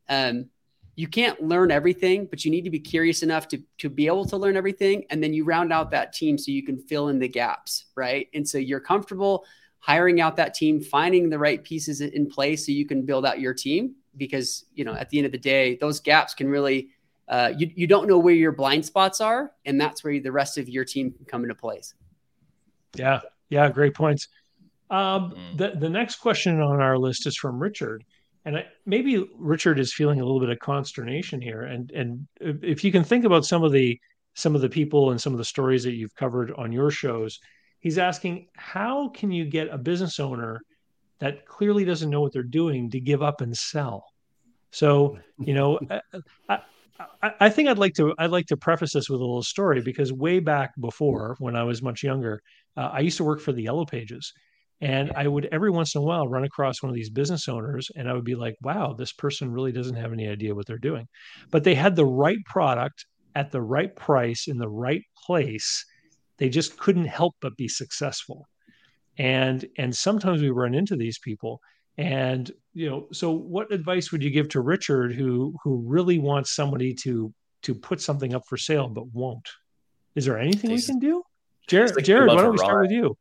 um, 0.09 0.47
you 0.95 1.09
can't 1.09 1.43
learn 1.43 1.71
everything, 1.71 2.26
but 2.26 2.45
you 2.45 2.50
need 2.50 2.64
to 2.64 2.71
be 2.71 2.78
curious 2.78 3.23
enough 3.23 3.49
to 3.49 3.62
to 3.78 3.90
be 3.90 4.07
able 4.07 4.25
to 4.26 4.37
learn 4.37 4.57
everything, 4.57 5.04
and 5.11 5.23
then 5.23 5.35
you 5.35 5.45
round 5.45 5.73
out 5.73 5.90
that 5.90 6.12
team 6.12 6.38
so 6.38 6.52
you 6.52 6.62
can 6.62 6.78
fill 6.78 7.09
in 7.09 7.19
the 7.19 7.28
gaps, 7.28 7.87
right? 7.97 8.28
And 8.33 8.49
so 8.49 8.59
you're 8.59 8.81
comfortable 8.81 9.45
hiring 9.84 10.20
out 10.20 10.36
that 10.36 10.54
team, 10.54 10.80
finding 10.80 11.28
the 11.28 11.38
right 11.38 11.62
pieces 11.62 12.00
in 12.00 12.26
place 12.26 12.64
so 12.64 12.72
you 12.72 12.86
can 12.86 13.04
build 13.04 13.26
out 13.26 13.38
your 13.38 13.52
team. 13.52 13.94
Because 14.16 14.64
you 14.74 14.84
know, 14.84 14.94
at 14.94 15.10
the 15.10 15.18
end 15.18 15.26
of 15.26 15.32
the 15.32 15.38
day, 15.38 15.76
those 15.76 16.00
gaps 16.00 16.34
can 16.34 16.48
really 16.48 16.88
uh, 17.28 17.52
you 17.56 17.70
you 17.74 17.86
don't 17.86 18.06
know 18.06 18.18
where 18.18 18.34
your 18.34 18.52
blind 18.52 18.84
spots 18.84 19.20
are, 19.20 19.52
and 19.64 19.80
that's 19.80 20.04
where 20.04 20.20
the 20.20 20.32
rest 20.32 20.58
of 20.58 20.68
your 20.68 20.84
team 20.84 21.10
can 21.10 21.24
come 21.24 21.42
into 21.42 21.54
place. 21.54 21.94
Yeah, 22.94 23.20
yeah, 23.48 23.68
great 23.70 23.94
points. 23.94 24.28
Um, 24.90 25.32
mm. 25.32 25.56
the 25.58 25.72
the 25.78 25.90
next 25.90 26.16
question 26.16 26.60
on 26.60 26.80
our 26.80 26.98
list 26.98 27.26
is 27.26 27.36
from 27.36 27.58
Richard, 27.58 28.04
and 28.44 28.58
I, 28.58 28.66
maybe 28.84 29.26
Richard 29.36 29.78
is 29.78 29.92
feeling 29.92 30.20
a 30.20 30.24
little 30.24 30.40
bit 30.40 30.50
of 30.50 30.58
consternation 30.58 31.40
here. 31.40 31.62
And 31.62 31.90
and 31.90 32.26
if 32.40 32.84
you 32.84 32.92
can 32.92 33.04
think 33.04 33.24
about 33.24 33.44
some 33.44 33.64
of 33.64 33.72
the 33.72 33.98
some 34.34 34.54
of 34.54 34.60
the 34.60 34.68
people 34.68 35.10
and 35.10 35.20
some 35.20 35.32
of 35.32 35.38
the 35.38 35.44
stories 35.44 35.84
that 35.84 35.94
you've 35.94 36.14
covered 36.14 36.52
on 36.52 36.72
your 36.72 36.90
shows, 36.90 37.40
he's 37.84 37.98
asking 37.98 38.48
how 38.56 39.10
can 39.10 39.30
you 39.30 39.44
get 39.44 39.68
a 39.68 39.78
business 39.78 40.18
owner 40.18 40.60
that 41.20 41.46
clearly 41.46 41.84
doesn't 41.84 42.10
know 42.10 42.20
what 42.20 42.32
they're 42.32 42.42
doing 42.42 42.90
to 42.90 42.98
give 42.98 43.22
up 43.22 43.40
and 43.40 43.56
sell. 43.56 44.04
So 44.72 45.18
you 45.38 45.54
know, 45.54 45.78
I, 46.48 46.58
I, 47.22 47.32
I 47.40 47.48
think 47.50 47.68
I'd 47.68 47.78
like 47.78 47.94
to 47.94 48.12
I'd 48.18 48.32
like 48.32 48.46
to 48.46 48.56
preface 48.56 48.94
this 48.94 49.08
with 49.08 49.20
a 49.20 49.24
little 49.24 49.42
story 49.42 49.80
because 49.80 50.12
way 50.12 50.40
back 50.40 50.72
before 50.80 51.36
when 51.38 51.54
I 51.54 51.62
was 51.62 51.82
much 51.82 52.02
younger, 52.02 52.40
uh, 52.76 52.90
I 52.92 53.00
used 53.00 53.18
to 53.18 53.24
work 53.24 53.40
for 53.40 53.52
the 53.52 53.62
Yellow 53.62 53.84
Pages, 53.84 54.32
and 54.80 55.12
I 55.14 55.28
would 55.28 55.48
every 55.52 55.70
once 55.70 55.94
in 55.94 56.00
a 56.00 56.04
while 56.04 56.26
run 56.26 56.44
across 56.44 56.82
one 56.82 56.90
of 56.90 56.96
these 56.96 57.10
business 57.10 57.48
owners, 57.48 57.90
and 57.94 58.08
I 58.08 58.14
would 58.14 58.24
be 58.24 58.34
like, 58.34 58.56
"Wow, 58.62 58.94
this 58.94 59.12
person 59.12 59.52
really 59.52 59.72
doesn't 59.72 59.96
have 59.96 60.12
any 60.12 60.26
idea 60.26 60.54
what 60.54 60.66
they're 60.66 60.78
doing," 60.78 61.06
but 61.50 61.64
they 61.64 61.74
had 61.74 61.94
the 61.94 62.06
right 62.06 62.42
product 62.46 63.04
at 63.34 63.50
the 63.52 63.62
right 63.62 63.94
price 63.94 64.46
in 64.48 64.56
the 64.58 64.68
right 64.68 65.02
place. 65.26 65.84
They 66.38 66.48
just 66.48 66.78
couldn't 66.78 67.06
help 67.06 67.36
but 67.40 67.56
be 67.56 67.68
successful, 67.68 68.48
and 69.18 69.64
and 69.78 69.94
sometimes 69.94 70.42
we 70.42 70.50
run 70.50 70.74
into 70.74 70.96
these 70.96 71.18
people 71.18 71.60
and 71.96 72.50
you 72.72 72.90
know, 72.90 73.06
so 73.12 73.30
what 73.30 73.72
advice 73.72 74.10
would 74.10 74.22
you 74.22 74.30
give 74.30 74.48
to 74.50 74.60
Richard 74.60 75.14
who 75.14 75.54
who 75.62 75.82
really 75.86 76.18
wants 76.18 76.54
somebody 76.54 76.92
to 76.94 77.32
to 77.62 77.74
put 77.74 78.00
something 78.00 78.34
up 78.34 78.42
for 78.48 78.56
sale 78.56 78.88
but 78.88 79.06
won't? 79.12 79.48
Is 80.14 80.24
there 80.24 80.38
anything 80.38 80.70
we 80.70 80.82
can 80.82 80.98
do? 80.98 81.22
Jaryd, 81.68 81.92
Jaryd, 81.98 82.28
why 82.28 82.42
don't 82.42 82.52
we 82.52 82.58
start 82.58 82.82
with 82.82 82.90
you? 82.90 83.16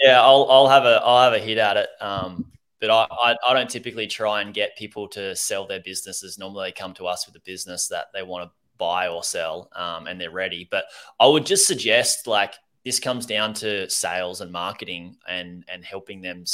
Yeah, 0.00 0.22
I'll 0.22 0.46
I'll 0.48 0.68
have 0.68 0.84
a 0.84 1.00
I'll 1.04 1.22
have 1.22 1.32
a 1.32 1.44
hit 1.44 1.58
at 1.58 1.76
it. 1.76 1.88
Um, 2.00 2.52
but 2.80 2.90
I, 2.90 3.06
I, 3.10 3.36
I 3.46 3.54
don't 3.54 3.68
typically 3.68 4.06
try 4.06 4.40
and 4.40 4.54
get 4.54 4.76
people 4.78 5.06
to 5.08 5.36
sell 5.36 5.66
their 5.66 5.80
businesses. 5.80 6.38
Normally, 6.38 6.68
they 6.68 6.72
come 6.72 6.94
to 6.94 7.06
us 7.06 7.26
with 7.26 7.36
a 7.36 7.44
business 7.44 7.88
that 7.88 8.06
they 8.14 8.22
want 8.22 8.48
to 8.48 8.52
buy 8.80 9.06
or 9.06 9.22
sell, 9.22 9.70
um, 9.76 10.08
and 10.08 10.20
they're 10.20 10.32
ready. 10.32 10.66
But 10.68 10.86
I 11.20 11.26
would 11.28 11.46
just 11.46 11.66
suggest 11.66 12.26
like 12.26 12.54
this 12.84 12.98
comes 12.98 13.26
down 13.26 13.54
to 13.54 13.88
sales 13.88 14.40
and 14.40 14.50
marketing 14.50 15.16
and 15.28 15.64
and 15.68 15.84
helping 15.84 16.22
them 16.22 16.44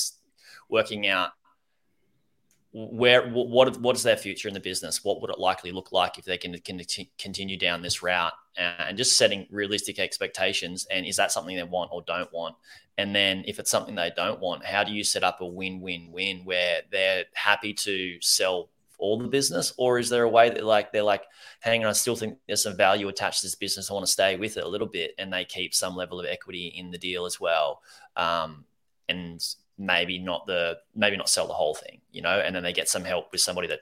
working 0.68 1.06
out 1.06 1.30
where 2.73 3.30
what 3.30 3.80
what 3.80 3.97
is 3.97 4.02
their 4.02 4.18
future 4.18 4.49
in 4.49 4.54
the 4.54 4.61
business? 4.61 5.02
What 5.02 5.23
would 5.23 5.30
it 5.30 5.38
likely 5.38 5.73
look 5.73 5.92
like 5.92 6.18
if 6.18 6.26
they 6.26 6.37
can, 6.37 6.59
can 6.59 6.83
continue 7.18 7.56
down 7.56 7.80
this 7.80 8.02
route? 8.02 8.35
And 8.59 8.99
just 8.99 9.16
setting 9.16 9.47
realistic 9.50 9.99
expectations 9.99 10.87
and 10.90 11.06
is 11.06 11.16
that 11.16 11.33
something 11.33 11.56
they 11.56 11.62
want 11.62 11.90
or 11.92 12.02
don't 12.02 12.33
want? 12.33 12.56
And 12.99 13.14
then 13.14 13.45
if 13.47 13.59
it's 13.59 13.71
something 13.71 13.95
they 13.95 14.12
don't 14.14 14.40
want 14.40 14.64
how 14.64 14.85
do 14.85 14.92
you 14.92 15.04
set 15.04 15.25
up 15.25 15.40
a 15.40 15.47
win-win-win 15.47 16.42
where 16.45 16.83
they're 16.90 17.25
happy 17.35 17.73
to 17.75 18.18
sell 18.21 18.71
all 18.99 19.19
the 19.19 19.29
business 19.29 19.73
or 19.76 19.99
is 19.99 20.09
there 20.09 20.23
a 20.23 20.29
way 20.29 20.49
that 20.49 20.65
like 20.65 20.91
they're 20.93 21.03
like 21.03 21.25
hang 21.61 21.85
on 21.85 21.91
i 21.91 21.93
still 21.93 22.17
think 22.17 22.38
there's 22.47 22.62
some 22.62 22.76
value 22.76 23.09
attached 23.09 23.41
to 23.41 23.47
this 23.47 23.55
business 23.55 23.91
i 23.91 23.95
want 23.95 24.05
to 24.05 24.11
stay 24.11 24.37
with 24.37 24.57
it 24.57 24.65
a 24.65 24.69
little 24.69 24.87
bit 24.87 25.12
and 25.19 25.33
they 25.33 25.45
keep 25.45 25.75
some 25.75 25.95
level 25.95 26.19
of 26.19 26.26
equity 26.26 26.69
in 26.76 26.91
the 26.91 26.99
deal 26.99 27.26
as 27.26 27.38
well 27.38 27.83
um, 28.17 28.65
and 29.09 29.41
maybe 29.79 30.19
not 30.19 30.47
the 30.47 30.79
maybe 30.95 31.17
not 31.17 31.29
sell 31.29 31.47
the 31.47 31.53
whole 31.53 31.75
thing, 31.75 32.00
you 32.11 32.23
know, 32.23 32.38
and 32.38 32.55
then 32.55 32.62
they 32.62 32.73
get 32.73 32.88
some 32.88 33.05
help 33.05 33.33
with 33.33 33.41
somebody 33.41 33.69
that 33.69 33.81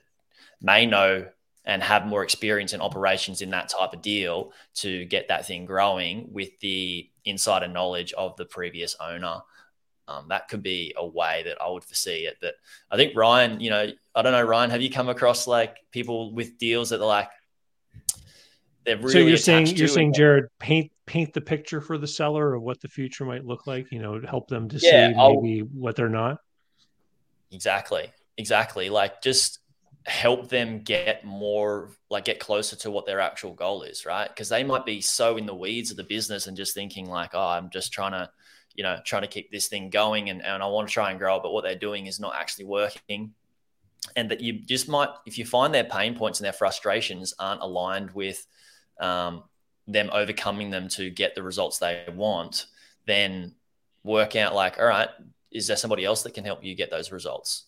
may 0.60 0.86
know 0.86 1.26
and 1.64 1.82
have 1.82 2.06
more 2.06 2.22
experience 2.22 2.72
in 2.72 2.80
operations 2.80 3.40
in 3.40 3.50
that 3.50 3.68
type 3.70 3.92
of 3.92 4.02
deal 4.02 4.52
to 4.74 5.04
get 5.06 5.28
that 5.28 5.46
thing 5.46 5.64
growing 5.64 6.28
with 6.30 6.50
the 6.60 7.08
insider 7.24 7.68
knowledge 7.68 8.12
of 8.14 8.36
the 8.36 8.44
previous 8.44 8.96
owner. 9.00 9.38
Um, 10.06 10.26
that 10.28 10.48
could 10.48 10.62
be 10.62 10.94
a 10.96 11.06
way 11.06 11.42
that 11.46 11.60
I 11.60 11.70
would 11.70 11.84
foresee 11.84 12.26
it. 12.26 12.36
But 12.40 12.54
I 12.90 12.96
think 12.96 13.16
Ryan, 13.16 13.60
you 13.60 13.70
know, 13.70 13.90
I 14.14 14.22
don't 14.22 14.32
know, 14.32 14.42
Ryan, 14.42 14.70
have 14.70 14.82
you 14.82 14.90
come 14.90 15.08
across 15.08 15.46
like 15.46 15.76
people 15.90 16.32
with 16.32 16.58
deals 16.58 16.90
that 16.90 17.00
are 17.00 17.06
like 17.06 17.30
they're 18.84 18.98
really 18.98 19.12
so 19.12 19.18
you're 19.18 19.36
saying 19.38 19.66
you're 19.68 19.88
saying 19.88 20.12
Jaryd 20.12 20.48
paint 20.58 20.92
paint 21.06 21.32
the 21.32 21.40
picture 21.40 21.80
for 21.80 21.96
the 21.96 22.06
seller 22.06 22.54
of 22.54 22.62
what 22.62 22.80
the 22.80 22.88
future 22.88 23.24
might 23.24 23.44
look 23.44 23.66
like. 23.66 23.90
You 23.90 24.00
know, 24.00 24.20
help 24.20 24.48
them 24.48 24.68
to 24.68 24.76
yeah, 24.76 25.08
see 25.08 25.14
maybe 25.14 25.60
I'll, 25.62 25.66
what 25.68 25.96
they're 25.96 26.10
not. 26.10 26.38
Exactly, 27.50 28.12
exactly. 28.36 28.90
Like 28.90 29.22
just 29.22 29.60
help 30.06 30.50
them 30.50 30.80
get 30.80 31.24
more 31.24 31.90
like 32.10 32.26
get 32.26 32.38
closer 32.38 32.76
to 32.76 32.90
what 32.90 33.06
their 33.06 33.20
actual 33.20 33.54
goal 33.54 33.82
is 33.82 34.04
right 34.04 34.28
because 34.28 34.50
they 34.50 34.62
might 34.62 34.84
be 34.84 35.00
so 35.00 35.38
in 35.38 35.46
the 35.46 35.54
weeds 35.54 35.90
of 35.90 35.96
the 35.96 36.04
business 36.04 36.46
and 36.46 36.58
just 36.58 36.74
thinking 36.74 37.08
like 37.08 37.30
oh 37.32 37.48
i'm 37.48 37.70
just 37.70 37.90
trying 37.90 38.12
to 38.12 38.28
you 38.74 38.82
know 38.82 38.98
trying 39.04 39.22
to 39.22 39.28
keep 39.28 39.50
this 39.50 39.68
thing 39.68 39.90
going 39.90 40.30
and, 40.30 40.44
and 40.44 40.62
i 40.62 40.66
want 40.66 40.88
to 40.88 40.92
try 40.92 41.10
and 41.10 41.18
grow 41.18 41.36
it 41.36 41.42
but 41.42 41.52
what 41.52 41.64
they're 41.64 41.74
doing 41.74 42.06
is 42.06 42.18
not 42.18 42.34
actually 42.34 42.64
working 42.64 43.32
and 44.16 44.30
that 44.30 44.40
you 44.40 44.52
just 44.52 44.88
might 44.88 45.08
if 45.26 45.38
you 45.38 45.44
find 45.44 45.72
their 45.72 45.84
pain 45.84 46.14
points 46.14 46.40
and 46.40 46.44
their 46.44 46.52
frustrations 46.52 47.34
aren't 47.38 47.62
aligned 47.62 48.10
with 48.12 48.46
um, 49.00 49.44
them 49.86 50.10
overcoming 50.12 50.70
them 50.70 50.88
to 50.88 51.10
get 51.10 51.34
the 51.34 51.42
results 51.42 51.78
they 51.78 52.04
want, 52.14 52.66
then 53.06 53.54
work 54.02 54.36
out 54.36 54.54
like, 54.54 54.78
all 54.78 54.86
right, 54.86 55.08
is 55.50 55.66
there 55.66 55.76
somebody 55.76 56.04
else 56.04 56.22
that 56.22 56.34
can 56.34 56.44
help 56.44 56.64
you 56.64 56.74
get 56.74 56.90
those 56.90 57.12
results? 57.12 57.64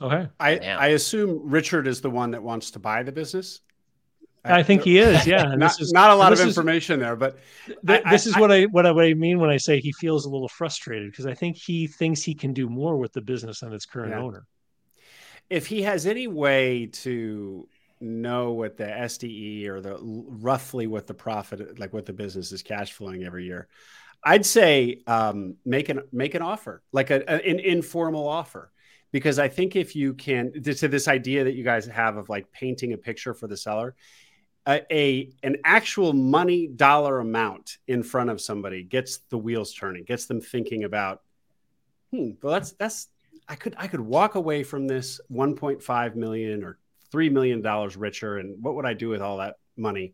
Okay. 0.00 0.28
I, 0.38 0.58
I 0.58 0.86
assume 0.88 1.40
Richard 1.44 1.86
is 1.88 2.00
the 2.00 2.10
one 2.10 2.30
that 2.30 2.42
wants 2.42 2.70
to 2.72 2.78
buy 2.78 3.02
the 3.02 3.12
business. 3.12 3.60
I, 4.48 4.62
think 4.62 4.82
he 4.82 4.98
is. 4.98 5.26
Yeah, 5.26 5.54
not, 5.54 5.80
is, 5.80 5.92
not 5.92 6.10
a 6.10 6.14
lot 6.14 6.32
of 6.32 6.40
information 6.40 7.00
is, 7.00 7.00
there, 7.00 7.16
but 7.16 7.38
th- 7.86 8.02
I, 8.04 8.10
this 8.10 8.26
is 8.26 8.36
what 8.36 8.50
I 8.50 8.64
what 8.64 8.86
I, 8.86 8.92
what 8.92 9.04
I 9.04 9.14
mean 9.14 9.38
when 9.38 9.50
I 9.50 9.56
say 9.56 9.80
he 9.80 9.92
feels 9.92 10.24
a 10.24 10.28
little 10.28 10.48
frustrated 10.48 11.10
because 11.10 11.26
I 11.26 11.34
think 11.34 11.56
he 11.56 11.86
thinks 11.86 12.22
he 12.22 12.34
can 12.34 12.52
do 12.52 12.68
more 12.68 12.96
with 12.96 13.12
the 13.12 13.20
business 13.20 13.60
than 13.60 13.72
its 13.72 13.86
current 13.86 14.10
yeah. 14.10 14.20
owner. 14.20 14.46
If 15.50 15.66
he 15.66 15.82
has 15.82 16.06
any 16.06 16.26
way 16.26 16.86
to 16.86 17.68
know 18.00 18.52
what 18.52 18.76
the 18.76 18.84
SDE 18.84 19.66
or 19.66 19.80
the 19.80 19.98
roughly 20.00 20.86
what 20.86 21.06
the 21.06 21.14
profit, 21.14 21.78
like 21.78 21.92
what 21.92 22.06
the 22.06 22.12
business 22.12 22.52
is 22.52 22.62
cash 22.62 22.92
flowing 22.92 23.24
every 23.24 23.44
year, 23.44 23.68
I'd 24.22 24.46
say 24.46 25.02
um, 25.06 25.56
make 25.64 25.88
an 25.88 26.02
make 26.12 26.34
an 26.34 26.42
offer, 26.42 26.82
like 26.92 27.10
a, 27.10 27.28
an 27.30 27.60
informal 27.60 28.28
offer, 28.28 28.70
because 29.12 29.38
I 29.38 29.48
think 29.48 29.76
if 29.76 29.94
you 29.94 30.14
can 30.14 30.52
to 30.62 30.88
this 30.88 31.08
idea 31.08 31.44
that 31.44 31.54
you 31.54 31.64
guys 31.64 31.86
have 31.86 32.16
of 32.16 32.28
like 32.28 32.50
painting 32.52 32.92
a 32.92 32.98
picture 32.98 33.34
for 33.34 33.46
the 33.46 33.56
seller, 33.56 33.94
a, 34.68 34.82
a 34.92 35.32
an 35.42 35.56
actual 35.64 36.12
money 36.12 36.66
dollar 36.66 37.20
amount 37.20 37.78
in 37.88 38.02
front 38.02 38.28
of 38.30 38.40
somebody 38.40 38.82
gets 38.84 39.18
the 39.30 39.38
wheels 39.38 39.72
turning, 39.72 40.04
gets 40.04 40.26
them 40.26 40.40
thinking 40.40 40.84
about, 40.84 41.22
hmm, 42.12 42.32
well 42.42 42.52
that's 42.52 42.72
that's 42.72 43.08
I 43.48 43.54
could 43.54 43.74
I 43.78 43.86
could 43.86 44.00
walk 44.00 44.34
away 44.34 44.62
from 44.62 44.86
this 44.86 45.20
1.5 45.32 46.14
million 46.14 46.62
or 46.62 46.78
three 47.10 47.30
million 47.30 47.62
dollars 47.62 47.96
richer, 47.96 48.36
and 48.36 48.62
what 48.62 48.74
would 48.74 48.84
I 48.84 48.92
do 48.92 49.08
with 49.08 49.22
all 49.22 49.38
that 49.38 49.56
money? 49.76 50.12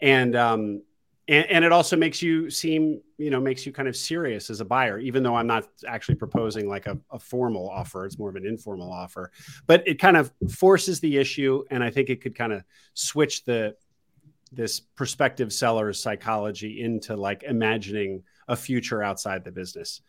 And 0.00 0.36
um, 0.36 0.82
and, 1.28 1.46
and, 1.46 1.64
it 1.64 1.72
also 1.72 1.96
makes 1.96 2.22
you 2.22 2.50
seem, 2.50 3.00
you 3.18 3.30
know, 3.30 3.40
makes 3.40 3.66
you 3.66 3.72
kind 3.72 3.88
of 3.88 3.96
serious 3.96 4.48
as 4.48 4.60
a 4.60 4.64
buyer, 4.64 5.00
even 5.00 5.24
though 5.24 5.34
I'm 5.34 5.48
not 5.48 5.66
actually 5.84 6.14
proposing 6.14 6.68
like 6.68 6.86
a, 6.86 6.96
a 7.10 7.18
formal 7.18 7.68
offer. 7.68 8.06
It's 8.06 8.16
more 8.16 8.28
of 8.28 8.36
an 8.36 8.46
informal 8.46 8.92
offer, 8.92 9.32
but 9.66 9.82
it 9.88 9.98
kind 9.98 10.16
of 10.16 10.30
forces 10.50 11.00
the 11.00 11.16
issue, 11.16 11.64
and 11.70 11.82
I 11.82 11.90
think 11.90 12.10
it 12.10 12.20
could 12.20 12.36
kind 12.36 12.52
of 12.52 12.62
switch 12.94 13.44
the 13.44 13.74
this 14.56 14.80
prospective 14.80 15.52
seller's 15.52 16.00
psychology 16.00 16.82
into 16.82 17.14
like 17.14 17.42
imagining 17.42 18.22
a 18.48 18.56
future 18.56 19.02
outside 19.02 19.44
the 19.44 19.52
business. 19.52 20.00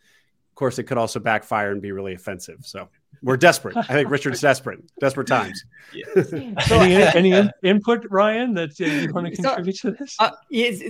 Of 0.52 0.56
course, 0.56 0.80
it 0.80 0.86
could 0.86 0.98
also 0.98 1.20
backfire 1.20 1.72
and 1.72 1.82
be 1.82 1.92
really 1.92 2.14
offensive. 2.14 2.60
So 2.62 2.90
we're 3.22 3.38
desperate. 3.38 3.78
I 3.78 3.84
think 3.84 4.10
Richard's 4.10 4.42
desperate. 4.50 4.80
Desperate 5.00 5.28
times. 5.28 5.64
Yeah. 5.94 6.24
so, 6.24 6.80
any, 6.80 6.96
any 6.96 7.32
in, 7.32 7.52
input, 7.64 8.06
Ryan, 8.10 8.54
that 8.56 8.80
uh, 8.80 8.86
you 8.86 9.14
want 9.14 9.28
to 9.28 9.36
contribute 9.36 9.78
so, 9.78 9.92
to 9.92 9.98
this? 9.98 10.16
Uh, 10.20 10.32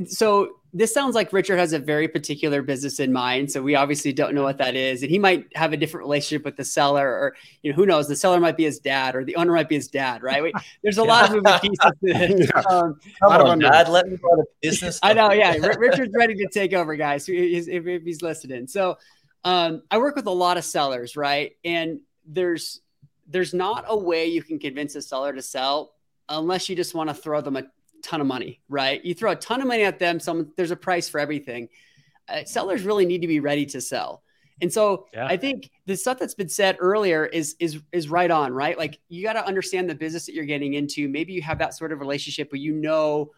so 0.07 0.57
this 0.73 0.93
sounds 0.93 1.15
like 1.15 1.33
Richard 1.33 1.57
has 1.57 1.73
a 1.73 1.79
very 1.79 2.07
particular 2.07 2.61
business 2.61 2.99
in 2.99 3.11
mind. 3.11 3.51
So 3.51 3.61
we 3.61 3.75
obviously 3.75 4.13
don't 4.13 4.35
know 4.35 4.43
what 4.43 4.57
that 4.59 4.75
is, 4.75 5.01
and 5.01 5.09
he 5.09 5.17
might 5.17 5.47
have 5.55 5.73
a 5.73 5.77
different 5.77 6.05
relationship 6.05 6.45
with 6.45 6.57
the 6.57 6.63
seller, 6.63 7.07
or 7.07 7.35
you 7.63 7.71
know, 7.71 7.75
who 7.75 7.85
knows? 7.85 8.07
The 8.07 8.15
seller 8.15 8.39
might 8.39 8.57
be 8.57 8.65
his 8.65 8.79
dad, 8.79 9.15
or 9.15 9.23
the 9.23 9.35
owner 9.37 9.53
might 9.53 9.69
be 9.69 9.75
his 9.75 9.87
dad, 9.87 10.21
right? 10.21 10.43
Wait, 10.43 10.53
there's 10.83 10.97
a 10.97 11.01
yeah. 11.01 11.07
lot 11.07 11.25
of 11.25 11.31
moving 11.31 11.59
pieces. 11.59 11.77
To 11.79 11.93
this. 12.01 12.49
Yeah. 12.55 12.61
Um, 12.69 12.99
Come 13.19 13.41
on, 13.41 13.59
Dad, 13.59 13.89
let 13.89 14.07
me 14.07 14.17
go 14.17 14.35
to 14.35 14.43
business. 14.61 14.99
I 15.01 15.13
know, 15.13 15.31
yeah. 15.31 15.55
Richard's 15.77 16.13
ready 16.13 16.35
to 16.35 16.47
take 16.51 16.73
over, 16.73 16.95
guys. 16.95 17.27
If, 17.27 17.67
if 17.67 18.03
he's 18.03 18.21
listening, 18.21 18.67
so. 18.67 18.97
Um, 19.43 19.83
I 19.89 19.97
work 19.99 20.17
with 20.17 20.25
a 20.25 20.31
lot 20.31 20.57
of 20.57 20.65
sellers, 20.65 21.15
right? 21.15 21.53
And 21.63 22.01
there's 22.27 22.81
there's 23.27 23.53
not 23.53 23.85
a 23.87 23.97
way 23.97 24.27
you 24.27 24.43
can 24.43 24.59
convince 24.59 24.95
a 24.95 25.01
seller 25.01 25.33
to 25.33 25.41
sell 25.41 25.93
unless 26.29 26.69
you 26.69 26.75
just 26.75 26.93
want 26.93 27.09
to 27.09 27.13
throw 27.13 27.41
them 27.41 27.55
a 27.57 27.63
ton 28.03 28.21
of 28.21 28.27
money, 28.27 28.61
right? 28.69 29.03
You 29.03 29.13
throw 29.13 29.31
a 29.31 29.35
ton 29.35 29.61
of 29.61 29.67
money 29.67 29.83
at 29.83 29.99
them, 29.99 30.19
some 30.19 30.51
there's 30.55 30.71
a 30.71 30.75
price 30.75 31.09
for 31.09 31.19
everything. 31.19 31.69
uh, 32.29 32.43
sellers 32.45 32.83
really 32.83 33.05
need 33.05 33.21
to 33.21 33.27
be 33.27 33.39
ready 33.39 33.65
to 33.67 33.81
sell. 33.81 34.23
And 34.61 34.73
so 34.73 35.07
yeah. 35.13 35.27
I 35.27 35.37
think 35.37 35.69
the 35.85 35.95
stuff 35.95 36.17
that's 36.17 36.33
been 36.33 36.49
said 36.49 36.77
earlier 36.79 37.25
is 37.25 37.55
is 37.59 37.79
is 37.91 38.09
right 38.09 38.31
on, 38.31 38.53
right? 38.53 38.77
Like 38.77 38.99
you 39.07 39.23
got 39.23 39.33
to 39.33 39.45
understand 39.45 39.89
the 39.89 39.95
business 39.95 40.25
that 40.25 40.33
you're 40.33 40.45
getting 40.45 40.73
into. 40.73 41.07
Maybe 41.07 41.33
you 41.33 41.43
have 41.43 41.59
that 41.59 41.75
sort 41.75 41.91
of 41.91 41.99
relationship 41.99 42.51
where 42.51 42.59
you 42.59 42.73
know 42.73 43.31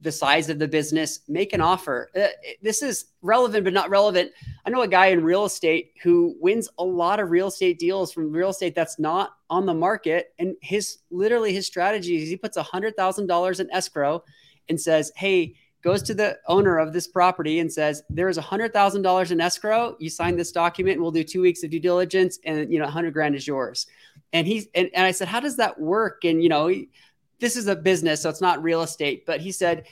the 0.00 0.12
size 0.12 0.50
of 0.50 0.58
the 0.58 0.68
business, 0.68 1.20
make 1.28 1.52
an 1.52 1.60
offer. 1.60 2.10
Uh, 2.14 2.26
this 2.62 2.82
is 2.82 3.06
relevant, 3.22 3.64
but 3.64 3.72
not 3.72 3.90
relevant. 3.90 4.30
I 4.64 4.70
know 4.70 4.82
a 4.82 4.88
guy 4.88 5.06
in 5.06 5.24
real 5.24 5.44
estate 5.44 5.92
who 6.02 6.36
wins 6.38 6.68
a 6.78 6.84
lot 6.84 7.18
of 7.18 7.30
real 7.30 7.48
estate 7.48 7.78
deals 7.78 8.12
from 8.12 8.30
real 8.30 8.50
estate 8.50 8.74
that's 8.74 8.98
not 8.98 9.30
on 9.48 9.64
the 9.64 9.74
market. 9.74 10.34
And 10.38 10.54
his 10.60 10.98
literally 11.10 11.52
his 11.52 11.66
strategy 11.66 12.22
is 12.22 12.28
he 12.28 12.36
puts 12.36 12.56
a 12.56 12.62
hundred 12.62 12.94
thousand 12.96 13.26
dollars 13.26 13.60
in 13.60 13.70
escrow 13.70 14.22
and 14.68 14.80
says, 14.80 15.12
Hey, 15.16 15.54
goes 15.86 16.02
to 16.02 16.14
the 16.14 16.36
owner 16.48 16.78
of 16.78 16.92
this 16.92 17.06
property 17.06 17.60
and 17.60 17.72
says, 17.72 18.02
there 18.10 18.28
is 18.28 18.38
a 18.38 18.42
hundred 18.42 18.72
thousand 18.72 19.02
dollars 19.02 19.30
in 19.30 19.40
escrow. 19.40 19.96
You 20.00 20.10
sign 20.10 20.34
this 20.34 20.50
document 20.50 20.94
and 20.94 21.02
we'll 21.02 21.12
do 21.12 21.22
two 21.22 21.40
weeks 21.40 21.62
of 21.62 21.70
due 21.70 21.78
diligence 21.78 22.40
and 22.44 22.72
you 22.72 22.80
know, 22.80 22.86
a 22.86 22.90
hundred 22.90 23.14
grand 23.14 23.36
is 23.36 23.46
yours. 23.46 23.86
And 24.32 24.48
he's, 24.48 24.66
and, 24.74 24.90
and 24.94 25.06
I 25.06 25.12
said, 25.12 25.28
how 25.28 25.38
does 25.38 25.56
that 25.58 25.78
work? 25.80 26.24
And, 26.24 26.42
you 26.42 26.48
know, 26.48 26.66
he, 26.66 26.88
this 27.38 27.56
is 27.56 27.66
a 27.66 27.76
business, 27.76 28.22
so 28.22 28.30
it's 28.30 28.40
not 28.40 28.62
real 28.62 28.82
estate. 28.82 29.26
But 29.26 29.40
he 29.40 29.52
said 29.52 29.86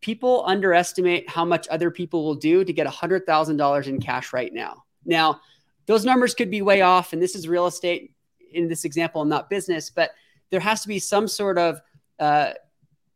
people 0.00 0.44
underestimate 0.46 1.28
how 1.28 1.44
much 1.44 1.68
other 1.68 1.90
people 1.90 2.24
will 2.24 2.34
do 2.34 2.64
to 2.64 2.72
get 2.72 2.86
a 2.86 2.90
hundred 2.90 3.26
thousand 3.26 3.56
dollars 3.56 3.88
in 3.88 4.00
cash 4.00 4.32
right 4.32 4.52
now. 4.52 4.84
Now, 5.04 5.40
those 5.86 6.04
numbers 6.04 6.34
could 6.34 6.50
be 6.50 6.62
way 6.62 6.82
off, 6.82 7.12
and 7.12 7.22
this 7.22 7.34
is 7.34 7.48
real 7.48 7.66
estate 7.66 8.12
in 8.52 8.68
this 8.68 8.84
example, 8.84 9.24
not 9.24 9.48
business. 9.48 9.90
But 9.90 10.10
there 10.50 10.60
has 10.60 10.82
to 10.82 10.88
be 10.88 10.98
some 10.98 11.28
sort 11.28 11.58
of 11.58 11.80
uh, 12.18 12.52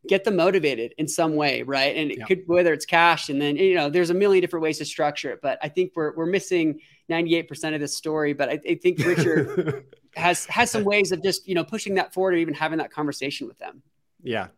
get 0.08 0.24
them 0.24 0.36
motivated 0.36 0.94
in 0.98 1.08
some 1.08 1.34
way, 1.34 1.62
right? 1.62 1.96
And 1.96 2.10
it 2.10 2.18
yeah. 2.18 2.24
could 2.26 2.42
whether 2.46 2.72
it's 2.72 2.86
cash, 2.86 3.28
and 3.28 3.40
then 3.40 3.56
you 3.56 3.74
know, 3.74 3.90
there's 3.90 4.10
a 4.10 4.14
million 4.14 4.40
different 4.40 4.62
ways 4.62 4.78
to 4.78 4.84
structure 4.84 5.30
it. 5.32 5.40
But 5.42 5.58
I 5.62 5.68
think 5.68 5.92
we're 5.94 6.14
we're 6.14 6.26
missing 6.26 6.80
98% 7.10 7.74
of 7.74 7.80
this 7.80 7.96
story. 7.96 8.32
But 8.32 8.48
I, 8.48 8.60
I 8.68 8.74
think 8.76 8.98
Richard 8.98 9.84
has 10.16 10.46
has 10.46 10.70
some 10.70 10.84
ways 10.84 11.12
of 11.12 11.22
just 11.22 11.48
you 11.48 11.54
know 11.54 11.64
pushing 11.64 11.94
that 11.94 12.12
forward 12.12 12.34
or 12.34 12.38
even 12.38 12.54
having 12.54 12.78
that 12.78 12.90
conversation 12.90 13.46
with 13.46 13.58
them. 13.58 13.82
Yeah. 14.22 14.48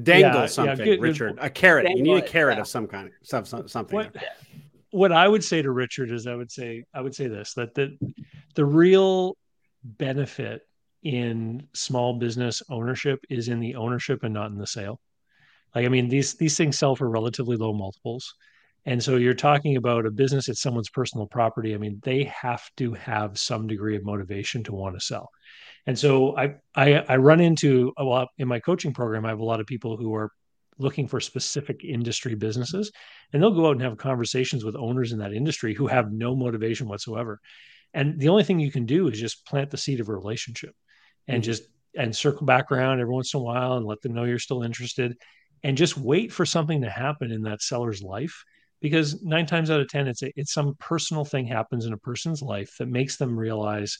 Dangle 0.00 0.42
yeah, 0.42 0.46
something, 0.46 0.78
yeah, 0.78 0.84
good, 0.84 1.00
Richard. 1.00 1.36
Good. 1.36 1.44
A 1.44 1.50
carrot. 1.50 1.86
Dangle 1.86 2.06
you 2.06 2.14
need 2.14 2.22
a 2.22 2.26
carrot 2.26 2.54
it, 2.54 2.56
yeah. 2.58 2.60
of 2.62 2.68
some 2.68 2.86
kind, 2.86 3.10
some, 3.22 3.44
some 3.44 3.66
something. 3.66 3.96
What, 3.96 4.14
what 4.90 5.12
I 5.12 5.26
would 5.26 5.42
say 5.42 5.62
to 5.62 5.70
Richard 5.70 6.10
is, 6.10 6.26
I 6.26 6.34
would 6.34 6.52
say, 6.52 6.84
I 6.94 7.00
would 7.00 7.14
say 7.14 7.26
this: 7.26 7.54
that 7.54 7.74
the 7.74 7.96
the 8.54 8.64
real 8.64 9.36
benefit 9.82 10.62
in 11.02 11.66
small 11.74 12.14
business 12.14 12.62
ownership 12.68 13.24
is 13.28 13.48
in 13.48 13.60
the 13.60 13.76
ownership 13.76 14.22
and 14.22 14.34
not 14.34 14.50
in 14.50 14.58
the 14.58 14.66
sale. 14.66 15.00
Like, 15.74 15.84
I 15.84 15.88
mean, 15.88 16.08
these 16.08 16.34
these 16.34 16.56
things 16.56 16.78
sell 16.78 16.96
for 16.96 17.08
relatively 17.08 17.56
low 17.56 17.72
multiples. 17.72 18.34
And 18.88 19.04
so 19.04 19.16
you're 19.16 19.34
talking 19.34 19.76
about 19.76 20.06
a 20.06 20.10
business, 20.10 20.48
it's 20.48 20.62
someone's 20.62 20.88
personal 20.88 21.26
property. 21.26 21.74
I 21.74 21.76
mean, 21.76 22.00
they 22.02 22.24
have 22.24 22.62
to 22.78 22.94
have 22.94 23.38
some 23.38 23.66
degree 23.66 23.96
of 23.96 24.02
motivation 24.02 24.64
to 24.64 24.72
want 24.72 24.98
to 24.98 25.04
sell. 25.04 25.28
And 25.86 25.98
so 25.98 26.34
I, 26.38 26.54
I, 26.74 26.94
I 27.06 27.16
run 27.18 27.38
into 27.38 27.92
a 27.98 28.02
lot 28.02 28.28
in 28.38 28.48
my 28.48 28.60
coaching 28.60 28.94
program. 28.94 29.26
I 29.26 29.28
have 29.28 29.40
a 29.40 29.44
lot 29.44 29.60
of 29.60 29.66
people 29.66 29.98
who 29.98 30.14
are 30.14 30.30
looking 30.78 31.06
for 31.06 31.20
specific 31.20 31.84
industry 31.84 32.34
businesses, 32.34 32.90
and 33.30 33.42
they'll 33.42 33.54
go 33.54 33.66
out 33.66 33.72
and 33.72 33.82
have 33.82 33.98
conversations 33.98 34.64
with 34.64 34.74
owners 34.74 35.12
in 35.12 35.18
that 35.18 35.34
industry 35.34 35.74
who 35.74 35.86
have 35.86 36.10
no 36.10 36.34
motivation 36.34 36.88
whatsoever. 36.88 37.40
And 37.92 38.18
the 38.18 38.30
only 38.30 38.42
thing 38.42 38.58
you 38.58 38.72
can 38.72 38.86
do 38.86 39.08
is 39.08 39.20
just 39.20 39.44
plant 39.44 39.70
the 39.70 39.76
seed 39.76 40.00
of 40.00 40.08
a 40.08 40.14
relationship 40.14 40.74
and 41.26 41.42
mm-hmm. 41.42 41.50
just 41.50 41.64
and 41.94 42.16
circle 42.16 42.46
back 42.46 42.72
around 42.72 43.00
every 43.00 43.12
once 43.12 43.34
in 43.34 43.40
a 43.40 43.42
while 43.42 43.74
and 43.74 43.84
let 43.84 44.00
them 44.00 44.14
know 44.14 44.24
you're 44.24 44.38
still 44.38 44.62
interested 44.62 45.14
and 45.62 45.76
just 45.76 45.98
wait 45.98 46.32
for 46.32 46.46
something 46.46 46.80
to 46.80 46.88
happen 46.88 47.30
in 47.30 47.42
that 47.42 47.60
seller's 47.60 48.02
life 48.02 48.44
because 48.80 49.22
nine 49.22 49.46
times 49.46 49.70
out 49.70 49.80
of 49.80 49.88
ten 49.88 50.06
it's 50.06 50.22
a, 50.22 50.30
it's 50.36 50.52
some 50.52 50.74
personal 50.78 51.24
thing 51.24 51.46
happens 51.46 51.86
in 51.86 51.92
a 51.92 51.98
person's 51.98 52.42
life 52.42 52.70
that 52.78 52.88
makes 52.88 53.16
them 53.16 53.38
realize 53.38 53.98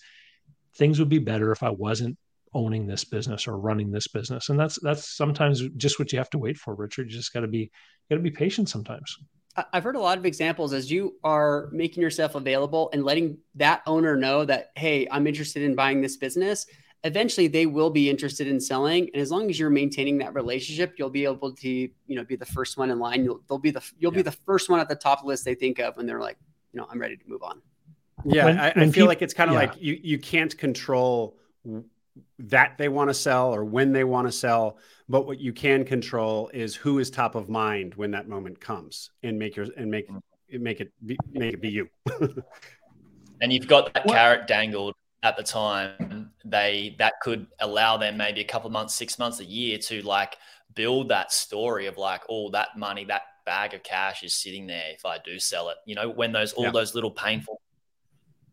things 0.77 0.99
would 0.99 1.09
be 1.09 1.19
better 1.19 1.51
if 1.51 1.63
i 1.63 1.71
wasn't 1.71 2.17
owning 2.55 2.87
this 2.87 3.05
business 3.05 3.47
or 3.47 3.59
running 3.59 3.91
this 3.91 4.09
business. 4.09 4.49
And 4.49 4.59
that's 4.59 4.79
that's 4.81 5.17
sometimes 5.17 5.63
just 5.77 5.99
what 5.99 6.13
you 6.13 6.19
have 6.19 6.31
to 6.31 6.39
wait 6.39 6.57
for 6.57 6.75
richard. 6.75 7.11
You 7.11 7.17
just 7.17 7.33
got 7.33 7.41
to 7.41 7.49
be 7.49 7.71
got 8.11 8.17
to 8.17 8.23
be 8.23 8.31
patient 8.31 8.69
sometimes. 8.69 9.17
I've 9.73 9.83
heard 9.83 9.97
a 9.97 10.01
lot 10.01 10.19
of 10.19 10.27
examples 10.27 10.73
as 10.73 10.91
you 10.91 11.17
are 11.25 11.69
making 11.73 12.01
yourself 12.01 12.37
available 12.37 12.91
and 12.93 13.05
letting 13.05 13.39
that 13.57 13.83
owner 13.89 14.15
know 14.15 14.45
that, 14.45 14.71
hey, 14.77 15.09
I'm 15.11 15.27
interested 15.27 15.65
in 15.65 15.75
buying 15.75 16.01
this 16.01 16.17
business 16.17 16.65
eventually 17.05 17.47
they 17.47 17.67
will 17.67 17.91
be 17.91 18.11
interested 18.11 18.47
in 18.49 18.61
selling 18.61 19.09
and 19.13 19.23
as 19.23 19.31
long 19.31 19.49
as 19.49 19.59
you're 19.59 19.71
maintaining 19.71 20.19
that 20.19 20.35
relationship 20.35 20.95
you'll 20.99 21.11
be 21.11 21.25
able 21.25 21.53
to 21.53 21.69
you 21.69 21.91
know 22.09 22.25
be 22.25 22.37
the 22.37 22.47
first 22.47 22.77
one 22.77 22.91
in 22.91 22.99
line 22.99 23.25
you'll 23.25 23.41
they'll 23.49 23.59
be 23.59 23.71
the 23.71 23.83
you'll 23.99 24.13
yeah. 24.13 24.17
be 24.17 24.23
the 24.23 24.33
first 24.33 24.69
one 24.69 24.81
at 24.81 24.89
the 24.89 24.95
top 24.95 25.25
list 25.25 25.45
they 25.45 25.55
think 25.55 25.79
of 25.79 25.97
when 25.97 26.07
they're 26.07 26.21
like 26.21 26.37
you 26.73 26.81
know 26.81 26.87
i'm 26.91 27.01
ready 27.01 27.17
to 27.17 27.23
move 27.29 27.43
on 27.43 27.61
yeah 28.25 28.45
when, 28.45 28.59
I, 28.59 28.73
when 28.73 28.89
I, 28.89 28.93
feel 28.93 29.07
like 29.07 29.23
it's 29.23 29.35
kind 29.35 29.49
of 29.49 29.55
yeah. 29.55 29.61
like 29.61 29.81
you 29.81 29.99
you 30.03 30.19
can't 30.19 30.57
control 30.59 31.37
that 32.41 32.77
they 32.79 32.89
want 32.89 33.11
to 33.11 33.15
sell 33.15 33.55
or 33.55 33.65
when 33.65 33.93
they 33.93 34.05
want 34.05 34.27
to 34.27 34.33
sell 34.33 34.79
but 35.09 35.27
what 35.27 35.39
you 35.39 35.53
can 35.53 35.85
control 35.85 36.51
is 36.53 36.75
who 36.75 36.99
is 36.99 37.11
top 37.11 37.37
of 37.37 37.49
mind 37.49 37.95
when 37.95 38.11
that 38.11 38.29
moment 38.29 38.61
comes 38.61 39.11
and 39.23 39.39
make 39.39 39.55
your 39.55 39.67
and 39.77 39.89
make 39.89 40.09
mm. 40.09 40.21
make 40.51 40.81
it 40.81 40.93
be, 41.07 41.17
make 41.33 41.55
it 41.55 41.61
be 41.61 41.69
you 41.69 41.89
and 43.41 43.53
you've 43.53 43.69
got 43.69 43.93
that 43.95 44.05
what? 44.05 44.15
carrot 44.15 44.49
dangled 44.49 44.95
at 45.23 45.37
the 45.37 45.43
time, 45.43 46.18
they 46.51 46.97
that 46.99 47.15
could 47.23 47.47
allow 47.61 47.97
them 47.97 48.17
maybe 48.17 48.41
a 48.41 48.45
couple 48.45 48.67
of 48.67 48.73
months, 48.73 48.95
six 48.95 49.19
months, 49.19 49.41
a 49.41 49.45
year 49.45 49.79
to 49.79 50.03
like 50.03 50.37
build 50.75 51.09
that 51.09 51.33
story 51.33 51.87
of 51.87 51.99
like, 51.99 52.23
oh, 52.29 52.51
that 52.51 52.77
money, 52.77 53.05
that 53.05 53.23
bag 53.45 53.75
of 53.75 53.83
cash 53.83 54.23
is 54.23 54.35
sitting 54.35 54.67
there 54.67 54.91
if 54.93 55.05
I 55.05 55.19
do 55.19 55.39
sell 55.39 55.69
it. 55.71 55.77
You 55.87 55.95
know, 55.95 56.09
when 56.09 56.33
those 56.33 56.53
all 56.53 56.65
yeah. 56.65 56.71
those 56.71 56.95
little 56.95 57.11
painful 57.11 57.61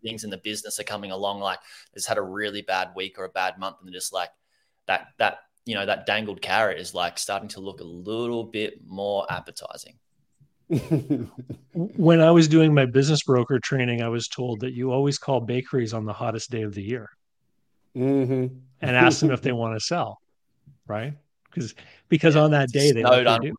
things 0.04 0.24
in 0.24 0.30
the 0.30 0.38
business 0.38 0.80
are 0.80 0.84
coming 0.84 1.12
along, 1.12 1.40
like 1.40 1.60
it's 1.94 2.06
had 2.06 2.18
a 2.18 2.24
really 2.24 2.62
bad 2.62 2.90
week 2.96 3.18
or 3.18 3.26
a 3.26 3.30
bad 3.30 3.58
month, 3.58 3.78
and 3.84 3.94
just 3.94 4.14
like 4.14 4.30
that 4.88 5.08
that 5.18 5.40
you 5.66 5.76
know 5.76 5.86
that 5.86 6.06
dangled 6.06 6.42
carrot 6.42 6.80
is 6.80 6.94
like 6.94 7.18
starting 7.18 7.50
to 7.50 7.60
look 7.60 7.82
a 7.82 7.86
little 7.86 8.44
bit 8.44 8.80
more 8.86 9.26
appetizing 9.32 9.98
when 11.74 12.22
I 12.22 12.32
was 12.32 12.48
doing 12.48 12.74
my 12.74 12.88
business 12.88 13.22
broker 13.22 13.60
training, 13.60 14.02
I 14.02 14.08
was 14.10 14.28
told 14.28 14.62
that 14.62 14.74
you 14.74 14.92
always 14.92 15.20
call 15.20 15.40
bakeries 15.40 15.94
on 15.94 16.06
the 16.06 16.14
hottest 16.14 16.50
day 16.50 16.64
of 16.64 16.74
the 16.74 16.82
year 16.82 17.12
mm-hmm. 17.96 18.48
and 18.82 18.96
ask 18.96 19.20
them 19.20 19.32
if 19.32 19.42
they 19.42 19.52
want 19.52 19.76
to 19.76 19.80
sell, 19.80 20.20
right? 20.88 21.14
Because 21.46 21.76
because 22.10 22.36
yeah, 22.36 22.42
on 22.42 22.52
that 22.52 22.70
day 22.70 22.92
they 22.92 23.02
don't 23.02 23.42
do. 23.42 23.56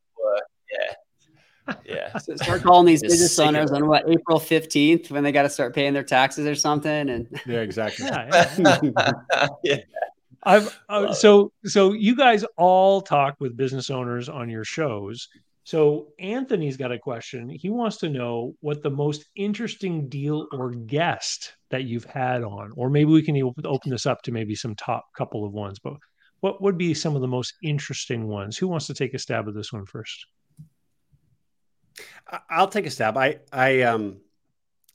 Yeah, 0.71 1.75
yeah. 1.85 2.19
So 2.19 2.37
start 2.37 2.63
calling 2.63 2.87
these 2.87 3.03
business 3.03 3.39
owners 3.39 3.73
on 3.73 3.87
what 3.87 4.09
April 4.09 4.39
fifteenth 4.39 5.11
when 5.11 5.25
they 5.25 5.33
got 5.33 5.43
to 5.43 5.51
start 5.51 5.75
paying 5.75 5.95
their 5.95 6.05
taxes 6.05 6.47
or 6.47 6.55
something, 6.55 7.09
and 7.09 7.29
yeah, 7.47 7.61
exactly. 7.61 8.07
yeah, 8.07 8.55
yeah. 8.59 9.49
yeah. 9.63 9.77
I've 10.43 10.79
uh, 10.89 11.13
so 11.13 11.53
so 11.65 11.93
you 11.93 12.15
guys 12.15 12.45
all 12.57 13.01
talk 13.01 13.37
with 13.41 13.57
business 13.57 13.91
owners 13.91 14.29
on 14.29 14.49
your 14.49 14.65
shows 14.65 15.29
so 15.67 16.13
Anthony's 16.21 16.77
got 16.77 16.93
a 16.93 16.99
question. 16.99 17.49
He 17.49 17.71
wants 17.71 17.97
to 17.97 18.09
know 18.09 18.55
what 18.61 18.85
the 18.85 18.91
most 18.91 19.25
interesting 19.35 20.09
deal 20.09 20.47
or 20.53 20.71
guest 20.71 21.56
that 21.71 21.85
you've 21.85 22.05
had 22.05 22.43
on, 22.43 22.73
or 22.77 22.89
maybe 22.91 23.11
we 23.11 23.23
can 23.23 23.41
open 23.65 23.91
this 23.91 24.07
up 24.07 24.23
to 24.23 24.33
maybe 24.33 24.55
some 24.55 24.75
top 24.75 25.07
couple 25.17 25.45
of 25.45 25.53
ones. 25.53 25.79
But 25.79 25.95
what 26.41 26.63
would 26.63 26.79
be 26.79 26.95
some 26.95 27.17
of 27.17 27.23
the 27.23 27.29
most 27.29 27.55
interesting 27.63 28.29
ones? 28.29 28.57
Who 28.57 28.69
wants 28.69 28.87
to 28.87 28.95
take 28.95 29.15
a 29.15 29.19
stab 29.19 29.49
at 29.49 29.55
this 29.55 29.73
one 29.73 29.87
first? 29.87 30.27
I'll 32.51 32.69
take 32.69 32.87
a 32.87 32.91
stab. 32.91 33.17
I 33.17 33.39
I 33.53 33.83
um 33.83 34.19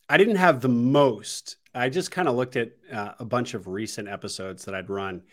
I 0.10 0.18
didn't 0.18 0.36
have 0.36 0.62
the 0.62 0.70
most. 0.70 1.58
I 1.74 1.90
just 1.90 2.12
kind 2.12 2.28
of 2.28 2.36
looked 2.36 2.58
at 2.58 2.72
uh, 2.92 3.14
a 3.20 3.26
bunch 3.26 3.54
of 3.54 3.68
recent 3.68 4.10
episodes 4.10 4.66
that 4.66 4.76
I'd 4.76 4.90
run, 4.90 5.24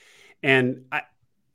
and 0.42 0.84
I 0.92 1.02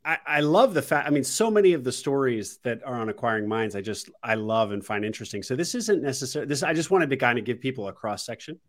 I, 0.04 0.18
I 0.26 0.40
love 0.40 0.74
the 0.74 0.82
fact. 0.82 1.06
I 1.06 1.10
mean, 1.10 1.24
so 1.24 1.50
many 1.50 1.72
of 1.72 1.82
the 1.82 1.92
stories 1.92 2.58
that 2.58 2.82
are 2.84 3.00
on 3.00 3.08
acquiring 3.08 3.48
minds, 3.48 3.74
I 3.74 3.80
just 3.80 4.10
I 4.22 4.34
love 4.34 4.72
and 4.72 4.84
find 4.84 5.04
interesting. 5.04 5.42
So 5.42 5.56
this 5.56 5.74
isn't 5.74 6.02
necessary. 6.02 6.46
This 6.46 6.62
I 6.62 6.74
just 6.74 6.90
wanted 6.90 7.10
to 7.10 7.16
kind 7.16 7.38
of 7.38 7.44
give 7.44 7.60
people 7.60 7.88
a 7.88 7.92
cross 7.92 8.24
section. 8.26 8.60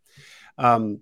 Um, 0.58 1.00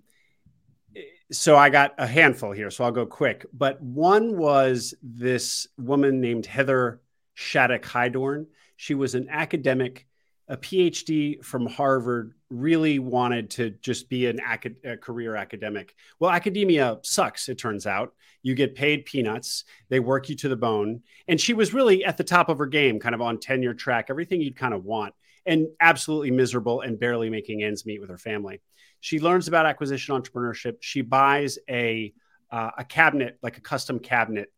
so 1.32 1.56
I 1.56 1.70
got 1.70 1.94
a 1.98 2.06
handful 2.06 2.52
here, 2.52 2.70
so 2.70 2.84
I'll 2.84 2.92
go 2.92 3.06
quick. 3.06 3.46
But 3.52 3.80
one 3.82 4.36
was 4.36 4.94
this 5.02 5.66
woman 5.78 6.20
named 6.20 6.46
Heather 6.46 7.00
Shattuck 7.34 7.82
Heidorn. 7.82 8.46
She 8.76 8.94
was 8.94 9.14
an 9.14 9.28
academic, 9.30 10.06
a 10.48 10.56
PhD 10.56 11.42
from 11.44 11.66
Harvard, 11.66 12.34
really 12.50 12.98
wanted 12.98 13.50
to 13.50 13.70
just 13.70 14.08
be 14.08 14.26
an 14.26 14.40
a 14.84 14.96
career 14.96 15.34
academic. 15.34 15.94
Well, 16.20 16.30
academia 16.30 16.98
sucks, 17.02 17.48
it 17.48 17.58
turns 17.58 17.86
out. 17.86 18.14
You 18.42 18.54
get 18.54 18.74
paid 18.74 19.06
peanuts, 19.06 19.64
they 19.88 20.00
work 20.00 20.28
you 20.28 20.36
to 20.36 20.48
the 20.48 20.56
bone. 20.56 21.02
And 21.26 21.40
she 21.40 21.54
was 21.54 21.72
really 21.72 22.04
at 22.04 22.16
the 22.16 22.24
top 22.24 22.48
of 22.48 22.58
her 22.58 22.66
game, 22.66 23.00
kind 23.00 23.14
of 23.14 23.22
on 23.22 23.38
tenure 23.38 23.74
track, 23.74 24.06
everything 24.10 24.40
you'd 24.40 24.56
kind 24.56 24.74
of 24.74 24.84
want, 24.84 25.14
and 25.46 25.68
absolutely 25.80 26.30
miserable 26.30 26.82
and 26.82 27.00
barely 27.00 27.30
making 27.30 27.62
ends 27.62 27.86
meet 27.86 28.00
with 28.00 28.10
her 28.10 28.18
family. 28.18 28.60
She 29.04 29.20
learns 29.20 29.48
about 29.48 29.66
acquisition 29.66 30.18
entrepreneurship. 30.18 30.76
She 30.80 31.02
buys 31.02 31.58
a 31.68 32.14
uh, 32.50 32.70
a 32.78 32.84
cabinet, 32.84 33.36
like 33.42 33.58
a 33.58 33.60
custom 33.60 33.98
cabinet 33.98 34.50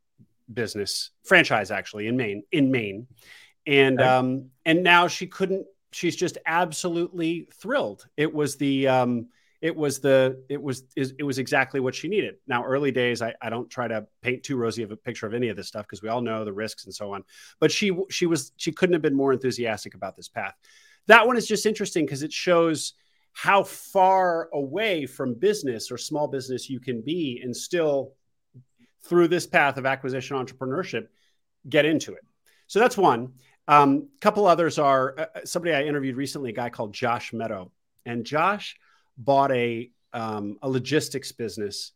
business 0.52 1.10
franchise, 1.24 1.72
actually 1.72 2.06
in 2.06 2.16
Maine. 2.16 2.44
In 2.52 2.70
Maine, 2.70 3.08
and 3.66 4.00
okay. 4.00 4.08
um, 4.08 4.50
and 4.64 4.84
now 4.84 5.08
she 5.08 5.26
couldn't 5.26 5.66
she's 5.90 6.14
just 6.14 6.38
absolutely 6.46 7.48
thrilled. 7.54 8.06
It 8.16 8.32
was 8.32 8.54
the 8.56 8.86
um, 8.86 9.30
it 9.60 9.74
was 9.74 9.98
the 9.98 10.44
it 10.48 10.62
was 10.62 10.84
it 10.94 11.24
was 11.24 11.38
exactly 11.38 11.80
what 11.80 11.96
she 11.96 12.06
needed. 12.06 12.36
Now, 12.46 12.64
early 12.64 12.92
days, 12.92 13.22
I, 13.22 13.34
I 13.42 13.50
don't 13.50 13.68
try 13.68 13.88
to 13.88 14.06
paint 14.22 14.44
too 14.44 14.56
rosy 14.56 14.84
of 14.84 14.92
a 14.92 14.96
picture 14.96 15.26
of 15.26 15.34
any 15.34 15.48
of 15.48 15.56
this 15.56 15.66
stuff 15.66 15.86
because 15.86 16.02
we 16.02 16.08
all 16.08 16.20
know 16.20 16.44
the 16.44 16.52
risks 16.52 16.84
and 16.84 16.94
so 16.94 17.14
on. 17.14 17.24
But 17.58 17.72
she 17.72 17.90
she 18.10 18.26
was 18.26 18.52
she 18.58 18.70
couldn't 18.70 18.92
have 18.92 19.02
been 19.02 19.16
more 19.16 19.32
enthusiastic 19.32 19.94
about 19.94 20.14
this 20.14 20.28
path. 20.28 20.54
That 21.08 21.26
one 21.26 21.36
is 21.36 21.48
just 21.48 21.66
interesting 21.66 22.06
because 22.06 22.22
it 22.22 22.32
shows 22.32 22.92
how 23.36 23.62
far 23.62 24.48
away 24.54 25.04
from 25.04 25.34
business 25.34 25.90
or 25.90 25.98
small 25.98 26.26
business 26.26 26.70
you 26.70 26.80
can 26.80 27.02
be 27.02 27.38
and 27.44 27.54
still 27.54 28.14
through 29.04 29.28
this 29.28 29.46
path 29.46 29.76
of 29.76 29.84
acquisition 29.84 30.38
entrepreneurship 30.38 31.08
get 31.68 31.84
into 31.84 32.14
it. 32.14 32.24
So 32.66 32.80
that's 32.80 32.96
one. 32.96 33.34
A 33.68 33.74
um, 33.74 34.08
couple 34.22 34.46
others 34.46 34.78
are 34.78 35.14
uh, 35.18 35.26
somebody 35.44 35.74
I 35.74 35.82
interviewed 35.82 36.16
recently, 36.16 36.48
a 36.48 36.54
guy 36.54 36.70
called 36.70 36.94
Josh 36.94 37.34
Meadow, 37.34 37.70
and 38.06 38.24
Josh 38.24 38.78
bought 39.18 39.52
a 39.52 39.90
um, 40.14 40.56
a 40.62 40.68
logistics 40.70 41.30
business, 41.32 41.92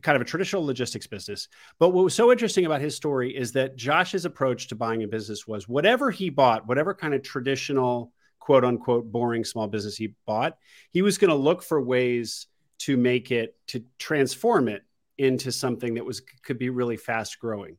kind 0.00 0.16
of 0.16 0.22
a 0.22 0.24
traditional 0.24 0.64
logistics 0.64 1.06
business. 1.06 1.48
But 1.78 1.90
what 1.90 2.04
was 2.04 2.14
so 2.14 2.32
interesting 2.32 2.64
about 2.64 2.80
his 2.80 2.96
story 2.96 3.36
is 3.36 3.52
that 3.52 3.76
Josh's 3.76 4.24
approach 4.24 4.68
to 4.68 4.74
buying 4.74 5.02
a 5.02 5.08
business 5.08 5.46
was 5.46 5.68
whatever 5.68 6.10
he 6.10 6.30
bought, 6.30 6.66
whatever 6.66 6.94
kind 6.94 7.12
of 7.12 7.22
traditional 7.22 8.10
quote 8.46 8.64
unquote 8.64 9.10
boring 9.10 9.44
small 9.44 9.66
business 9.66 9.96
he 9.96 10.14
bought, 10.24 10.56
he 10.92 11.02
was 11.02 11.18
going 11.18 11.30
to 11.30 11.34
look 11.34 11.64
for 11.64 11.80
ways 11.82 12.46
to 12.78 12.96
make 12.96 13.32
it 13.32 13.56
to 13.66 13.82
transform 13.98 14.68
it 14.68 14.84
into 15.18 15.50
something 15.50 15.94
that 15.94 16.04
was 16.04 16.22
could 16.44 16.56
be 16.56 16.70
really 16.70 16.96
fast 16.96 17.40
growing. 17.40 17.76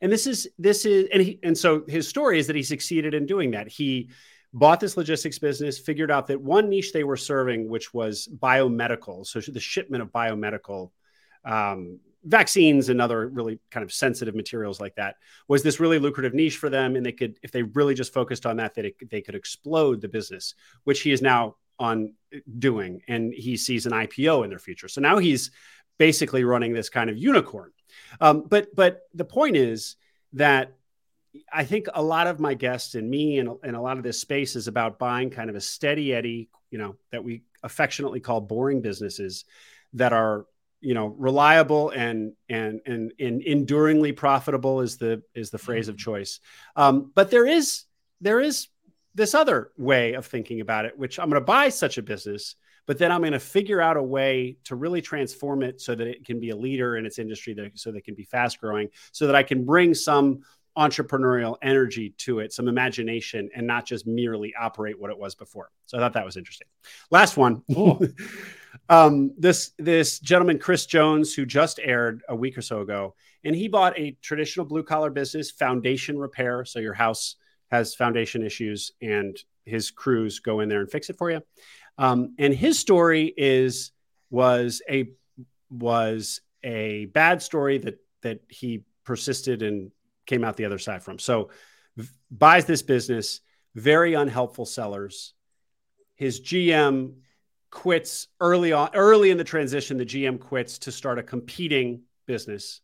And 0.00 0.10
this 0.10 0.26
is 0.26 0.48
this 0.58 0.84
is 0.84 1.06
and 1.12 1.22
he 1.22 1.38
and 1.44 1.56
so 1.56 1.84
his 1.86 2.08
story 2.08 2.40
is 2.40 2.48
that 2.48 2.56
he 2.56 2.64
succeeded 2.64 3.14
in 3.14 3.26
doing 3.26 3.52
that. 3.52 3.68
He 3.68 4.10
bought 4.52 4.80
this 4.80 4.96
logistics 4.96 5.38
business, 5.38 5.78
figured 5.78 6.10
out 6.10 6.26
that 6.26 6.40
one 6.40 6.68
niche 6.68 6.92
they 6.92 7.04
were 7.04 7.16
serving, 7.16 7.68
which 7.68 7.94
was 7.94 8.28
biomedical, 8.42 9.24
so 9.24 9.38
the 9.40 9.60
shipment 9.60 10.02
of 10.02 10.10
biomedical 10.10 10.90
um, 11.44 12.00
vaccines 12.24 12.88
and 12.88 13.00
other 13.00 13.28
really 13.28 13.58
kind 13.70 13.84
of 13.84 13.92
sensitive 13.92 14.34
materials 14.34 14.80
like 14.80 14.94
that, 14.96 15.16
was 15.46 15.62
this 15.62 15.80
really 15.80 15.98
lucrative 15.98 16.34
niche 16.34 16.56
for 16.56 16.68
them. 16.68 16.96
And 16.96 17.04
they 17.04 17.12
could, 17.12 17.38
if 17.42 17.52
they 17.52 17.62
really 17.62 17.94
just 17.94 18.12
focused 18.12 18.46
on 18.46 18.56
that, 18.56 18.74
that 18.74 18.92
they 19.10 19.20
could 19.20 19.34
explode 19.34 20.00
the 20.00 20.08
business, 20.08 20.54
which 20.84 21.00
he 21.00 21.12
is 21.12 21.22
now 21.22 21.56
on 21.78 22.14
doing. 22.58 23.02
And 23.08 23.32
he 23.32 23.56
sees 23.56 23.86
an 23.86 23.92
IPO 23.92 24.44
in 24.44 24.50
their 24.50 24.58
future. 24.58 24.88
So 24.88 25.00
now 25.00 25.18
he's 25.18 25.50
basically 25.98 26.44
running 26.44 26.72
this 26.72 26.88
kind 26.88 27.10
of 27.10 27.18
unicorn. 27.18 27.72
Um, 28.20 28.44
but 28.48 28.74
but 28.74 29.02
the 29.14 29.24
point 29.24 29.56
is 29.56 29.96
that 30.34 30.74
I 31.52 31.64
think 31.64 31.86
a 31.92 32.02
lot 32.02 32.26
of 32.26 32.40
my 32.40 32.54
guests 32.54 32.94
and 32.94 33.08
me 33.08 33.38
and, 33.38 33.50
and 33.62 33.76
a 33.76 33.80
lot 33.80 33.96
of 33.96 34.02
this 34.02 34.20
space 34.20 34.56
is 34.56 34.68
about 34.68 34.98
buying 34.98 35.30
kind 35.30 35.50
of 35.50 35.56
a 35.56 35.60
steady 35.60 36.12
Eddie, 36.12 36.48
you 36.70 36.78
know, 36.78 36.96
that 37.12 37.24
we 37.24 37.42
affectionately 37.62 38.20
call 38.20 38.40
boring 38.40 38.80
businesses 38.80 39.44
that 39.94 40.12
are, 40.12 40.46
you 40.80 40.94
know, 40.94 41.06
reliable 41.06 41.90
and 41.90 42.32
and 42.48 42.80
and, 42.86 43.12
and 43.18 43.42
enduringly 43.42 44.12
profitable 44.12 44.80
is 44.80 44.96
the 44.96 45.22
is 45.34 45.50
the 45.50 45.58
phrase 45.58 45.88
of 45.88 45.96
mm-hmm. 45.96 46.10
choice. 46.10 46.40
Um, 46.76 47.12
but 47.14 47.30
there 47.30 47.46
is 47.46 47.84
there 48.20 48.40
is 48.40 48.68
this 49.14 49.34
other 49.34 49.72
way 49.76 50.14
of 50.14 50.26
thinking 50.26 50.60
about 50.60 50.84
it, 50.84 50.98
which 50.98 51.18
I'm 51.18 51.28
going 51.28 51.40
to 51.40 51.44
buy 51.44 51.68
such 51.70 51.98
a 51.98 52.02
business, 52.02 52.54
but 52.86 52.98
then 52.98 53.10
I'm 53.10 53.20
going 53.20 53.32
to 53.32 53.40
figure 53.40 53.80
out 53.80 53.96
a 53.96 54.02
way 54.02 54.56
to 54.64 54.76
really 54.76 55.02
transform 55.02 55.62
it 55.62 55.80
so 55.80 55.94
that 55.94 56.06
it 56.06 56.24
can 56.24 56.40
be 56.40 56.50
a 56.50 56.56
leader 56.56 56.96
in 56.96 57.04
its 57.04 57.18
industry, 57.18 57.52
that, 57.54 57.78
so 57.78 57.90
that 57.90 57.98
it 57.98 58.04
can 58.04 58.14
be 58.14 58.24
fast 58.24 58.60
growing, 58.60 58.88
so 59.12 59.26
that 59.26 59.34
I 59.34 59.42
can 59.42 59.64
bring 59.64 59.94
some 59.94 60.42
entrepreneurial 60.76 61.56
energy 61.60 62.14
to 62.18 62.38
it, 62.38 62.52
some 62.52 62.68
imagination, 62.68 63.50
and 63.54 63.66
not 63.66 63.84
just 63.84 64.06
merely 64.06 64.54
operate 64.58 64.98
what 64.98 65.10
it 65.10 65.18
was 65.18 65.34
before. 65.34 65.70
So 65.86 65.98
I 65.98 66.00
thought 66.00 66.12
that 66.12 66.24
was 66.24 66.36
interesting. 66.36 66.68
Last 67.10 67.36
one. 67.36 67.62
um, 68.88 69.32
this 69.36 69.72
this 69.78 70.18
gentleman, 70.18 70.58
Chris 70.58 70.86
Jones, 70.86 71.34
who 71.34 71.46
just 71.46 71.78
aired 71.82 72.22
a 72.28 72.36
week 72.36 72.56
or 72.56 72.62
so 72.62 72.80
ago, 72.80 73.14
and 73.44 73.54
he 73.54 73.68
bought 73.68 73.98
a 73.98 74.16
traditional 74.22 74.66
blue 74.66 74.82
collar 74.82 75.10
business, 75.10 75.50
foundation 75.50 76.18
repair. 76.18 76.64
So 76.64 76.78
your 76.78 76.94
house 76.94 77.36
has 77.70 77.94
foundation 77.94 78.42
issues, 78.42 78.92
and 79.02 79.38
his 79.64 79.90
crews 79.90 80.40
go 80.40 80.60
in 80.60 80.68
there 80.68 80.80
and 80.80 80.90
fix 80.90 81.10
it 81.10 81.18
for 81.18 81.30
you. 81.30 81.42
Um, 81.98 82.34
and 82.38 82.54
his 82.54 82.78
story 82.78 83.32
is 83.36 83.92
was 84.30 84.82
a 84.88 85.10
was 85.70 86.40
a 86.64 87.06
bad 87.06 87.42
story 87.42 87.78
that 87.78 87.98
that 88.22 88.40
he 88.48 88.84
persisted 89.04 89.62
and 89.62 89.90
came 90.26 90.44
out 90.44 90.56
the 90.56 90.64
other 90.64 90.78
side 90.78 91.02
from. 91.02 91.18
So 91.18 91.50
v- 91.96 92.08
buys 92.30 92.64
this 92.64 92.82
business, 92.82 93.40
very 93.74 94.14
unhelpful 94.14 94.66
sellers. 94.66 95.34
His 96.16 96.40
GM 96.40 97.14
quits 97.70 98.28
early 98.40 98.72
on, 98.72 98.90
early 98.94 99.30
in 99.30 99.38
the 99.38 99.44
transition. 99.44 99.96
The 99.96 100.06
GM 100.06 100.40
quits 100.40 100.78
to 100.80 100.92
start 100.92 101.18
a 101.18 101.22
competing 101.22 102.02
business. 102.26 102.80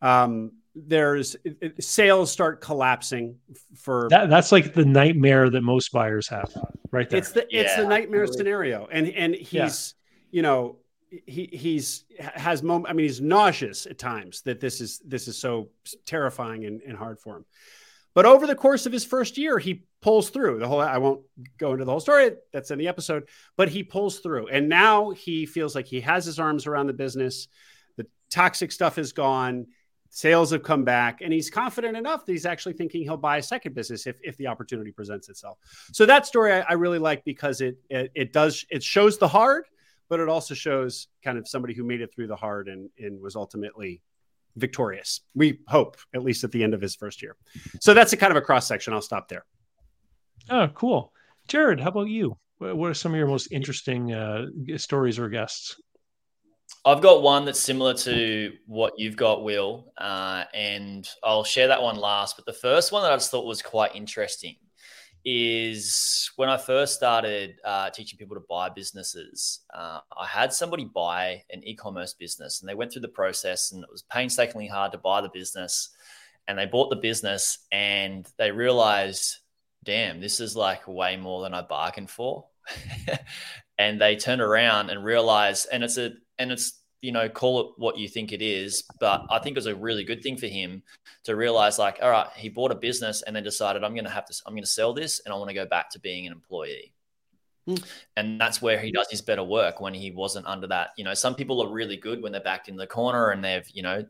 Um, 0.00 0.52
there's 0.74 1.36
sales 1.80 2.30
start 2.30 2.60
collapsing 2.60 3.36
for 3.74 4.08
that, 4.10 4.30
that's 4.30 4.52
like 4.52 4.74
the 4.74 4.84
nightmare 4.84 5.50
that 5.50 5.62
most 5.62 5.90
buyers 5.92 6.28
have 6.28 6.52
right 6.92 7.10
there. 7.10 7.18
It's 7.18 7.32
the 7.32 7.46
it's 7.50 7.74
the 7.76 7.84
nightmare 7.84 8.26
scenario, 8.26 8.86
and 8.90 9.08
and 9.08 9.34
he's 9.34 9.50
yeah. 10.30 10.36
you 10.36 10.42
know 10.42 10.76
he 11.26 11.48
he's 11.52 12.04
has 12.18 12.62
moment. 12.62 12.90
I 12.90 12.92
mean, 12.92 13.06
he's 13.06 13.20
nauseous 13.20 13.86
at 13.86 13.98
times 13.98 14.42
that 14.42 14.60
this 14.60 14.80
is 14.80 15.00
this 15.04 15.28
is 15.28 15.38
so 15.38 15.70
terrifying 16.06 16.64
and, 16.66 16.80
and 16.82 16.96
hard 16.96 17.18
for 17.18 17.36
him. 17.36 17.44
But 18.18 18.26
over 18.26 18.48
the 18.48 18.56
course 18.56 18.84
of 18.84 18.90
his 18.90 19.04
first 19.04 19.38
year, 19.38 19.60
he 19.60 19.84
pulls 20.02 20.30
through 20.30 20.58
the 20.58 20.66
whole. 20.66 20.80
I 20.80 20.98
won't 20.98 21.20
go 21.56 21.70
into 21.72 21.84
the 21.84 21.92
whole 21.92 22.00
story. 22.00 22.32
That's 22.52 22.72
in 22.72 22.78
the 22.80 22.88
episode, 22.88 23.28
but 23.56 23.68
he 23.68 23.84
pulls 23.84 24.18
through, 24.18 24.48
and 24.48 24.68
now 24.68 25.10
he 25.10 25.46
feels 25.46 25.76
like 25.76 25.86
he 25.86 26.00
has 26.00 26.24
his 26.24 26.40
arms 26.40 26.66
around 26.66 26.88
the 26.88 26.94
business. 26.94 27.46
The 27.96 28.08
toxic 28.28 28.72
stuff 28.72 28.98
is 28.98 29.12
gone. 29.12 29.68
Sales 30.10 30.50
have 30.50 30.64
come 30.64 30.82
back, 30.82 31.20
and 31.20 31.32
he's 31.32 31.48
confident 31.48 31.96
enough 31.96 32.26
that 32.26 32.32
he's 32.32 32.44
actually 32.44 32.72
thinking 32.72 33.04
he'll 33.04 33.16
buy 33.16 33.36
a 33.36 33.42
second 33.42 33.76
business 33.76 34.04
if, 34.04 34.16
if 34.24 34.36
the 34.36 34.48
opportunity 34.48 34.90
presents 34.90 35.28
itself. 35.28 35.56
So 35.92 36.04
that 36.04 36.26
story 36.26 36.52
I, 36.52 36.62
I 36.62 36.72
really 36.72 36.98
like 36.98 37.24
because 37.24 37.60
it, 37.60 37.76
it 37.88 38.10
it 38.16 38.32
does 38.32 38.66
it 38.68 38.82
shows 38.82 39.18
the 39.18 39.28
hard, 39.28 39.62
but 40.08 40.18
it 40.18 40.28
also 40.28 40.54
shows 40.54 41.06
kind 41.22 41.38
of 41.38 41.46
somebody 41.46 41.72
who 41.72 41.84
made 41.84 42.00
it 42.00 42.12
through 42.12 42.26
the 42.26 42.34
hard 42.34 42.66
and, 42.66 42.90
and 42.98 43.20
was 43.20 43.36
ultimately 43.36 44.02
victorious. 44.58 45.20
We 45.34 45.60
hope, 45.68 45.96
at 46.14 46.22
least 46.22 46.44
at 46.44 46.52
the 46.52 46.62
end 46.62 46.74
of 46.74 46.80
his 46.80 46.94
first 46.94 47.22
year. 47.22 47.36
So 47.80 47.94
that's 47.94 48.12
a 48.12 48.16
kind 48.16 48.30
of 48.30 48.36
a 48.36 48.42
cross 48.42 48.66
section. 48.66 48.92
I'll 48.92 49.02
stop 49.02 49.28
there. 49.28 49.44
Oh, 50.50 50.68
cool. 50.74 51.12
Jaryd, 51.48 51.80
how 51.80 51.88
about 51.88 52.08
you? 52.08 52.36
What 52.58 52.90
are 52.90 52.94
some 52.94 53.12
of 53.12 53.18
your 53.18 53.28
most 53.28 53.52
interesting 53.52 54.12
uh, 54.12 54.46
stories 54.76 55.18
or 55.18 55.28
guests? 55.28 55.80
I've 56.84 57.00
got 57.00 57.22
one 57.22 57.44
that's 57.44 57.60
similar 57.60 57.94
to 57.94 58.52
what 58.66 58.98
you've 58.98 59.16
got, 59.16 59.42
Will, 59.42 59.92
uh, 59.98 60.44
and 60.54 61.08
I'll 61.22 61.44
share 61.44 61.68
that 61.68 61.82
one 61.82 61.96
last. 61.96 62.36
But 62.36 62.46
the 62.46 62.52
first 62.52 62.92
one 62.92 63.02
that 63.02 63.12
I 63.12 63.16
just 63.16 63.30
thought 63.30 63.46
was 63.46 63.62
quite 63.62 63.94
interesting 63.94 64.56
is 65.24 66.30
when 66.36 66.48
I 66.48 66.56
first 66.56 66.94
started 66.94 67.56
uh, 67.64 67.90
teaching 67.90 68.18
people 68.18 68.36
to 68.36 68.44
buy 68.48 68.68
businesses, 68.68 69.60
uh, 69.74 70.00
I 70.16 70.26
had 70.26 70.52
somebody 70.52 70.84
buy 70.84 71.42
an 71.50 71.62
e 71.64 71.74
commerce 71.74 72.14
business 72.14 72.60
and 72.60 72.68
they 72.68 72.74
went 72.74 72.92
through 72.92 73.02
the 73.02 73.08
process 73.08 73.72
and 73.72 73.82
it 73.82 73.90
was 73.90 74.02
painstakingly 74.02 74.66
hard 74.66 74.92
to 74.92 74.98
buy 74.98 75.20
the 75.20 75.30
business. 75.30 75.90
And 76.46 76.58
they 76.58 76.66
bought 76.66 76.88
the 76.88 76.96
business 76.96 77.58
and 77.72 78.26
they 78.38 78.50
realized, 78.50 79.38
damn, 79.84 80.20
this 80.20 80.40
is 80.40 80.56
like 80.56 80.88
way 80.88 81.16
more 81.16 81.42
than 81.42 81.54
I 81.54 81.62
bargained 81.62 82.10
for. 82.10 82.46
and 83.78 84.00
they 84.00 84.16
turned 84.16 84.40
around 84.40 84.90
and 84.90 85.04
realized, 85.04 85.68
and 85.70 85.84
it's 85.84 85.98
a, 85.98 86.12
and 86.38 86.50
it's 86.50 86.80
you 87.00 87.12
know, 87.12 87.28
call 87.28 87.60
it 87.60 87.66
what 87.76 87.96
you 87.96 88.08
think 88.08 88.32
it 88.32 88.42
is. 88.42 88.82
But 88.98 89.24
I 89.30 89.38
think 89.38 89.56
it 89.56 89.58
was 89.58 89.66
a 89.66 89.74
really 89.74 90.04
good 90.04 90.22
thing 90.22 90.36
for 90.36 90.46
him 90.46 90.82
to 91.24 91.36
realize, 91.36 91.78
like, 91.78 91.98
all 92.02 92.10
right, 92.10 92.26
he 92.36 92.48
bought 92.48 92.72
a 92.72 92.74
business 92.74 93.22
and 93.22 93.36
then 93.36 93.44
decided, 93.44 93.84
I'm 93.84 93.94
going 93.94 94.04
to 94.04 94.10
have 94.10 94.26
to, 94.26 94.42
I'm 94.46 94.54
going 94.54 94.64
to 94.64 94.68
sell 94.68 94.92
this 94.92 95.20
and 95.24 95.32
I 95.32 95.36
want 95.36 95.48
to 95.48 95.54
go 95.54 95.66
back 95.66 95.90
to 95.90 96.00
being 96.00 96.26
an 96.26 96.32
employee. 96.32 96.92
Mm. 97.68 97.84
And 98.16 98.40
that's 98.40 98.60
where 98.60 98.80
he 98.80 98.90
does 98.90 99.08
his 99.10 99.22
better 99.22 99.44
work 99.44 99.80
when 99.80 99.94
he 99.94 100.10
wasn't 100.10 100.46
under 100.46 100.66
that. 100.68 100.90
You 100.96 101.04
know, 101.04 101.14
some 101.14 101.34
people 101.34 101.62
are 101.62 101.70
really 101.70 101.96
good 101.96 102.22
when 102.22 102.32
they're 102.32 102.40
backed 102.40 102.68
in 102.68 102.76
the 102.76 102.86
corner 102.86 103.30
and 103.30 103.44
they've, 103.44 103.68
you 103.72 103.82
know, 103.82 104.04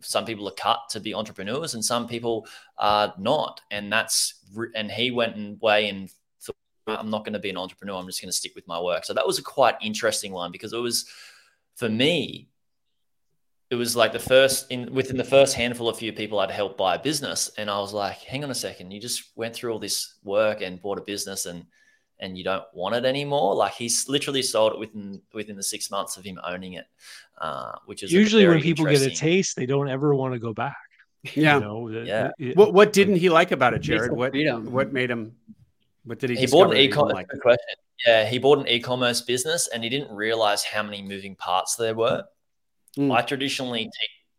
some 0.00 0.24
people 0.24 0.48
are 0.48 0.54
cut 0.54 0.80
to 0.90 1.00
be 1.00 1.14
entrepreneurs 1.14 1.74
and 1.74 1.84
some 1.84 2.08
people 2.08 2.46
are 2.78 3.14
not. 3.18 3.60
And 3.70 3.92
that's, 3.92 4.34
and 4.74 4.90
he 4.90 5.10
went 5.10 5.36
and 5.36 5.60
way 5.60 5.88
and 5.88 6.10
thought, 6.40 6.56
I'm 6.86 7.10
not 7.10 7.24
going 7.24 7.34
to 7.34 7.38
be 7.38 7.50
an 7.50 7.56
entrepreneur. 7.56 7.96
I'm 7.96 8.06
just 8.06 8.20
going 8.20 8.30
to 8.30 8.36
stick 8.36 8.54
with 8.54 8.66
my 8.66 8.80
work. 8.80 9.04
So 9.04 9.14
that 9.14 9.26
was 9.26 9.38
a 9.38 9.42
quite 9.42 9.76
interesting 9.80 10.32
one 10.32 10.50
because 10.50 10.72
it 10.72 10.78
was, 10.78 11.06
for 11.76 11.88
me, 11.88 12.48
it 13.70 13.76
was 13.76 13.96
like 13.96 14.12
the 14.12 14.18
first 14.18 14.70
in 14.70 14.92
within 14.94 15.16
the 15.16 15.24
first 15.24 15.54
handful 15.54 15.88
of 15.88 15.98
few 15.98 16.12
people 16.12 16.38
I'd 16.38 16.50
helped 16.50 16.78
buy 16.78 16.94
a 16.94 16.98
business, 16.98 17.50
and 17.58 17.70
I 17.70 17.78
was 17.78 17.92
like, 17.92 18.18
"Hang 18.18 18.44
on 18.44 18.50
a 18.50 18.54
second, 18.54 18.90
you 18.90 19.00
just 19.00 19.32
went 19.36 19.54
through 19.54 19.72
all 19.72 19.78
this 19.78 20.14
work 20.22 20.60
and 20.62 20.80
bought 20.80 20.98
a 20.98 21.02
business, 21.02 21.46
and 21.46 21.64
and 22.20 22.38
you 22.38 22.44
don't 22.44 22.64
want 22.72 22.94
it 22.94 23.04
anymore." 23.04 23.54
Like 23.54 23.74
he's 23.74 24.08
literally 24.08 24.42
sold 24.42 24.74
it 24.74 24.78
within 24.78 25.22
within 25.32 25.56
the 25.56 25.62
six 25.62 25.90
months 25.90 26.16
of 26.16 26.24
him 26.24 26.38
owning 26.44 26.74
it, 26.74 26.86
uh, 27.40 27.72
which 27.86 28.02
is 28.02 28.12
usually 28.12 28.46
when 28.46 28.60
people 28.60 28.84
get 28.84 29.02
a 29.02 29.10
taste, 29.10 29.56
they 29.56 29.66
don't 29.66 29.88
ever 29.88 30.14
want 30.14 30.34
to 30.34 30.38
go 30.38 30.52
back. 30.52 30.76
Yeah, 31.34 31.54
you 31.54 31.60
know, 31.60 31.88
yeah. 31.88 32.30
It, 32.38 32.56
what 32.56 32.74
what 32.74 32.92
didn't 32.92 33.16
he 33.16 33.30
like 33.30 33.50
about 33.50 33.72
it, 33.74 33.82
Jaryd? 33.82 34.10
What 34.10 34.34
what 34.70 34.92
made 34.92 35.10
him 35.10 35.34
What 36.04 36.18
did 36.18 36.30
he? 36.30 36.36
He 36.36 36.46
bought 36.46 36.70
an 36.70 36.76
e-commerce. 36.76 37.14
Like 37.14 37.28
question. 37.40 37.76
Yeah, 38.06 38.26
he 38.26 38.38
bought 38.38 38.58
an 38.58 38.68
e-commerce 38.68 39.20
business, 39.20 39.68
and 39.68 39.82
he 39.82 39.88
didn't 39.88 40.14
realize 40.14 40.64
how 40.64 40.82
many 40.82 41.02
moving 41.02 41.36
parts 41.36 41.76
there 41.76 41.94
were. 41.94 42.24
Mm. 42.98 43.14
I 43.14 43.22
traditionally, 43.22 43.90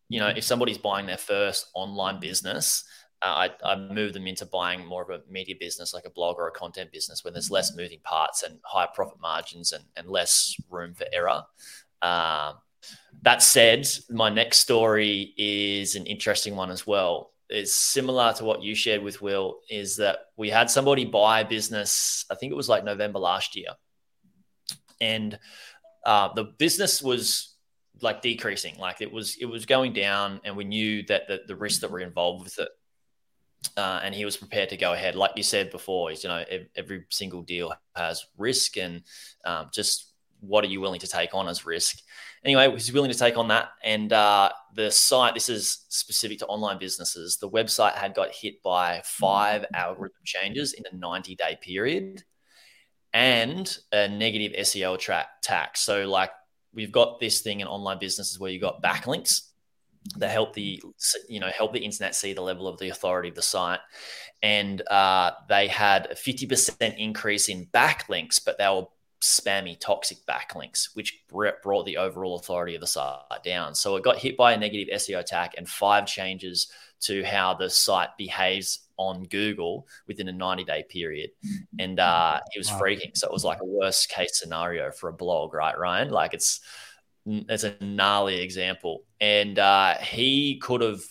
you 0.09 0.19
know, 0.19 0.27
if 0.27 0.43
somebody's 0.43 0.77
buying 0.77 1.05
their 1.05 1.17
first 1.17 1.67
online 1.73 2.19
business, 2.19 2.83
uh, 3.21 3.47
I, 3.47 3.49
I 3.63 3.75
move 3.75 4.13
them 4.13 4.27
into 4.27 4.45
buying 4.45 4.85
more 4.85 5.01
of 5.01 5.09
a 5.09 5.21
media 5.29 5.55
business, 5.59 5.93
like 5.93 6.05
a 6.05 6.09
blog 6.09 6.37
or 6.37 6.47
a 6.47 6.51
content 6.51 6.91
business, 6.91 7.23
where 7.23 7.31
there's 7.31 7.49
less 7.49 7.75
moving 7.75 7.99
parts 8.03 8.43
and 8.43 8.59
higher 8.63 8.87
profit 8.93 9.19
margins 9.21 9.71
and, 9.71 9.83
and 9.95 10.07
less 10.07 10.55
room 10.69 10.93
for 10.93 11.05
error. 11.11 11.43
Um, 12.01 12.55
that 13.23 13.41
said, 13.41 13.87
my 14.09 14.29
next 14.29 14.59
story 14.59 15.33
is 15.37 15.95
an 15.95 16.05
interesting 16.05 16.55
one 16.55 16.69
as 16.69 16.85
well. 16.85 17.31
It's 17.49 17.75
similar 17.75 18.33
to 18.33 18.43
what 18.43 18.63
you 18.63 18.73
shared 18.75 19.03
with 19.03 19.21
Will, 19.21 19.59
is 19.69 19.97
that 19.97 20.19
we 20.35 20.49
had 20.49 20.69
somebody 20.69 21.05
buy 21.05 21.41
a 21.41 21.47
business, 21.47 22.25
I 22.31 22.35
think 22.35 22.51
it 22.51 22.55
was 22.55 22.69
like 22.69 22.83
November 22.83 23.19
last 23.19 23.55
year. 23.55 23.69
And 24.99 25.37
uh, 26.05 26.33
the 26.33 26.45
business 26.45 27.01
was 27.01 27.55
like 28.01 28.21
decreasing, 28.21 28.77
like 28.77 29.01
it 29.01 29.11
was 29.11 29.37
it 29.39 29.45
was 29.45 29.65
going 29.65 29.93
down, 29.93 30.41
and 30.43 30.55
we 30.55 30.63
knew 30.63 31.03
that 31.03 31.27
the, 31.27 31.41
the 31.47 31.55
risks 31.55 31.81
that 31.81 31.91
were 31.91 31.99
involved 31.99 32.43
with 32.43 32.59
it. 32.59 32.69
Uh, 33.77 33.99
and 34.03 34.13
he 34.13 34.25
was 34.25 34.37
prepared 34.37 34.69
to 34.69 34.77
go 34.77 34.93
ahead. 34.93 35.15
Like 35.15 35.31
you 35.35 35.43
said 35.43 35.71
before, 35.71 36.11
is 36.11 36.23
you 36.23 36.29
know 36.29 36.43
every 36.75 37.05
single 37.09 37.41
deal 37.41 37.73
has 37.95 38.25
risk, 38.37 38.77
and 38.77 39.01
um, 39.43 39.69
just 39.73 40.13
what 40.47 40.63
are 40.63 40.67
you 40.67 40.81
willing 40.81 40.99
to 40.99 41.07
take 41.07 41.33
on 41.33 41.47
as 41.47 41.65
risk? 41.65 41.99
Anyway, 42.43 42.69
he's 42.71 42.93
willing 42.93 43.11
to 43.11 43.17
take 43.17 43.37
on 43.37 43.47
that. 43.49 43.69
And 43.83 44.11
uh, 44.13 44.51
the 44.73 44.91
site, 44.91 45.33
this 45.33 45.49
is 45.49 45.85
specific 45.89 46.39
to 46.39 46.45
online 46.47 46.77
businesses, 46.77 47.37
the 47.37 47.49
website 47.49 47.93
had 47.93 48.13
got 48.13 48.33
hit 48.33 48.61
by 48.63 49.01
five 49.03 49.65
algorithm 49.73 50.21
changes 50.23 50.73
in 50.73 50.83
a 50.91 50.95
90 50.95 51.35
day 51.35 51.57
period 51.61 52.23
and 53.13 53.77
a 53.91 54.07
negative 54.07 54.51
SEO 54.59 54.99
track 54.99 55.27
tax. 55.41 55.81
So, 55.81 56.07
like, 56.07 56.31
we've 56.73 56.91
got 56.91 57.19
this 57.19 57.41
thing 57.41 57.61
in 57.61 57.67
online 57.67 57.97
businesses 57.99 58.39
where 58.39 58.51
you've 58.51 58.61
got 58.61 58.83
backlinks 58.83 59.51
that 60.17 60.29
help 60.29 60.53
the 60.53 60.81
you 61.27 61.39
know 61.39 61.49
help 61.49 61.73
the 61.73 61.79
internet 61.79 62.13
see 62.13 62.33
the 62.33 62.41
level 62.41 62.67
of 62.67 62.77
the 62.77 62.89
authority 62.89 63.29
of 63.29 63.35
the 63.35 63.41
site 63.41 63.79
and 64.43 64.87
uh, 64.89 65.31
they 65.49 65.67
had 65.67 66.07
a 66.11 66.13
50% 66.13 66.97
increase 66.97 67.49
in 67.49 67.65
backlinks 67.73 68.39
but 68.43 68.57
they 68.57 68.67
were 68.67 68.85
spammy, 69.25 69.77
toxic 69.79 70.19
backlinks, 70.27 70.89
which 70.93 71.23
brought 71.29 71.85
the 71.85 71.97
overall 71.97 72.35
authority 72.35 72.75
of 72.75 72.81
the 72.81 72.87
site 72.87 73.43
down. 73.43 73.73
So 73.73 73.95
it 73.95 74.03
got 74.03 74.17
hit 74.17 74.37
by 74.37 74.53
a 74.53 74.57
negative 74.57 74.87
SEO 74.93 75.19
attack 75.19 75.55
and 75.57 75.67
five 75.67 76.05
changes 76.05 76.67
to 77.01 77.23
how 77.23 77.55
the 77.55 77.69
site 77.69 78.15
behaves 78.17 78.87
on 78.97 79.23
Google 79.23 79.87
within 80.07 80.27
a 80.27 80.31
90 80.31 80.63
day 80.63 80.85
period. 80.87 81.31
And 81.79 81.99
uh, 81.99 82.39
he 82.51 82.59
was 82.59 82.71
wow. 82.71 82.79
freaking. 82.79 83.17
So 83.17 83.27
it 83.27 83.33
was 83.33 83.43
like 83.43 83.61
a 83.61 83.65
worst 83.65 84.09
case 84.09 84.39
scenario 84.39 84.91
for 84.91 85.09
a 85.09 85.13
blog, 85.13 85.53
right, 85.53 85.77
Ryan? 85.77 86.11
Like 86.11 86.33
it's, 86.33 86.61
it's 87.25 87.63
a 87.63 87.75
gnarly 87.81 88.41
example. 88.41 89.03
And 89.19 89.57
uh, 89.57 89.95
he 89.97 90.59
could 90.59 90.81
have 90.81 91.01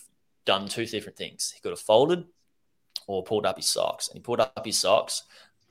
done 0.45 0.69
two 0.69 0.85
different 0.85 1.17
things. 1.17 1.51
He 1.53 1.59
could 1.59 1.71
have 1.71 1.79
folded 1.79 2.23
or 3.07 3.23
pulled 3.23 3.45
up 3.45 3.57
his 3.57 3.69
socks. 3.69 4.07
And 4.07 4.17
he 4.17 4.21
pulled 4.21 4.39
up 4.39 4.65
his 4.65 4.79
socks 4.79 5.23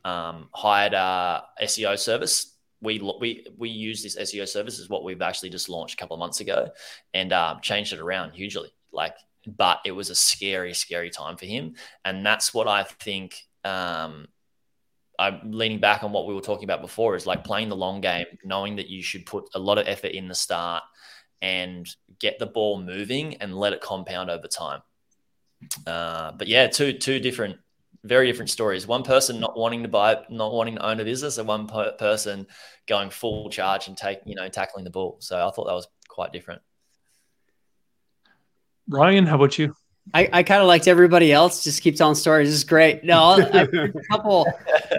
um, 0.04 0.48
hired 0.52 0.94
a 0.94 1.44
SEO 1.62 1.98
service. 1.98 2.52
We, 2.80 3.00
we 3.20 3.46
we 3.56 3.70
use 3.70 4.02
this 4.02 4.16
SEO 4.16 4.46
service 4.46 4.78
is 4.78 4.90
what 4.90 5.04
we've 5.04 5.22
actually 5.22 5.50
just 5.50 5.70
launched 5.70 5.94
a 5.94 5.96
couple 5.96 6.14
of 6.14 6.20
months 6.20 6.40
ago, 6.40 6.68
and 7.14 7.32
um, 7.32 7.60
changed 7.62 7.92
it 7.92 8.00
around 8.00 8.32
hugely. 8.32 8.68
Like, 8.92 9.16
but 9.46 9.80
it 9.84 9.92
was 9.92 10.10
a 10.10 10.14
scary, 10.14 10.74
scary 10.74 11.10
time 11.10 11.36
for 11.36 11.46
him, 11.46 11.74
and 12.04 12.24
that's 12.24 12.52
what 12.52 12.68
I 12.68 12.82
think. 12.84 13.40
Um, 13.64 14.28
I'm 15.16 15.52
leaning 15.52 15.78
back 15.78 16.02
on 16.02 16.12
what 16.12 16.26
we 16.26 16.34
were 16.34 16.40
talking 16.40 16.64
about 16.64 16.82
before 16.82 17.14
is 17.14 17.24
like 17.24 17.44
playing 17.44 17.68
the 17.68 17.76
long 17.76 18.00
game, 18.00 18.26
knowing 18.42 18.76
that 18.76 18.88
you 18.88 19.00
should 19.00 19.24
put 19.24 19.48
a 19.54 19.60
lot 19.60 19.78
of 19.78 19.86
effort 19.86 20.08
in 20.08 20.26
the 20.26 20.34
start 20.34 20.82
and 21.40 21.88
get 22.18 22.38
the 22.38 22.46
ball 22.46 22.80
moving 22.82 23.36
and 23.36 23.56
let 23.56 23.72
it 23.72 23.80
compound 23.80 24.28
over 24.28 24.48
time. 24.48 24.80
Uh, 25.86 26.32
but 26.32 26.48
yeah, 26.48 26.66
two 26.66 26.92
two 26.92 27.20
different 27.20 27.58
very 28.04 28.26
different 28.26 28.50
stories. 28.50 28.86
One 28.86 29.02
person 29.02 29.40
not 29.40 29.56
wanting 29.56 29.82
to 29.82 29.88
buy, 29.88 30.18
not 30.28 30.52
wanting 30.52 30.76
to 30.76 30.86
own 30.86 31.00
a 31.00 31.04
business, 31.04 31.38
and 31.38 31.48
one 31.48 31.66
per- 31.66 31.92
person 31.92 32.46
going 32.86 33.10
full 33.10 33.48
charge 33.50 33.88
and 33.88 33.96
take, 33.96 34.20
you 34.26 34.34
know, 34.34 34.48
tackling 34.48 34.84
the 34.84 34.90
ball. 34.90 35.16
So 35.20 35.36
I 35.36 35.50
thought 35.50 35.66
that 35.66 35.74
was 35.74 35.88
quite 36.08 36.32
different. 36.32 36.60
Ryan, 38.88 39.26
how 39.26 39.36
about 39.36 39.58
you? 39.58 39.74
I, 40.12 40.28
I 40.30 40.42
kind 40.42 40.60
of 40.60 40.68
liked 40.68 40.86
everybody 40.86 41.32
else. 41.32 41.64
Just 41.64 41.80
keep 41.80 41.96
telling 41.96 42.14
stories. 42.14 42.48
This 42.48 42.56
is 42.56 42.64
great. 42.64 43.04
No, 43.04 43.38
a 43.38 43.88
couple. 44.10 44.46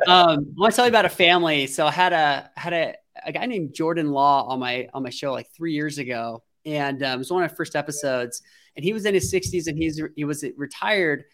Um, 0.08 0.40
I 0.40 0.54
want 0.58 0.74
to 0.74 0.76
tell 0.76 0.86
you 0.86 0.90
about 0.90 1.06
a 1.06 1.10
family. 1.10 1.68
So 1.68 1.86
I 1.86 1.92
had 1.92 2.12
a 2.12 2.50
had 2.58 2.74
a, 2.74 2.96
a 3.24 3.32
guy 3.32 3.46
named 3.46 3.76
Jordan 3.76 4.10
Law 4.10 4.48
on 4.48 4.60
my 4.60 4.88
on 4.96 5.04
my 5.04 5.12
show 5.12 5.32
like 5.32 5.48
three 5.56 5.74
years 5.74 6.00
ago, 6.00 6.42
and 6.66 7.04
um, 7.04 7.14
it 7.14 7.18
was 7.20 7.32
one 7.32 7.44
of 7.44 7.52
my 7.52 7.56
first 7.56 7.76
episodes. 7.76 8.42
And 8.76 8.84
he 8.84 8.94
was 8.94 9.06
in 9.06 9.14
his 9.14 9.32
60s, 9.32 9.68
and 9.68 9.78
he's 9.78 10.02
he 10.16 10.26
was 10.26 10.44
retired 10.58 11.26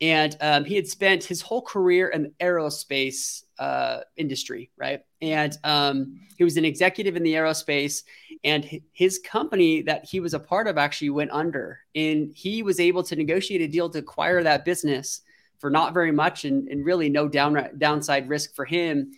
and 0.00 0.36
um, 0.40 0.64
he 0.64 0.76
had 0.76 0.86
spent 0.86 1.24
his 1.24 1.40
whole 1.40 1.62
career 1.62 2.08
in 2.08 2.24
the 2.24 2.32
aerospace 2.40 3.44
uh, 3.58 4.00
industry, 4.16 4.70
right? 4.76 5.00
And 5.22 5.56
um, 5.64 6.20
he 6.36 6.44
was 6.44 6.58
an 6.58 6.66
executive 6.66 7.16
in 7.16 7.22
the 7.22 7.34
aerospace, 7.34 8.02
and 8.44 8.80
his 8.92 9.18
company 9.18 9.82
that 9.82 10.04
he 10.04 10.20
was 10.20 10.34
a 10.34 10.40
part 10.40 10.68
of 10.68 10.76
actually 10.76 11.10
went 11.10 11.30
under, 11.30 11.80
and 11.94 12.30
he 12.34 12.62
was 12.62 12.78
able 12.78 13.02
to 13.04 13.16
negotiate 13.16 13.62
a 13.62 13.68
deal 13.68 13.88
to 13.90 13.98
acquire 13.98 14.42
that 14.42 14.66
business 14.66 15.22
for 15.58 15.70
not 15.70 15.94
very 15.94 16.12
much 16.12 16.44
and, 16.44 16.68
and 16.68 16.84
really 16.84 17.08
no 17.08 17.26
down, 17.26 17.70
downside 17.78 18.28
risk 18.28 18.54
for 18.54 18.66
him. 18.66 19.12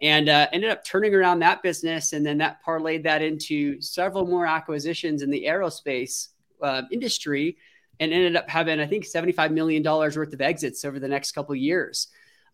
And 0.00 0.28
uh, 0.28 0.48
ended 0.52 0.70
up 0.70 0.84
turning 0.84 1.14
around 1.14 1.40
that 1.40 1.62
business, 1.62 2.14
and 2.14 2.24
then 2.24 2.38
that 2.38 2.64
parlayed 2.66 3.04
that 3.04 3.22
into 3.22 3.80
several 3.82 4.26
more 4.26 4.46
acquisitions 4.46 5.22
in 5.22 5.30
the 5.30 5.44
aerospace 5.44 6.28
uh, 6.62 6.82
industry 6.90 7.58
and 8.02 8.12
ended 8.12 8.36
up 8.36 8.50
having, 8.50 8.80
I 8.80 8.86
think, 8.86 9.04
$75 9.04 9.52
million 9.52 9.82
worth 9.82 10.32
of 10.32 10.40
exits 10.40 10.84
over 10.84 10.98
the 10.98 11.08
next 11.08 11.32
couple 11.32 11.52
of 11.52 11.58
years. 11.58 12.08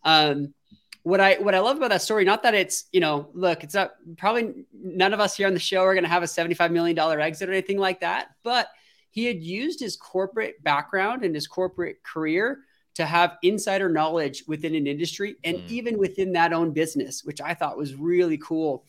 Um, 0.05 0.53
what 1.03 1.21
I 1.21 1.37
what 1.37 1.55
I 1.55 1.61
love 1.61 1.79
about 1.79 1.91
that 1.91 2.03
story, 2.03 2.25
not 2.25 2.43
that 2.43 2.55
it's 2.55 2.85
you 2.93 3.01
know, 3.01 3.31
look, 3.33 3.65
it's 3.65 3.75
not 3.75 3.93
probably 4.19 4.67
none 4.75 5.15
of 5.15 5.21
us 5.21 5.37
here 5.37 5.47
on 5.47 5.55
the 5.55 5.61
show 5.61 5.83
are 5.83 5.95
going 5.95 6.05
to 6.05 6.11
have 6.11 6.23
a 6.23 6.27
seventy 6.27 6.55
five 6.55 6.71
million 6.71 6.95
dollar 6.95 7.19
exit 7.19 7.49
or 7.49 7.53
anything 7.53 7.79
like 7.79 8.01
that, 8.01 8.29
but 8.43 8.69
he 9.11 9.25
had 9.25 9.43
used 9.43 9.81
his 9.81 9.97
corporate 9.97 10.63
background 10.63 11.25
and 11.25 11.35
his 11.35 11.47
corporate 11.47 12.03
career 12.03 12.61
to 12.97 13.07
have 13.07 13.39
insider 13.43 13.89
knowledge 13.89 14.45
within 14.47 14.75
an 14.75 14.87
industry 14.87 15.37
and 15.45 15.57
mm. 15.57 15.69
even 15.69 15.99
within 15.99 16.33
that 16.33 16.53
own 16.53 16.73
business, 16.73 17.25
which 17.25 17.41
I 17.41 17.55
thought 17.55 17.79
was 17.79 17.95
really 17.95 18.39
cool. 18.39 18.85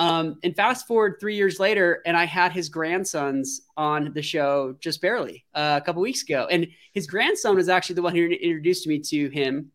Um, 0.00 0.38
and 0.42 0.56
fast 0.56 0.86
forward 0.86 1.18
three 1.20 1.36
years 1.36 1.60
later, 1.60 2.00
and 2.06 2.16
I 2.16 2.24
had 2.24 2.52
his 2.52 2.70
grandsons 2.70 3.60
on 3.76 4.12
the 4.14 4.22
show 4.22 4.74
just 4.80 5.02
barely 5.02 5.44
uh, 5.54 5.78
a 5.80 5.84
couple 5.84 6.00
weeks 6.00 6.22
ago. 6.22 6.48
And 6.50 6.68
his 6.94 7.06
grandson 7.06 7.54
was 7.54 7.68
actually 7.68 7.96
the 7.96 8.02
one 8.02 8.16
who 8.16 8.24
introduced 8.26 8.86
me 8.86 8.98
to 9.00 9.28
him. 9.28 9.70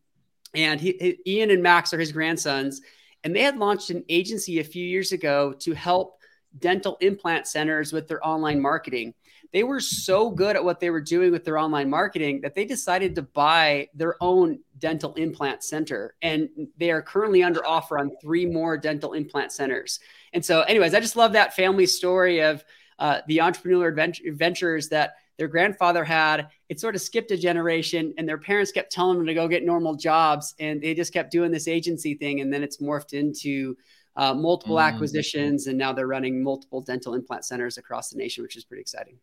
And 0.52 0.80
he, 0.80 0.96
he, 1.24 1.38
Ian 1.38 1.52
and 1.52 1.62
Max 1.62 1.94
are 1.94 2.00
his 2.00 2.10
grandsons. 2.10 2.80
And 3.22 3.36
they 3.36 3.42
had 3.42 3.56
launched 3.56 3.90
an 3.90 4.04
agency 4.08 4.58
a 4.58 4.64
few 4.64 4.84
years 4.84 5.12
ago 5.12 5.54
to 5.60 5.74
help 5.74 6.18
dental 6.58 6.96
implant 7.00 7.46
centers 7.46 7.92
with 7.92 8.08
their 8.08 8.26
online 8.26 8.60
marketing. 8.60 9.14
They 9.52 9.62
were 9.62 9.80
so 9.80 10.30
good 10.30 10.56
at 10.56 10.64
what 10.64 10.80
they 10.80 10.90
were 10.90 11.00
doing 11.00 11.32
with 11.32 11.44
their 11.44 11.58
online 11.58 11.88
marketing 11.88 12.40
that 12.42 12.54
they 12.54 12.64
decided 12.64 13.14
to 13.14 13.22
buy 13.22 13.88
their 13.94 14.16
own 14.20 14.58
dental 14.78 15.14
implant 15.14 15.62
center. 15.62 16.14
And 16.22 16.48
they 16.76 16.90
are 16.90 17.02
currently 17.02 17.42
under 17.42 17.64
offer 17.66 17.98
on 17.98 18.10
three 18.20 18.46
more 18.46 18.76
dental 18.76 19.12
implant 19.12 19.52
centers. 19.52 20.00
And 20.32 20.44
so, 20.44 20.62
anyways, 20.62 20.94
I 20.94 21.00
just 21.00 21.16
love 21.16 21.32
that 21.32 21.54
family 21.54 21.86
story 21.86 22.40
of 22.40 22.64
uh, 22.98 23.20
the 23.26 23.38
entrepreneurial 23.38 24.36
ventures 24.36 24.88
that 24.88 25.14
their 25.38 25.48
grandfather 25.48 26.04
had. 26.04 26.48
It 26.68 26.80
sort 26.80 26.94
of 26.94 27.00
skipped 27.00 27.30
a 27.30 27.36
generation, 27.36 28.14
and 28.18 28.28
their 28.28 28.38
parents 28.38 28.72
kept 28.72 28.90
telling 28.90 29.18
them 29.18 29.26
to 29.26 29.34
go 29.34 29.48
get 29.48 29.64
normal 29.64 29.94
jobs, 29.94 30.54
and 30.58 30.80
they 30.80 30.94
just 30.94 31.12
kept 31.12 31.30
doing 31.30 31.50
this 31.52 31.68
agency 31.68 32.14
thing, 32.14 32.40
and 32.40 32.52
then 32.52 32.62
it's 32.62 32.78
morphed 32.78 33.12
into 33.12 33.76
uh, 34.16 34.32
multiple 34.32 34.76
mm-hmm. 34.76 34.94
acquisitions, 34.94 35.66
and 35.66 35.76
now 35.76 35.92
they're 35.92 36.06
running 36.06 36.42
multiple 36.42 36.80
dental 36.80 37.14
implant 37.14 37.44
centers 37.44 37.76
across 37.76 38.10
the 38.10 38.16
nation, 38.16 38.42
which 38.42 38.56
is 38.56 38.64
pretty 38.64 38.80
exciting. 38.80 39.18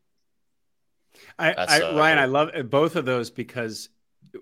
I, 1.37 1.53
I 1.53 1.81
uh, 1.81 1.97
Ryan, 1.97 2.17
I 2.17 2.25
love 2.25 2.51
both 2.69 2.95
of 2.95 3.05
those 3.05 3.29
because 3.29 3.89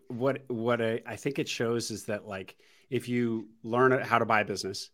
what 0.08 0.44
what 0.50 0.82
I, 0.82 1.02
I 1.06 1.16
think 1.16 1.40
it 1.40 1.50
shows 1.50 1.92
is 1.92 2.06
that 2.06 2.28
like 2.28 2.56
if 2.90 3.10
you 3.10 3.50
learn 3.64 3.92
how 4.02 4.20
to 4.20 4.26
buy 4.26 4.42
a 4.42 4.46
business, 4.46 4.90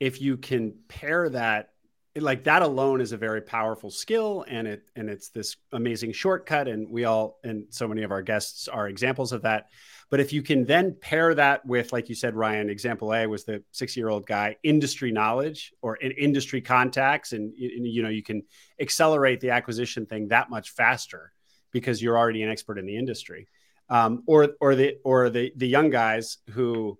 if 0.00 0.20
you 0.20 0.36
can 0.36 0.74
pair 0.88 1.28
that 1.30 1.73
like 2.16 2.44
that 2.44 2.62
alone 2.62 3.00
is 3.00 3.12
a 3.12 3.16
very 3.16 3.40
powerful 3.40 3.90
skill 3.90 4.44
and 4.48 4.68
it 4.68 4.82
and 4.94 5.10
it's 5.10 5.30
this 5.30 5.56
amazing 5.72 6.12
shortcut 6.12 6.68
and 6.68 6.88
we 6.88 7.04
all 7.04 7.38
and 7.42 7.66
so 7.70 7.88
many 7.88 8.02
of 8.02 8.12
our 8.12 8.22
guests 8.22 8.68
are 8.68 8.88
examples 8.88 9.32
of 9.32 9.42
that. 9.42 9.66
But 10.10 10.20
if 10.20 10.32
you 10.32 10.42
can 10.42 10.64
then 10.64 10.96
pair 11.00 11.34
that 11.34 11.66
with 11.66 11.92
like 11.92 12.08
you 12.08 12.14
said 12.14 12.34
ryan 12.36 12.70
example 12.70 13.12
a 13.12 13.26
was 13.26 13.44
the 13.44 13.64
60 13.72 13.98
year 13.98 14.08
old 14.08 14.26
guy 14.26 14.56
industry 14.62 15.10
knowledge 15.10 15.72
or 15.82 15.96
in 15.96 16.12
industry 16.12 16.60
contacts 16.60 17.32
and, 17.32 17.52
and 17.54 17.86
you 17.86 18.02
know 18.02 18.10
you 18.10 18.22
can 18.22 18.42
accelerate 18.80 19.40
the 19.40 19.50
acquisition 19.50 20.06
thing 20.06 20.28
that 20.28 20.50
much 20.50 20.70
faster 20.70 21.32
because 21.74 22.00
you're 22.00 22.16
already 22.16 22.42
an 22.42 22.48
expert 22.48 22.78
in 22.78 22.86
the 22.86 22.96
industry. 22.96 23.48
Um, 23.90 24.22
or 24.26 24.48
or 24.62 24.74
the 24.74 24.96
or 25.04 25.28
the 25.28 25.52
the 25.56 25.68
young 25.68 25.90
guys 25.90 26.38
who 26.52 26.98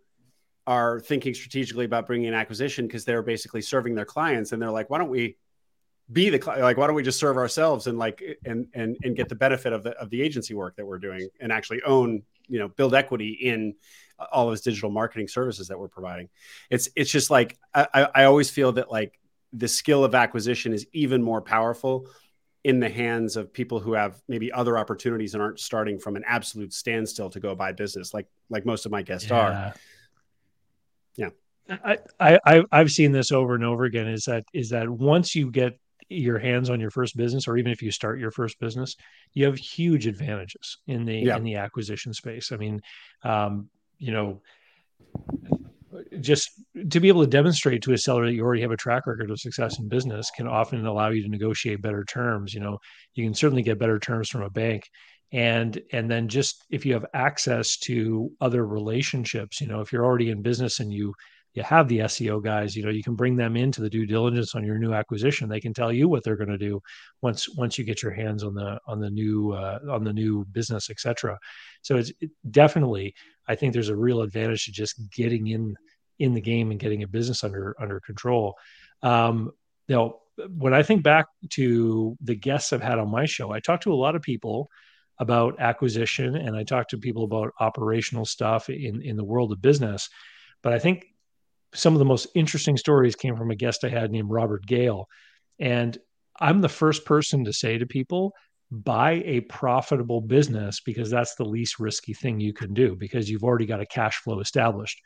are 0.67 1.01
thinking 1.01 1.35
strategically 1.35 1.85
about 1.85 2.07
bringing 2.07 2.29
an 2.29 2.35
acquisition 2.35 2.87
because 2.87 3.05
they're 3.05 3.23
basically 3.23 3.61
serving 3.61 3.95
their 3.95 4.05
clients 4.05 4.53
and 4.53 4.63
they're 4.63 4.71
like 4.71 4.89
why 4.89 4.99
don't 4.99 5.11
we 5.11 5.37
be 6.13 6.29
the 6.29 6.39
like 6.61 6.77
why 6.77 6.87
don't 6.87 6.97
we 6.97 7.03
just 7.03 7.19
serve 7.19 7.37
ourselves 7.37 7.87
and 7.87 7.99
like 7.99 8.23
and 8.45 8.67
and 8.75 8.97
and 9.03 9.17
get 9.17 9.29
the 9.29 9.35
benefit 9.35 9.73
of 9.73 9.83
the 9.83 9.91
of 9.93 10.11
the 10.11 10.21
agency 10.21 10.55
work 10.55 10.77
that 10.77 10.87
we're 10.87 10.99
doing 10.99 11.29
and 11.41 11.51
actually 11.51 11.83
own 11.83 12.23
you 12.49 12.59
know 12.59 12.69
build 12.69 12.95
equity 12.95 13.31
in 13.31 13.75
all 14.33 14.51
of 14.51 14.63
digital 14.63 14.91
marketing 14.91 15.29
services 15.29 15.69
that 15.69 15.79
we're 15.79 15.89
providing 15.89 16.29
it's 16.71 16.89
it's 16.95 17.11
just 17.11 17.31
like 17.31 17.59
i 17.75 18.09
i 18.15 18.25
always 18.25 18.51
feel 18.51 18.73
that 18.73 18.91
like 18.91 19.19
the 19.53 19.69
skill 19.69 20.05
of 20.05 20.15
acquisition 20.15 20.73
is 20.73 20.87
even 20.93 21.23
more 21.23 21.41
powerful 21.41 22.07
in 22.65 22.81
the 22.81 22.89
hands 22.89 23.37
of 23.37 23.53
people 23.53 23.79
who 23.79 23.93
have 23.93 24.21
maybe 24.29 24.51
other 24.53 24.79
opportunities 24.79 25.35
and 25.35 25.43
aren't 25.43 25.61
starting 25.61 25.99
from 25.99 26.17
an 26.17 26.25
absolute 26.27 26.73
standstill 26.73 27.31
to 27.31 27.41
go 27.41 27.55
buy 27.55 27.73
business 27.73 28.13
like 28.13 28.27
like 28.51 28.67
most 28.67 28.85
of 28.85 28.93
my 28.93 29.01
guests 29.01 29.31
yeah. 29.31 29.39
are 29.39 29.75
yeah 31.17 31.29
I, 31.69 31.99
I 32.21 32.63
I've 32.71 32.91
seen 32.91 33.13
this 33.13 33.33
over 33.33 33.55
and 33.55 33.65
over 33.65 33.85
again. 33.85 34.07
Is 34.07 34.25
that 34.25 34.45
is 34.53 34.69
that 34.69 34.89
once 34.89 35.35
you 35.35 35.51
get 35.51 35.79
your 36.09 36.39
hands 36.39 36.71
on 36.71 36.81
your 36.81 36.91
first 36.91 37.17
business 37.17 37.49
or 37.49 37.57
even 37.57 37.73
if 37.73 37.83
you 37.83 37.91
start 37.91 38.19
your 38.19 38.31
first 38.31 38.59
business 38.61 38.95
you 39.33 39.45
have 39.45 39.57
huge 39.57 40.07
advantages 40.07 40.79
in 40.87 41.05
the 41.05 41.17
yeah. 41.17 41.37
in 41.37 41.45
the 41.45 41.57
acquisition 41.57 42.13
space 42.13 42.53
i 42.53 42.57
mean 42.57 42.81
um, 43.23 43.69
you 43.99 44.13
know 44.13 44.41
just 46.21 46.51
to 46.91 47.01
be 47.01 47.09
able 47.09 47.23
to 47.23 47.31
demonstrate 47.31 47.81
to 47.81 47.93
a 47.93 47.99
seller 47.99 48.27
that 48.27 48.35
you 48.35 48.45
already 48.45 48.63
have 48.63 48.73
a 48.73 48.77
track 48.77 49.07
record 49.07 49.31
of 49.31 49.41
success 49.41 49.79
in 49.79 49.89
business 49.89 50.31
can 50.37 50.47
often 50.47 50.85
allow 50.85 51.09
you 51.09 51.23
to 51.23 51.29
negotiate 51.29 51.81
better 51.81 52.05
terms 52.05 52.53
you 52.53 52.61
know 52.61 52.79
you 53.15 53.25
can 53.25 53.35
certainly 53.35 53.63
get 53.63 53.79
better 53.79 53.99
terms 53.99 54.29
from 54.29 54.43
a 54.43 54.51
bank 54.51 54.85
and 55.33 55.81
and 55.93 56.11
then 56.11 56.29
just 56.29 56.65
if 56.71 56.87
you 56.87 56.93
have 56.93 57.07
access 57.15 57.77
to 57.77 58.31
other 58.41 58.67
relationships 58.67 59.61
you 59.61 59.67
know 59.67 59.81
if 59.81 59.93
you're 59.93 60.05
already 60.05 60.31
in 60.31 60.43
business 60.43 60.81
and 60.81 60.93
you 60.93 61.15
you 61.55 61.63
have 61.63 61.87
the 61.87 62.01
SEO 62.01 62.43
guys, 62.43 62.77
you 62.77 62.83
know, 62.83 62.91
you 62.91 63.03
can 63.03 63.15
bring 63.15 63.37
them 63.37 63.57
into 63.57 63.81
the 63.81 63.89
due 63.89 64.07
diligence 64.07 64.57
on 64.57 64.65
your 64.65 64.77
new 64.77 64.93
acquisition. 64.93 65.49
They 65.49 65.61
can 65.61 65.73
tell 65.73 65.93
you 65.93 66.09
what 66.09 66.25
they're 66.25 66.37
going 66.37 66.49
to 66.49 66.59
do 66.59 66.83
once 67.23 67.49
once 67.49 67.79
you 67.79 67.85
get 67.85 68.03
your 68.03 68.13
hands 68.13 68.43
on 68.43 68.55
the 68.55 68.79
on 68.89 68.99
the 68.99 69.09
new 69.09 69.53
uh, 69.53 69.79
on 69.89 70.03
the 70.03 70.13
new 70.13 70.45
business, 70.47 70.91
etc. 70.91 71.39
So 71.83 71.97
it's 71.97 72.13
it 72.21 72.31
definitely, 72.51 73.15
I 73.47 73.55
think 73.55 73.73
there's 73.73 73.89
a 73.89 73.97
real 73.97 74.23
advantage 74.23 74.65
to 74.65 74.73
just 74.73 75.01
getting 75.13 75.47
in 75.47 75.77
in 76.19 76.35
the 76.35 76.41
game 76.41 76.73
and 76.73 76.81
getting 76.81 77.05
a 77.05 77.09
business 77.09 77.45
under 77.45 77.77
under 77.81 78.01
control. 78.01 78.57
Um, 79.03 79.53
you 79.87 79.95
know, 79.95 80.21
when 80.59 80.75
I 80.75 80.83
think 80.83 81.05
back 81.05 81.27
to 81.51 82.17
the 82.21 82.35
guests 82.35 82.73
I've 82.73 82.83
had 82.83 82.99
on 82.99 83.11
my 83.11 83.27
show, 83.27 83.53
I 83.53 83.61
talked 83.61 83.85
to 83.85 83.93
a 83.93 83.95
lot 83.95 84.17
of 84.17 84.23
people 84.23 84.69
about 85.19 85.61
acquisition 85.61 86.35
and 86.37 86.57
I 86.57 86.65
talk 86.65 86.89
to 86.89 86.99
people 86.99 87.25
about 87.25 87.53
operational 87.61 88.25
stuff 88.25 88.69
in 88.69 89.01
in 89.03 89.17
the 89.17 89.25
world 89.25 89.53
of 89.53 89.63
business. 89.63 90.09
But 90.63 90.73
I 90.73 90.79
think 90.79 91.07
some 91.75 91.93
of 91.93 91.99
the 91.99 92.05
most 92.05 92.29
interesting 92.35 92.77
stories 92.77 93.17
came 93.17 93.37
from 93.37 93.51
a 93.51 93.57
guest 93.57 93.85
I 93.85 93.89
had 93.89 94.11
named 94.11 94.31
Robert 94.31 94.65
Gale. 94.67 95.09
And 95.59 95.99
I'm 96.41 96.61
the 96.61 96.69
first 96.69 97.05
person 97.05 97.45
to 97.45 97.53
say 97.53 97.79
to 97.79 97.87
people, 97.87 98.33
buy 98.71 99.23
a 99.25 99.41
profitable 99.41 100.21
business 100.21 100.81
because 100.81 101.11
that's 101.11 101.35
the 101.35 101.45
least 101.45 101.79
risky 101.79 102.15
thing 102.15 102.41
you 102.41 102.53
can 102.53 102.75
do 102.75 102.97
because 102.97 103.29
you've 103.29 103.45
already 103.45 103.67
got 103.67 103.81
a 103.81 103.87
cash 103.87 104.17
flow 104.17 104.41
established. 104.41 105.01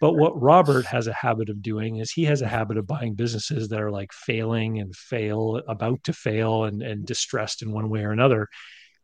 But 0.00 0.14
what 0.14 0.40
Robert 0.40 0.86
has 0.86 1.06
a 1.06 1.12
habit 1.12 1.50
of 1.50 1.62
doing 1.62 1.96
is 1.96 2.10
he 2.10 2.24
has 2.24 2.40
a 2.40 2.48
habit 2.48 2.78
of 2.78 2.86
buying 2.86 3.14
businesses 3.14 3.68
that 3.68 3.80
are 3.80 3.90
like 3.90 4.12
failing 4.12 4.80
and 4.80 4.96
fail, 4.96 5.60
about 5.68 6.02
to 6.04 6.14
fail, 6.14 6.64
and, 6.64 6.82
and 6.82 7.04
distressed 7.04 7.60
in 7.60 7.70
one 7.70 7.90
way 7.90 8.02
or 8.02 8.10
another. 8.10 8.48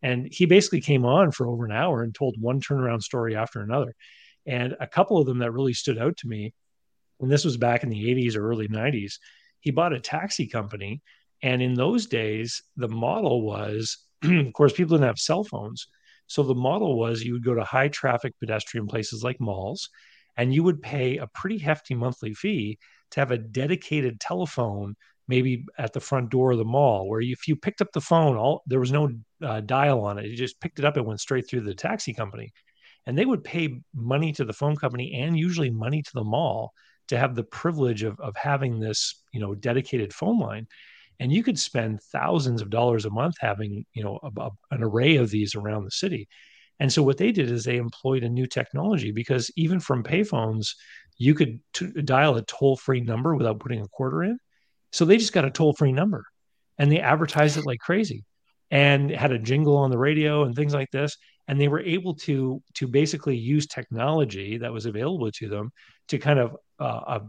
And 0.02 0.28
he 0.30 0.46
basically 0.46 0.80
came 0.80 1.04
on 1.04 1.32
for 1.32 1.46
over 1.46 1.64
an 1.64 1.72
hour 1.72 2.02
and 2.02 2.14
told 2.14 2.36
one 2.40 2.60
turnaround 2.60 3.02
story 3.02 3.34
after 3.34 3.60
another. 3.60 3.94
And 4.46 4.76
a 4.78 4.86
couple 4.86 5.18
of 5.18 5.26
them 5.26 5.38
that 5.38 5.52
really 5.52 5.72
stood 5.72 5.98
out 5.98 6.16
to 6.18 6.28
me 6.28 6.52
and 7.20 7.30
this 7.30 7.44
was 7.44 7.56
back 7.56 7.82
in 7.82 7.88
the 7.88 8.14
80s 8.14 8.36
or 8.36 8.48
early 8.48 8.68
90s, 8.68 9.14
he 9.60 9.70
bought 9.70 9.92
a 9.92 10.00
taxi 10.00 10.46
company. 10.46 11.02
And 11.42 11.62
in 11.62 11.74
those 11.74 12.06
days, 12.06 12.62
the 12.76 12.88
model 12.88 13.42
was, 13.42 13.98
of 14.22 14.52
course, 14.52 14.72
people 14.72 14.96
didn't 14.96 15.08
have 15.08 15.18
cell 15.18 15.44
phones. 15.44 15.86
So 16.26 16.42
the 16.42 16.54
model 16.54 16.98
was 16.98 17.22
you 17.22 17.34
would 17.34 17.44
go 17.44 17.54
to 17.54 17.64
high 17.64 17.88
traffic 17.88 18.34
pedestrian 18.40 18.86
places 18.86 19.22
like 19.22 19.40
malls, 19.40 19.88
and 20.36 20.52
you 20.52 20.62
would 20.64 20.82
pay 20.82 21.18
a 21.18 21.28
pretty 21.28 21.58
hefty 21.58 21.94
monthly 21.94 22.34
fee 22.34 22.78
to 23.12 23.20
have 23.20 23.30
a 23.30 23.38
dedicated 23.38 24.20
telephone 24.20 24.96
maybe 25.28 25.64
at 25.78 25.92
the 25.92 26.00
front 26.00 26.30
door 26.30 26.52
of 26.52 26.58
the 26.58 26.64
mall 26.64 27.08
where 27.08 27.20
if 27.20 27.48
you 27.48 27.56
picked 27.56 27.80
up 27.80 27.90
the 27.92 28.00
phone 28.00 28.36
all 28.36 28.62
there 28.66 28.78
was 28.78 28.92
no 28.92 29.10
uh, 29.42 29.60
dial 29.60 30.00
on 30.02 30.18
it. 30.18 30.26
You 30.26 30.36
just 30.36 30.60
picked 30.60 30.78
it 30.78 30.84
up 30.84 30.96
and 30.96 31.06
went 31.06 31.20
straight 31.20 31.48
through 31.48 31.62
the 31.62 31.74
taxi 31.74 32.14
company. 32.14 32.52
And 33.06 33.16
they 33.16 33.24
would 33.24 33.44
pay 33.44 33.80
money 33.94 34.32
to 34.32 34.44
the 34.44 34.52
phone 34.52 34.76
company 34.76 35.14
and 35.14 35.38
usually 35.38 35.70
money 35.70 36.02
to 36.02 36.10
the 36.12 36.24
mall 36.24 36.72
to 37.08 37.18
have 37.18 37.34
the 37.34 37.44
privilege 37.44 38.02
of, 38.02 38.18
of 38.18 38.34
having 38.36 38.80
this 38.80 39.22
you 39.32 39.40
know 39.40 39.54
dedicated 39.54 40.12
phone 40.12 40.38
line. 40.40 40.66
And 41.20 41.32
you 41.32 41.42
could 41.42 41.58
spend 41.58 42.02
thousands 42.12 42.60
of 42.60 42.70
dollars 42.70 43.04
a 43.04 43.10
month 43.10 43.36
having 43.40 43.84
you 43.94 44.02
know 44.02 44.18
a, 44.22 44.40
a, 44.40 44.50
an 44.72 44.82
array 44.82 45.16
of 45.16 45.30
these 45.30 45.54
around 45.54 45.84
the 45.84 45.90
city. 45.90 46.28
And 46.78 46.92
so 46.92 47.02
what 47.02 47.16
they 47.16 47.32
did 47.32 47.50
is 47.50 47.64
they 47.64 47.76
employed 47.76 48.22
a 48.22 48.28
new 48.28 48.46
technology 48.46 49.10
because 49.10 49.50
even 49.56 49.80
from 49.80 50.02
payphones 50.02 50.74
you 51.16 51.32
could 51.34 51.60
t- 51.72 51.90
dial 52.02 52.36
a 52.36 52.42
toll-free 52.42 53.00
number 53.00 53.34
without 53.34 53.60
putting 53.60 53.80
a 53.80 53.88
quarter 53.88 54.22
in. 54.22 54.38
So 54.92 55.06
they 55.06 55.16
just 55.16 55.32
got 55.32 55.46
a 55.46 55.50
toll-free 55.50 55.92
number 55.92 56.26
and 56.76 56.92
they 56.92 57.00
advertised 57.00 57.56
it 57.56 57.64
like 57.64 57.78
crazy 57.80 58.24
and 58.70 59.10
had 59.10 59.32
a 59.32 59.38
jingle 59.38 59.76
on 59.76 59.90
the 59.90 59.98
radio 59.98 60.44
and 60.44 60.54
things 60.54 60.74
like 60.74 60.90
this. 60.90 61.16
And 61.48 61.60
they 61.60 61.68
were 61.68 61.80
able 61.80 62.14
to 62.14 62.62
to 62.74 62.88
basically 62.88 63.36
use 63.36 63.66
technology 63.66 64.58
that 64.58 64.72
was 64.72 64.86
available 64.86 65.30
to 65.30 65.48
them 65.48 65.70
to 66.08 66.18
kind 66.18 66.38
of 66.38 66.56
uh, 66.80 66.82
uh, 67.06 67.20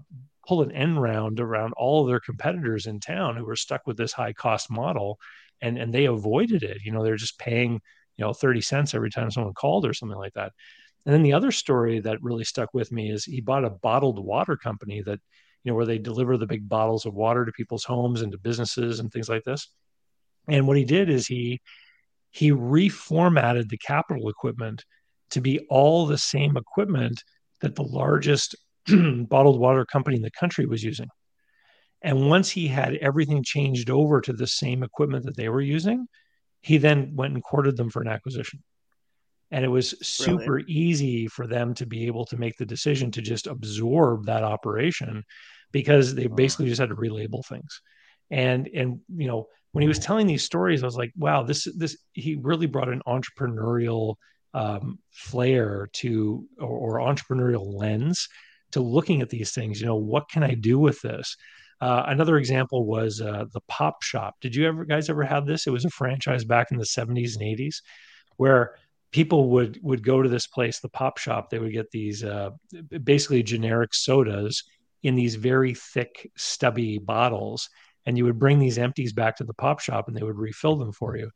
pull 0.47 0.63
an 0.63 0.71
end 0.71 0.99
round 1.01 1.39
around 1.39 1.73
all 1.77 2.01
of 2.01 2.07
their 2.07 2.19
competitors 2.19 2.87
in 2.87 2.99
town 2.99 3.35
who 3.37 3.45
were 3.45 3.55
stuck 3.55 3.85
with 3.85 3.97
this 3.97 4.13
high 4.13 4.33
cost 4.33 4.71
model. 4.71 5.19
And 5.61 5.77
and 5.77 5.93
they 5.93 6.05
avoided 6.05 6.63
it. 6.63 6.77
You 6.83 6.91
know 6.91 7.03
they're 7.03 7.15
just 7.15 7.39
paying 7.39 7.79
you 8.17 8.25
know 8.25 8.33
30 8.33 8.61
cents 8.61 8.93
every 8.93 9.11
time 9.11 9.29
someone 9.29 9.53
called 9.53 9.85
or 9.85 9.93
something 9.93 10.17
like 10.17 10.33
that. 10.33 10.53
And 11.05 11.13
then 11.13 11.23
the 11.23 11.33
other 11.33 11.51
story 11.51 11.99
that 12.01 12.21
really 12.21 12.43
stuck 12.43 12.73
with 12.73 12.91
me 12.91 13.11
is 13.11 13.23
he 13.23 13.39
bought 13.39 13.63
a 13.63 13.69
bottled 13.69 14.23
water 14.23 14.57
company 14.57 15.01
that 15.03 15.19
you 15.63 15.71
know 15.71 15.75
where 15.75 15.85
they 15.85 15.99
deliver 15.99 16.37
the 16.37 16.47
big 16.47 16.67
bottles 16.67 17.05
of 17.05 17.13
water 17.13 17.45
to 17.45 17.51
people's 17.51 17.83
homes 17.83 18.21
and 18.21 18.31
to 18.31 18.37
businesses 18.37 18.99
and 18.99 19.11
things 19.11 19.29
like 19.29 19.43
this 19.43 19.69
and 20.47 20.67
what 20.67 20.77
he 20.77 20.85
did 20.85 21.09
is 21.09 21.27
he 21.27 21.61
he 22.31 22.51
reformatted 22.51 23.69
the 23.69 23.77
capital 23.77 24.29
equipment 24.29 24.83
to 25.31 25.41
be 25.41 25.59
all 25.69 26.05
the 26.05 26.17
same 26.17 26.55
equipment 26.55 27.23
that 27.61 27.75
the 27.75 27.83
largest 27.83 28.55
bottled 28.87 29.59
water 29.59 29.85
company 29.85 30.17
in 30.17 30.21
the 30.21 30.31
country 30.31 30.65
was 30.65 30.83
using. 30.83 31.07
And 32.01 32.29
once 32.29 32.49
he 32.49 32.67
had 32.67 32.95
everything 32.95 33.43
changed 33.43 33.89
over 33.89 34.21
to 34.21 34.33
the 34.33 34.47
same 34.47 34.83
equipment 34.83 35.25
that 35.25 35.35
they 35.35 35.49
were 35.49 35.61
using, 35.61 36.07
he 36.61 36.77
then 36.77 37.15
went 37.15 37.33
and 37.33 37.43
courted 37.43 37.75
them 37.75 37.89
for 37.89 38.01
an 38.01 38.07
acquisition. 38.07 38.63
And 39.49 39.63
it 39.63 39.69
was 39.69 39.95
super 40.05 40.45
Brilliant. 40.45 40.69
easy 40.69 41.27
for 41.27 41.47
them 41.47 41.73
to 41.75 41.85
be 41.85 42.05
able 42.05 42.25
to 42.25 42.37
make 42.37 42.57
the 42.57 42.65
decision 42.65 43.11
to 43.11 43.21
just 43.21 43.47
absorb 43.47 44.25
that 44.25 44.43
operation 44.43 45.23
because 45.71 46.15
they 46.15 46.27
basically 46.27 46.67
just 46.67 46.79
had 46.79 46.89
to 46.89 46.95
relabel 46.95 47.45
things. 47.45 47.81
And 48.29 48.69
and 48.73 48.99
you 49.15 49.27
know, 49.27 49.47
when 49.77 49.83
he 49.83 49.87
was 49.87 49.99
telling 49.99 50.25
these 50.25 50.43
stories, 50.43 50.81
I 50.81 50.87
was 50.87 50.97
like, 50.97 51.11
wow, 51.15 51.43
this 51.43 51.67
this 51.75 51.95
he 52.13 52.33
really 52.33 52.65
brought 52.65 52.89
an 52.89 53.03
entrepreneurial 53.05 54.15
um, 54.55 54.97
flair 55.11 55.87
to 55.97 56.47
or, 56.59 56.97
or 56.99 57.13
entrepreneurial 57.13 57.75
lens 57.75 58.27
to 58.71 58.79
looking 58.79 59.21
at 59.21 59.29
these 59.29 59.51
things. 59.51 59.79
You 59.79 59.85
know, 59.85 59.95
what 59.97 60.31
can 60.31 60.41
I 60.41 60.55
do 60.55 60.79
with 60.79 60.99
this? 61.03 61.37
Uh, 61.79 62.05
another 62.07 62.39
example 62.39 62.87
was 62.87 63.21
uh, 63.21 63.45
the 63.53 63.61
Pop 63.67 64.01
Shop. 64.01 64.33
Did 64.41 64.55
you 64.55 64.67
ever 64.67 64.83
guys 64.83 65.11
ever 65.11 65.21
have 65.21 65.45
this? 65.45 65.67
It 65.67 65.71
was 65.71 65.85
a 65.85 65.91
franchise 65.91 66.43
back 66.43 66.71
in 66.71 66.77
the 66.79 66.83
70s 66.83 67.35
and 67.35 67.43
80s 67.43 67.75
where 68.37 68.77
people 69.11 69.51
would 69.51 69.79
would 69.83 70.03
go 70.03 70.23
to 70.23 70.29
this 70.29 70.47
place, 70.47 70.79
the 70.79 70.89
Pop 70.89 71.19
Shop. 71.19 71.51
They 71.51 71.59
would 71.59 71.71
get 71.71 71.91
these 71.91 72.23
uh, 72.23 72.49
basically 73.03 73.43
generic 73.43 73.93
sodas 73.93 74.63
in 75.03 75.13
these 75.13 75.35
very 75.35 75.75
thick, 75.75 76.31
stubby 76.35 76.97
bottles, 76.97 77.69
and 78.07 78.17
you 78.17 78.25
would 78.25 78.39
bring 78.39 78.57
these 78.57 78.79
empties 78.79 79.13
back 79.13 79.35
to 79.35 79.43
the 79.43 79.53
Pop 79.53 79.79
Shop, 79.79 80.07
and 80.07 80.17
they 80.17 80.23
would 80.23 80.39
refill 80.39 80.77
them 80.77 80.91
for 80.91 81.15
you. 81.15 81.29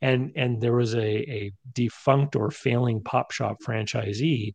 And 0.00 0.30
and 0.36 0.60
there 0.60 0.76
was 0.76 0.94
a, 0.94 1.00
a 1.00 1.52
defunct 1.72 2.36
or 2.36 2.52
failing 2.52 3.02
Pop 3.02 3.32
Shop 3.32 3.56
franchisee 3.66 4.52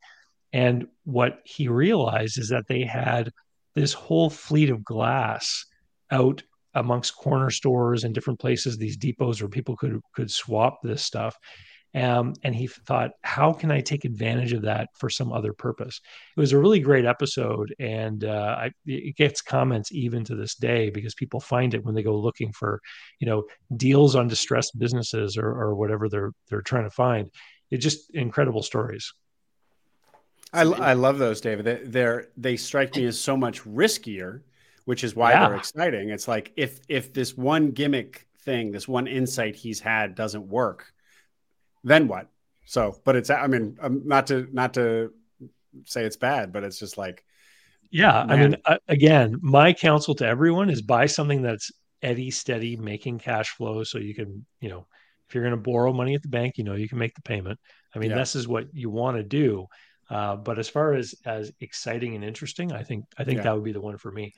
and 0.53 0.86
what 1.03 1.39
he 1.43 1.67
realized 1.67 2.38
is 2.38 2.49
that 2.49 2.67
they 2.67 2.84
had 2.84 3.32
this 3.74 3.91
whole 3.91 4.30
fleet 4.30 4.69
of 4.69 4.86
glass 4.86 5.65
out 6.11 6.43
amongst 6.76 7.17
corner 7.17 7.49
stores 7.49 8.03
and 8.03 8.13
different 8.13 8.39
places, 8.39 8.78
these 8.78 8.97
depots 8.97 9.41
where 9.41 9.49
people 9.49 9.76
could 9.76 9.99
could 10.13 10.32
swap 10.32 10.80
this 10.84 11.03
stuff. 11.03 11.36
Um, 11.96 12.34
and 12.44 12.56
he 12.56 12.66
thought, 12.68 13.12
how 13.22 13.54
can 13.54 13.70
I 13.70 13.82
take 13.82 14.04
advantage 14.04 14.54
of 14.54 14.64
that 14.64 14.89
for 14.96 15.10
some 15.12 15.32
other 15.32 15.54
purpose? 15.54 16.02
It 16.36 16.39
was 16.39 16.52
a 16.52 16.58
really 16.58 16.80
great 16.80 17.06
episode, 17.06 17.76
and 17.80 18.24
uh, 18.24 18.56
I, 18.58 18.72
it 18.86 19.16
gets 19.16 19.41
comments 19.41 19.91
even 19.91 20.24
to 20.26 20.36
this 20.36 20.56
day 20.56 20.89
because 20.89 21.14
people 21.14 21.39
find 21.39 21.74
it 21.76 21.86
when 21.86 21.94
they 21.94 22.02
go 22.02 22.16
looking 22.16 22.52
for, 22.52 22.82
you 23.20 23.28
know, 23.28 23.44
deals 23.78 24.16
on 24.16 24.28
distressed 24.28 24.78
businesses 24.80 25.38
or, 25.38 25.48
or 25.48 25.76
whatever 25.76 26.10
they're 26.10 26.32
they're 26.50 26.62
trying 26.62 26.86
to 26.86 26.89
find. 26.89 27.30
It's 27.70 27.84
just 27.84 28.10
incredible 28.16 28.64
stories. 28.64 29.14
I, 30.52 30.62
I 30.62 30.94
love 30.94 31.18
those, 31.18 31.41
David. 31.41 31.66
They, 31.66 31.82
they're 31.84 32.28
they 32.38 32.58
strike 32.58 32.96
me 32.96 33.06
as 33.06 33.20
so 33.20 33.36
much 33.36 33.64
riskier, 33.64 34.41
which 34.86 35.04
is 35.04 35.16
why 35.16 35.32
yeah. 35.32 35.48
they're 35.48 35.58
exciting. 35.58 36.10
It's 36.10 36.28
like 36.28 36.54
if 36.56 36.80
if 36.88 37.14
this 37.14 37.36
one 37.36 37.72
gimmick 37.72 38.28
thing, 38.39 38.72
this 38.72 38.88
one 38.88 39.08
insight 39.08 39.56
he's 39.56 39.80
had 39.80 40.16
doesn't 40.16 40.48
work, 40.48 40.94
then 41.84 42.08
what? 42.08 42.28
So, 42.66 43.00
but 43.04 43.16
it's 43.16 43.30
I 43.30 43.48
mean, 43.48 43.78
um, 43.82 44.04
not 44.06 44.28
to 44.28 44.48
not 44.52 44.74
to 44.76 45.12
say 45.86 46.04
it's 46.04 46.18
bad, 46.18 46.54
but 46.54 46.64
it's 46.64 46.80
just 46.80 46.98
like, 46.98 47.24
yeah. 47.92 48.26
Man. 48.26 48.32
I 48.32 48.38
mean, 48.38 48.58
uh, 48.66 48.78
again, 48.88 49.38
my 49.42 49.74
counsel 49.74 50.16
to 50.16 50.28
everyone 50.28 50.70
is 50.70 50.82
buy 50.82 51.06
something 51.06 51.42
that's 51.42 51.72
eddy 52.02 52.32
steady, 52.32 52.76
making 52.76 53.20
cash 53.20 53.50
flow, 53.50 53.84
so 53.84 53.98
you 53.98 54.14
can, 54.14 54.46
you 54.60 54.70
know, 54.70 54.86
if 55.28 55.36
you're 55.36 55.44
going 55.44 55.56
to 55.56 55.72
borrow 55.72 55.94
money 55.94 56.16
at 56.16 56.22
the 56.22 56.28
bank, 56.28 56.58
you 56.58 56.64
know, 56.64 56.76
you 56.76 56.88
can 56.88 56.98
make 56.98 57.16
the 57.16 57.22
payment. 57.22 57.60
I 57.96 58.00
mean, 58.00 58.12
yeah. 58.12 58.18
this 58.18 58.36
is 58.36 58.48
what 58.48 58.68
you 58.74 58.90
want 58.90 59.18
to 59.18 59.24
do. 59.24 59.68
Uh, 60.10 60.36
but 60.36 60.60
as 60.60 60.70
far 60.70 60.94
as 60.94 61.16
as 61.26 61.52
exciting 61.60 62.16
and 62.16 62.24
interesting, 62.24 62.72
I 62.72 62.84
think 62.84 63.06
I 63.18 63.24
think 63.24 63.38
yeah. 63.38 63.44
that 63.44 63.56
would 63.56 63.64
be 63.64 63.72
the 63.72 63.82
one 63.82 63.98
for 63.98 64.12
me. 64.12 64.34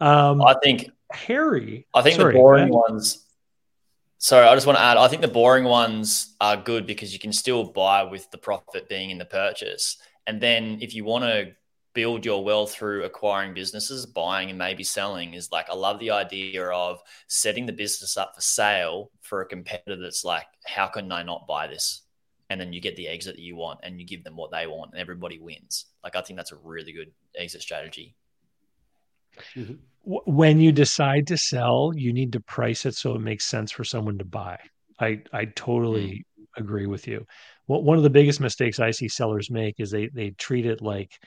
Um, 0.00 0.40
I 0.42 0.54
think 0.62 0.90
Harry. 1.10 1.86
I 1.94 2.02
think 2.02 2.16
sorry, 2.16 2.32
the 2.32 2.38
boring 2.38 2.70
ones. 2.70 3.26
Sorry, 4.20 4.46
I 4.46 4.54
just 4.54 4.66
want 4.66 4.78
to 4.78 4.84
add. 4.84 4.96
I 4.96 5.06
think 5.06 5.22
the 5.22 5.28
boring 5.28 5.64
ones 5.64 6.34
are 6.40 6.56
good 6.56 6.86
because 6.86 7.12
you 7.12 7.20
can 7.20 7.32
still 7.32 7.64
buy 7.64 8.02
with 8.02 8.28
the 8.32 8.38
profit 8.38 8.88
being 8.88 9.10
in 9.10 9.18
the 9.18 9.24
purchase, 9.24 9.96
and 10.26 10.40
then 10.40 10.78
if 10.80 10.92
you 10.92 11.04
want 11.04 11.24
to 11.24 11.52
build 11.94 12.24
your 12.24 12.44
wealth 12.44 12.72
through 12.72 13.04
acquiring 13.04 13.54
businesses, 13.54 14.06
buying 14.06 14.50
and 14.50 14.58
maybe 14.58 14.84
selling 14.84 15.34
is 15.34 15.50
like 15.50 15.70
I 15.70 15.74
love 15.74 15.98
the 15.98 16.10
idea 16.10 16.68
of 16.68 17.00
setting 17.26 17.66
the 17.66 17.72
business 17.72 18.16
up 18.16 18.34
for 18.34 18.40
sale 18.40 19.10
for 19.20 19.40
a 19.40 19.46
competitor 19.46 19.96
that's 19.96 20.24
like, 20.24 20.46
how 20.64 20.86
can 20.86 21.10
I 21.10 21.22
not 21.22 21.46
buy 21.46 21.66
this? 21.66 22.02
And 22.50 22.60
then 22.60 22.72
you 22.72 22.80
get 22.80 22.96
the 22.96 23.08
exit 23.08 23.36
that 23.36 23.42
you 23.42 23.56
want 23.56 23.80
and 23.82 24.00
you 24.00 24.06
give 24.06 24.24
them 24.24 24.36
what 24.36 24.50
they 24.50 24.66
want 24.66 24.92
and 24.92 25.00
everybody 25.00 25.38
wins. 25.38 25.86
Like 26.04 26.16
I 26.16 26.22
think 26.22 26.36
that's 26.36 26.52
a 26.52 26.56
really 26.56 26.92
good 26.92 27.10
exit 27.36 27.62
strategy. 27.62 28.14
Mm-hmm. 29.54 29.74
When 30.04 30.60
you 30.60 30.72
decide 30.72 31.26
to 31.26 31.36
sell, 31.36 31.92
you 31.94 32.12
need 32.12 32.32
to 32.32 32.40
price 32.40 32.86
it 32.86 32.94
so 32.94 33.14
it 33.14 33.20
makes 33.20 33.44
sense 33.44 33.70
for 33.70 33.84
someone 33.84 34.18
to 34.18 34.24
buy. 34.24 34.58
I 34.98 35.22
I 35.32 35.46
totally 35.46 36.24
mm. 36.40 36.44
agree 36.56 36.86
with 36.86 37.06
you. 37.06 37.26
Well, 37.66 37.82
one 37.82 37.98
of 37.98 38.04
the 38.04 38.10
biggest 38.10 38.40
mistakes 38.40 38.80
I 38.80 38.90
see 38.90 39.08
sellers 39.08 39.50
make 39.50 39.74
is 39.78 39.90
they 39.90 40.08
they 40.08 40.30
treat 40.30 40.64
it 40.64 40.80
like 40.80 41.18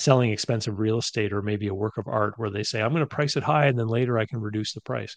selling 0.00 0.30
expensive 0.30 0.78
real 0.78 0.98
estate 0.98 1.32
or 1.32 1.42
maybe 1.42 1.68
a 1.68 1.74
work 1.74 1.98
of 1.98 2.08
art 2.08 2.34
where 2.38 2.50
they 2.50 2.62
say 2.62 2.80
i'm 2.80 2.90
going 2.90 3.00
to 3.00 3.06
price 3.06 3.36
it 3.36 3.42
high 3.42 3.66
and 3.66 3.78
then 3.78 3.86
later 3.86 4.18
i 4.18 4.24
can 4.24 4.40
reduce 4.40 4.72
the 4.72 4.80
price 4.80 5.14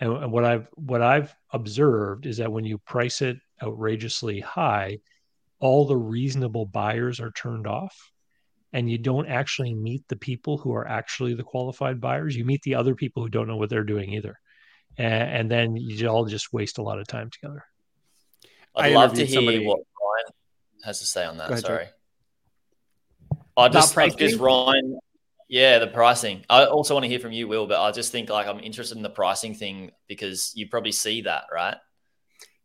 and 0.00 0.32
what 0.32 0.44
i've 0.44 0.66
what 0.74 1.02
i've 1.02 1.34
observed 1.52 2.24
is 2.26 2.38
that 2.38 2.50
when 2.50 2.64
you 2.64 2.78
price 2.78 3.20
it 3.20 3.36
outrageously 3.62 4.40
high 4.40 4.96
all 5.60 5.86
the 5.86 5.96
reasonable 5.96 6.64
buyers 6.64 7.20
are 7.20 7.30
turned 7.32 7.66
off 7.66 8.10
and 8.72 8.90
you 8.90 8.98
don't 8.98 9.28
actually 9.28 9.74
meet 9.74 10.02
the 10.08 10.16
people 10.16 10.58
who 10.58 10.72
are 10.74 10.86
actually 10.86 11.34
the 11.34 11.42
qualified 11.42 12.00
buyers 12.00 12.36
you 12.36 12.44
meet 12.44 12.62
the 12.62 12.74
other 12.74 12.94
people 12.94 13.22
who 13.22 13.28
don't 13.28 13.48
know 13.48 13.56
what 13.56 13.70
they're 13.70 13.84
doing 13.84 14.12
either 14.12 14.38
and, 14.98 15.30
and 15.30 15.50
then 15.50 15.76
you 15.76 16.08
all 16.08 16.24
just 16.24 16.52
waste 16.52 16.78
a 16.78 16.82
lot 16.82 16.98
of 16.98 17.06
time 17.06 17.30
together 17.30 17.64
i'd 18.76 18.92
love 18.92 19.12
to 19.12 19.24
hear 19.26 19.36
somebody... 19.36 19.66
what 19.66 19.78
Ryan 19.78 20.34
has 20.84 21.00
to 21.00 21.06
say 21.06 21.24
on 21.24 21.38
that 21.38 21.50
ahead, 21.50 21.64
sorry 21.64 21.88
I 23.56 23.68
just 23.68 23.94
because 23.94 24.36
Ryan, 24.36 24.98
yeah, 25.48 25.78
the 25.78 25.86
pricing. 25.86 26.44
I 26.48 26.64
also 26.64 26.94
want 26.94 27.04
to 27.04 27.08
hear 27.08 27.18
from 27.18 27.32
you, 27.32 27.48
Will, 27.48 27.66
but 27.66 27.80
I 27.80 27.90
just 27.92 28.12
think 28.12 28.30
like 28.30 28.46
I'm 28.46 28.60
interested 28.60 28.96
in 28.96 29.02
the 29.02 29.10
pricing 29.10 29.54
thing 29.54 29.90
because 30.08 30.52
you 30.54 30.68
probably 30.68 30.92
see 30.92 31.22
that, 31.22 31.44
right? 31.52 31.76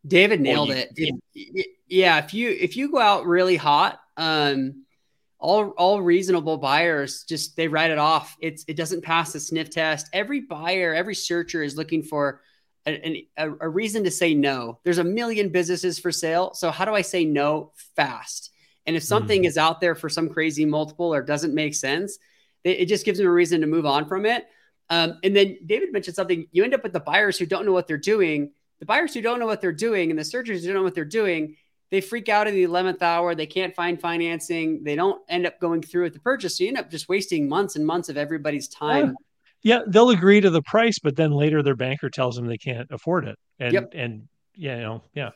David 0.06 0.40
nailed 0.40 0.68
you, 0.68 0.74
it. 0.74 0.92
If, 1.34 1.66
yeah, 1.88 2.18
if 2.18 2.32
you 2.32 2.48
if 2.50 2.76
you 2.76 2.90
go 2.90 2.98
out 2.98 3.26
really 3.26 3.56
hot, 3.56 4.00
um, 4.16 4.86
all 5.40 5.70
all 5.70 6.02
reasonable 6.02 6.56
buyers 6.56 7.24
just 7.24 7.56
they 7.56 7.68
write 7.68 7.90
it 7.90 7.98
off. 7.98 8.36
It's 8.40 8.64
it 8.66 8.76
doesn't 8.76 9.04
pass 9.04 9.32
the 9.32 9.40
sniff 9.40 9.70
test. 9.70 10.08
Every 10.12 10.40
buyer, 10.40 10.94
every 10.94 11.14
searcher 11.14 11.62
is 11.62 11.76
looking 11.76 12.02
for 12.02 12.40
a, 12.86 13.26
a, 13.36 13.52
a 13.60 13.68
reason 13.68 14.04
to 14.04 14.10
say 14.10 14.34
no. 14.34 14.78
There's 14.82 14.98
a 14.98 15.04
million 15.04 15.50
businesses 15.50 15.98
for 15.98 16.10
sale, 16.10 16.54
so 16.54 16.70
how 16.70 16.84
do 16.84 16.94
I 16.94 17.02
say 17.02 17.24
no 17.24 17.72
fast? 17.96 18.50
And 18.86 18.96
if 18.96 19.02
something 19.02 19.42
mm. 19.42 19.46
is 19.46 19.58
out 19.58 19.80
there 19.80 19.94
for 19.94 20.08
some 20.08 20.30
crazy 20.30 20.64
multiple 20.64 21.12
or 21.12 21.22
doesn't 21.22 21.54
make 21.54 21.74
sense, 21.74 22.18
it, 22.64 22.80
it 22.80 22.88
just 22.88 23.04
gives 23.04 23.18
them 23.18 23.26
a 23.28 23.30
reason 23.30 23.60
to 23.60 23.66
move 23.66 23.84
on 23.84 24.06
from 24.06 24.24
it. 24.24 24.46
Um, 24.90 25.18
and 25.22 25.36
then 25.36 25.58
David 25.66 25.92
mentioned 25.92 26.16
something. 26.16 26.46
You 26.52 26.64
end 26.64 26.74
up 26.74 26.82
with 26.82 26.94
the 26.94 27.00
buyers 27.00 27.38
who 27.38 27.44
don't 27.44 27.66
know 27.66 27.72
what 27.72 27.86
they're 27.86 27.98
doing. 27.98 28.52
The 28.80 28.86
buyers 28.86 29.12
who 29.12 29.20
don't 29.20 29.38
know 29.38 29.46
what 29.46 29.60
they're 29.60 29.72
doing 29.72 30.10
and 30.10 30.18
the 30.18 30.24
searchers 30.24 30.62
who 30.62 30.68
don't 30.68 30.76
know 30.76 30.82
what 30.82 30.94
they're 30.94 31.04
doing, 31.04 31.56
they 31.90 32.00
freak 32.00 32.28
out 32.28 32.46
in 32.46 32.54
the 32.54 32.64
11th 32.64 33.02
hour. 33.02 33.34
They 33.34 33.46
can't 33.46 33.74
find 33.74 34.00
financing. 34.00 34.84
They 34.84 34.94
don't 34.94 35.20
end 35.28 35.46
up 35.46 35.58
going 35.60 35.82
through 35.82 36.04
with 36.04 36.12
the 36.12 36.20
purchase. 36.20 36.58
So 36.58 36.64
you 36.64 36.68
end 36.68 36.78
up 36.78 36.90
just 36.90 37.08
wasting 37.08 37.48
months 37.48 37.76
and 37.76 37.86
months 37.86 38.08
of 38.08 38.16
everybody's 38.16 38.68
time. 38.68 39.16
Yeah, 39.62 39.80
they'll 39.86 40.10
agree 40.10 40.40
to 40.40 40.50
the 40.50 40.62
price, 40.62 40.98
but 40.98 41.16
then 41.16 41.32
later 41.32 41.62
their 41.62 41.74
banker 41.74 42.10
tells 42.10 42.36
them 42.36 42.46
they 42.46 42.58
can't 42.58 42.90
afford 42.90 43.26
it. 43.26 43.36
And 43.58 43.72
yep. 43.72 43.92
and 43.94 44.28
you 44.54 44.76
know, 44.76 45.02
yeah. 45.14 45.30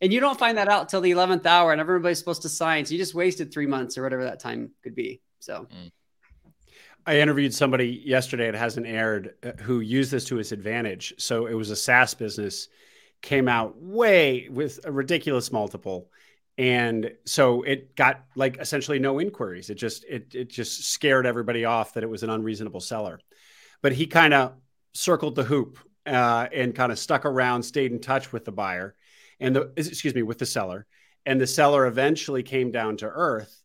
And 0.00 0.12
you 0.12 0.20
don't 0.20 0.38
find 0.38 0.58
that 0.58 0.68
out 0.68 0.88
till 0.88 1.00
the 1.00 1.10
11th 1.10 1.44
hour 1.44 1.72
and 1.72 1.80
everybody's 1.80 2.18
supposed 2.18 2.42
to 2.42 2.48
sign. 2.48 2.84
So 2.84 2.92
you 2.92 2.98
just 2.98 3.14
wasted 3.14 3.52
three 3.52 3.66
months 3.66 3.98
or 3.98 4.02
whatever 4.04 4.24
that 4.24 4.38
time 4.38 4.70
could 4.82 4.94
be. 4.94 5.20
So 5.40 5.66
mm. 5.72 5.90
I 7.06 7.18
interviewed 7.18 7.54
somebody 7.54 8.02
yesterday, 8.04 8.48
it 8.48 8.54
hasn't 8.54 8.86
aired, 8.86 9.34
uh, 9.42 9.52
who 9.62 9.80
used 9.80 10.10
this 10.12 10.24
to 10.26 10.36
his 10.36 10.52
advantage. 10.52 11.14
So 11.18 11.46
it 11.46 11.54
was 11.54 11.70
a 11.70 11.76
SaaS 11.76 12.14
business, 12.14 12.68
came 13.22 13.48
out 13.48 13.80
way 13.80 14.48
with 14.50 14.80
a 14.84 14.92
ridiculous 14.92 15.50
multiple. 15.52 16.10
And 16.56 17.12
so 17.24 17.62
it 17.62 17.94
got 17.94 18.24
like 18.34 18.58
essentially 18.58 18.98
no 18.98 19.20
inquiries. 19.20 19.70
It 19.70 19.76
just 19.76 20.04
it 20.04 20.34
it 20.34 20.50
just 20.50 20.84
scared 20.90 21.26
everybody 21.26 21.64
off 21.64 21.94
that 21.94 22.02
it 22.02 22.10
was 22.10 22.22
an 22.22 22.30
unreasonable 22.30 22.80
seller. 22.80 23.20
But 23.80 23.92
he 23.92 24.06
kind 24.06 24.34
of 24.34 24.54
circled 24.92 25.36
the 25.36 25.44
hoop 25.44 25.78
uh, 26.04 26.48
and 26.52 26.74
kind 26.74 26.90
of 26.90 26.98
stuck 26.98 27.24
around, 27.24 27.62
stayed 27.62 27.92
in 27.92 28.00
touch 28.00 28.32
with 28.32 28.44
the 28.44 28.52
buyer 28.52 28.96
and 29.40 29.54
the 29.54 29.72
excuse 29.76 30.14
me 30.14 30.22
with 30.22 30.38
the 30.38 30.46
seller 30.46 30.86
and 31.26 31.40
the 31.40 31.46
seller 31.46 31.86
eventually 31.86 32.42
came 32.42 32.70
down 32.70 32.96
to 32.96 33.06
earth 33.06 33.62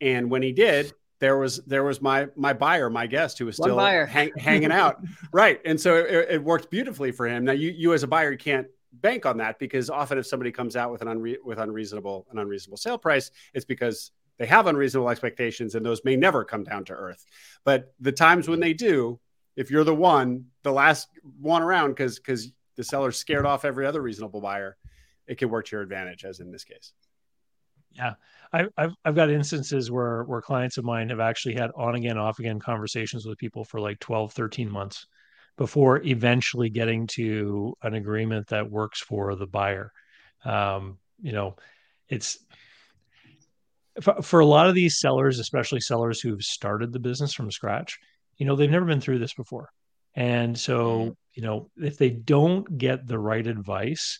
and 0.00 0.30
when 0.30 0.42
he 0.42 0.52
did 0.52 0.92
there 1.20 1.38
was 1.38 1.58
there 1.64 1.84
was 1.84 2.02
my 2.02 2.28
my 2.36 2.52
buyer 2.52 2.90
my 2.90 3.06
guest 3.06 3.38
who 3.38 3.46
was 3.46 3.56
still 3.56 3.76
hang, 4.06 4.30
hanging 4.36 4.72
out 4.72 5.02
right 5.32 5.60
and 5.64 5.80
so 5.80 5.96
it, 5.96 6.28
it, 6.30 6.42
worked 6.42 6.70
beautifully 6.70 7.12
for 7.12 7.26
him 7.26 7.44
now 7.44 7.52
you 7.52 7.70
you 7.70 7.92
as 7.94 8.02
a 8.02 8.06
buyer 8.06 8.36
can't 8.36 8.66
bank 9.00 9.26
on 9.26 9.36
that 9.38 9.58
because 9.58 9.90
often 9.90 10.18
if 10.18 10.26
somebody 10.26 10.52
comes 10.52 10.76
out 10.76 10.90
with 10.90 11.02
an 11.02 11.08
unre- 11.08 11.42
with 11.44 11.58
unreasonable 11.58 12.26
an 12.30 12.38
unreasonable 12.38 12.76
sale 12.76 12.98
price 12.98 13.30
it's 13.52 13.64
because 13.64 14.12
they 14.38 14.46
have 14.46 14.66
unreasonable 14.66 15.10
expectations 15.10 15.74
and 15.74 15.84
those 15.84 16.04
may 16.04 16.16
never 16.16 16.44
come 16.44 16.64
down 16.64 16.84
to 16.84 16.92
earth. 16.92 17.24
But 17.64 17.94
the 18.00 18.12
times 18.12 18.48
when 18.48 18.60
they 18.60 18.74
do 18.74 19.20
if 19.56 19.70
you're 19.70 19.84
the 19.84 19.94
one 19.94 20.46
the 20.62 20.72
last 20.72 21.08
one 21.40 21.62
around 21.62 21.90
because 21.90 22.18
because 22.18 22.52
the 22.76 22.84
seller 22.84 23.12
scared 23.12 23.46
off 23.46 23.64
every 23.64 23.86
other 23.86 24.02
reasonable 24.02 24.40
buyer 24.40 24.76
it 25.26 25.38
can 25.38 25.48
work 25.48 25.66
to 25.66 25.76
your 25.76 25.82
advantage, 25.82 26.24
as 26.24 26.40
in 26.40 26.50
this 26.50 26.64
case. 26.64 26.92
Yeah, 27.92 28.14
I, 28.52 28.66
I've 28.76 28.94
I've 29.04 29.14
got 29.14 29.30
instances 29.30 29.90
where 29.90 30.24
where 30.24 30.42
clients 30.42 30.78
of 30.78 30.84
mine 30.84 31.10
have 31.10 31.20
actually 31.20 31.54
had 31.54 31.70
on 31.76 31.94
again, 31.94 32.18
off 32.18 32.40
again 32.40 32.58
conversations 32.58 33.24
with 33.24 33.38
people 33.38 33.64
for 33.64 33.80
like 33.80 34.00
12, 34.00 34.32
13 34.32 34.70
months 34.70 35.06
before 35.56 36.02
eventually 36.02 36.68
getting 36.68 37.06
to 37.06 37.74
an 37.82 37.94
agreement 37.94 38.48
that 38.48 38.70
works 38.70 39.00
for 39.00 39.34
the 39.36 39.46
buyer. 39.46 39.92
Um, 40.44 40.98
you 41.20 41.32
know, 41.32 41.56
it's 42.08 42.38
for, 44.00 44.20
for 44.22 44.40
a 44.40 44.46
lot 44.46 44.68
of 44.68 44.74
these 44.74 44.98
sellers, 44.98 45.38
especially 45.38 45.80
sellers 45.80 46.20
who've 46.20 46.42
started 46.42 46.92
the 46.92 46.98
business 46.98 47.32
from 47.32 47.50
scratch, 47.50 47.98
you 48.36 48.46
know, 48.46 48.56
they've 48.56 48.70
never 48.70 48.86
been 48.86 49.00
through 49.00 49.20
this 49.20 49.34
before. 49.34 49.70
And 50.14 50.58
so, 50.58 50.98
mm-hmm. 50.98 51.10
you 51.34 51.42
know, 51.42 51.70
if 51.76 51.98
they 51.98 52.10
don't 52.10 52.78
get 52.78 53.06
the 53.06 53.18
right 53.18 53.46
advice, 53.46 54.18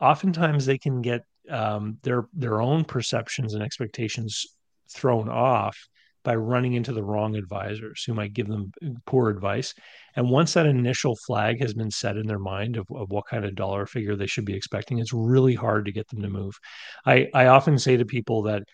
oftentimes 0.00 0.66
they 0.66 0.78
can 0.78 1.02
get 1.02 1.22
um, 1.50 1.98
their 2.02 2.28
their 2.34 2.60
own 2.60 2.84
perceptions 2.84 3.54
and 3.54 3.62
expectations 3.62 4.46
thrown 4.90 5.28
off 5.28 5.76
by 6.24 6.34
running 6.34 6.74
into 6.74 6.92
the 6.92 7.02
wrong 7.02 7.36
advisors 7.36 8.04
who 8.04 8.12
might 8.12 8.34
give 8.34 8.48
them 8.48 8.72
poor 9.06 9.30
advice. 9.30 9.74
And 10.18 10.30
once 10.30 10.54
that 10.54 10.66
initial 10.66 11.14
flag 11.14 11.60
has 11.60 11.74
been 11.74 11.92
set 11.92 12.16
in 12.16 12.26
their 12.26 12.40
mind 12.40 12.76
of, 12.76 12.88
of 12.90 13.12
what 13.12 13.28
kind 13.30 13.44
of 13.44 13.54
dollar 13.54 13.86
figure 13.86 14.16
they 14.16 14.26
should 14.26 14.44
be 14.44 14.56
expecting, 14.56 14.98
it's 14.98 15.12
really 15.12 15.54
hard 15.54 15.84
to 15.84 15.92
get 15.92 16.08
them 16.08 16.22
to 16.22 16.28
move. 16.28 16.58
I, 17.06 17.28
I 17.32 17.46
often 17.46 17.78
say 17.78 17.96
to 17.96 18.04
people 18.04 18.42
that, 18.42 18.64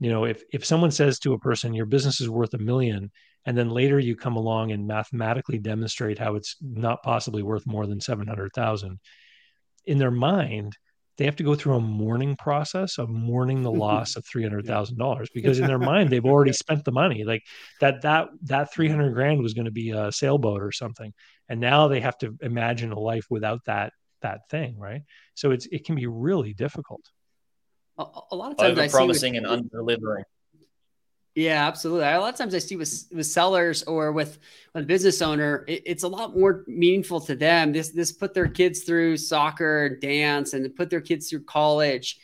you 0.00 0.10
know, 0.10 0.24
if, 0.24 0.42
if 0.50 0.64
someone 0.64 0.90
says 0.90 1.18
to 1.18 1.34
a 1.34 1.38
person, 1.38 1.74
your 1.74 1.84
business 1.84 2.22
is 2.22 2.30
worth 2.30 2.54
a 2.54 2.58
million, 2.58 3.10
and 3.44 3.54
then 3.54 3.68
later 3.68 3.98
you 3.98 4.16
come 4.16 4.36
along 4.36 4.72
and 4.72 4.86
mathematically 4.86 5.58
demonstrate 5.58 6.18
how 6.18 6.36
it's 6.36 6.56
not 6.62 7.02
possibly 7.02 7.42
worth 7.42 7.66
more 7.66 7.86
than 7.86 8.00
700,000, 8.00 8.98
in 9.84 9.98
their 9.98 10.10
mind, 10.10 10.74
they 11.16 11.24
have 11.24 11.36
to 11.36 11.44
go 11.44 11.54
through 11.54 11.74
a 11.74 11.80
mourning 11.80 12.36
process 12.36 12.98
of 12.98 13.08
mourning 13.08 13.62
the 13.62 13.70
loss 13.84 14.16
of 14.16 14.24
three 14.24 14.42
hundred 14.42 14.66
thousand 14.66 14.98
dollars 14.98 15.28
because 15.32 15.58
in 15.58 15.66
their 15.66 15.78
mind 15.78 16.10
they've 16.10 16.24
already 16.24 16.52
spent 16.64 16.84
the 16.84 16.92
money. 16.92 17.24
Like 17.24 17.42
that 17.80 18.02
that 18.02 18.28
that 18.42 18.72
three 18.72 18.88
hundred 18.88 19.14
grand 19.14 19.42
was 19.42 19.54
going 19.54 19.66
to 19.66 19.70
be 19.70 19.90
a 19.90 20.10
sailboat 20.12 20.62
or 20.62 20.72
something, 20.72 21.12
and 21.48 21.60
now 21.60 21.88
they 21.88 22.00
have 22.00 22.18
to 22.18 22.36
imagine 22.40 22.92
a 22.92 22.98
life 22.98 23.26
without 23.30 23.60
that 23.66 23.92
that 24.22 24.48
thing, 24.50 24.78
right? 24.78 25.02
So 25.34 25.50
it's 25.52 25.66
it 25.66 25.84
can 25.84 25.94
be 25.94 26.06
really 26.06 26.54
difficult. 26.54 27.02
A, 27.96 28.04
a 28.32 28.36
lot 28.36 28.50
of 28.50 28.58
times, 28.58 28.78
over 28.78 28.88
promising 28.88 29.36
and 29.36 29.46
under 29.46 29.68
delivering. 29.68 30.24
Yeah, 31.34 31.66
absolutely. 31.66 32.06
A 32.06 32.20
lot 32.20 32.32
of 32.32 32.38
times 32.38 32.54
I 32.54 32.58
see 32.58 32.76
with 32.76 33.08
with 33.12 33.26
sellers 33.26 33.82
or 33.82 34.12
with, 34.12 34.38
with 34.72 34.84
a 34.84 34.86
business 34.86 35.20
owner, 35.20 35.64
it, 35.66 35.82
it's 35.84 36.04
a 36.04 36.08
lot 36.08 36.36
more 36.36 36.62
meaningful 36.68 37.20
to 37.22 37.34
them. 37.34 37.72
This 37.72 37.88
this 37.88 38.12
put 38.12 38.34
their 38.34 38.46
kids 38.46 38.84
through 38.84 39.16
soccer, 39.16 39.88
dance, 39.88 40.52
and 40.52 40.74
put 40.76 40.90
their 40.90 41.00
kids 41.00 41.28
through 41.28 41.42
college. 41.44 42.18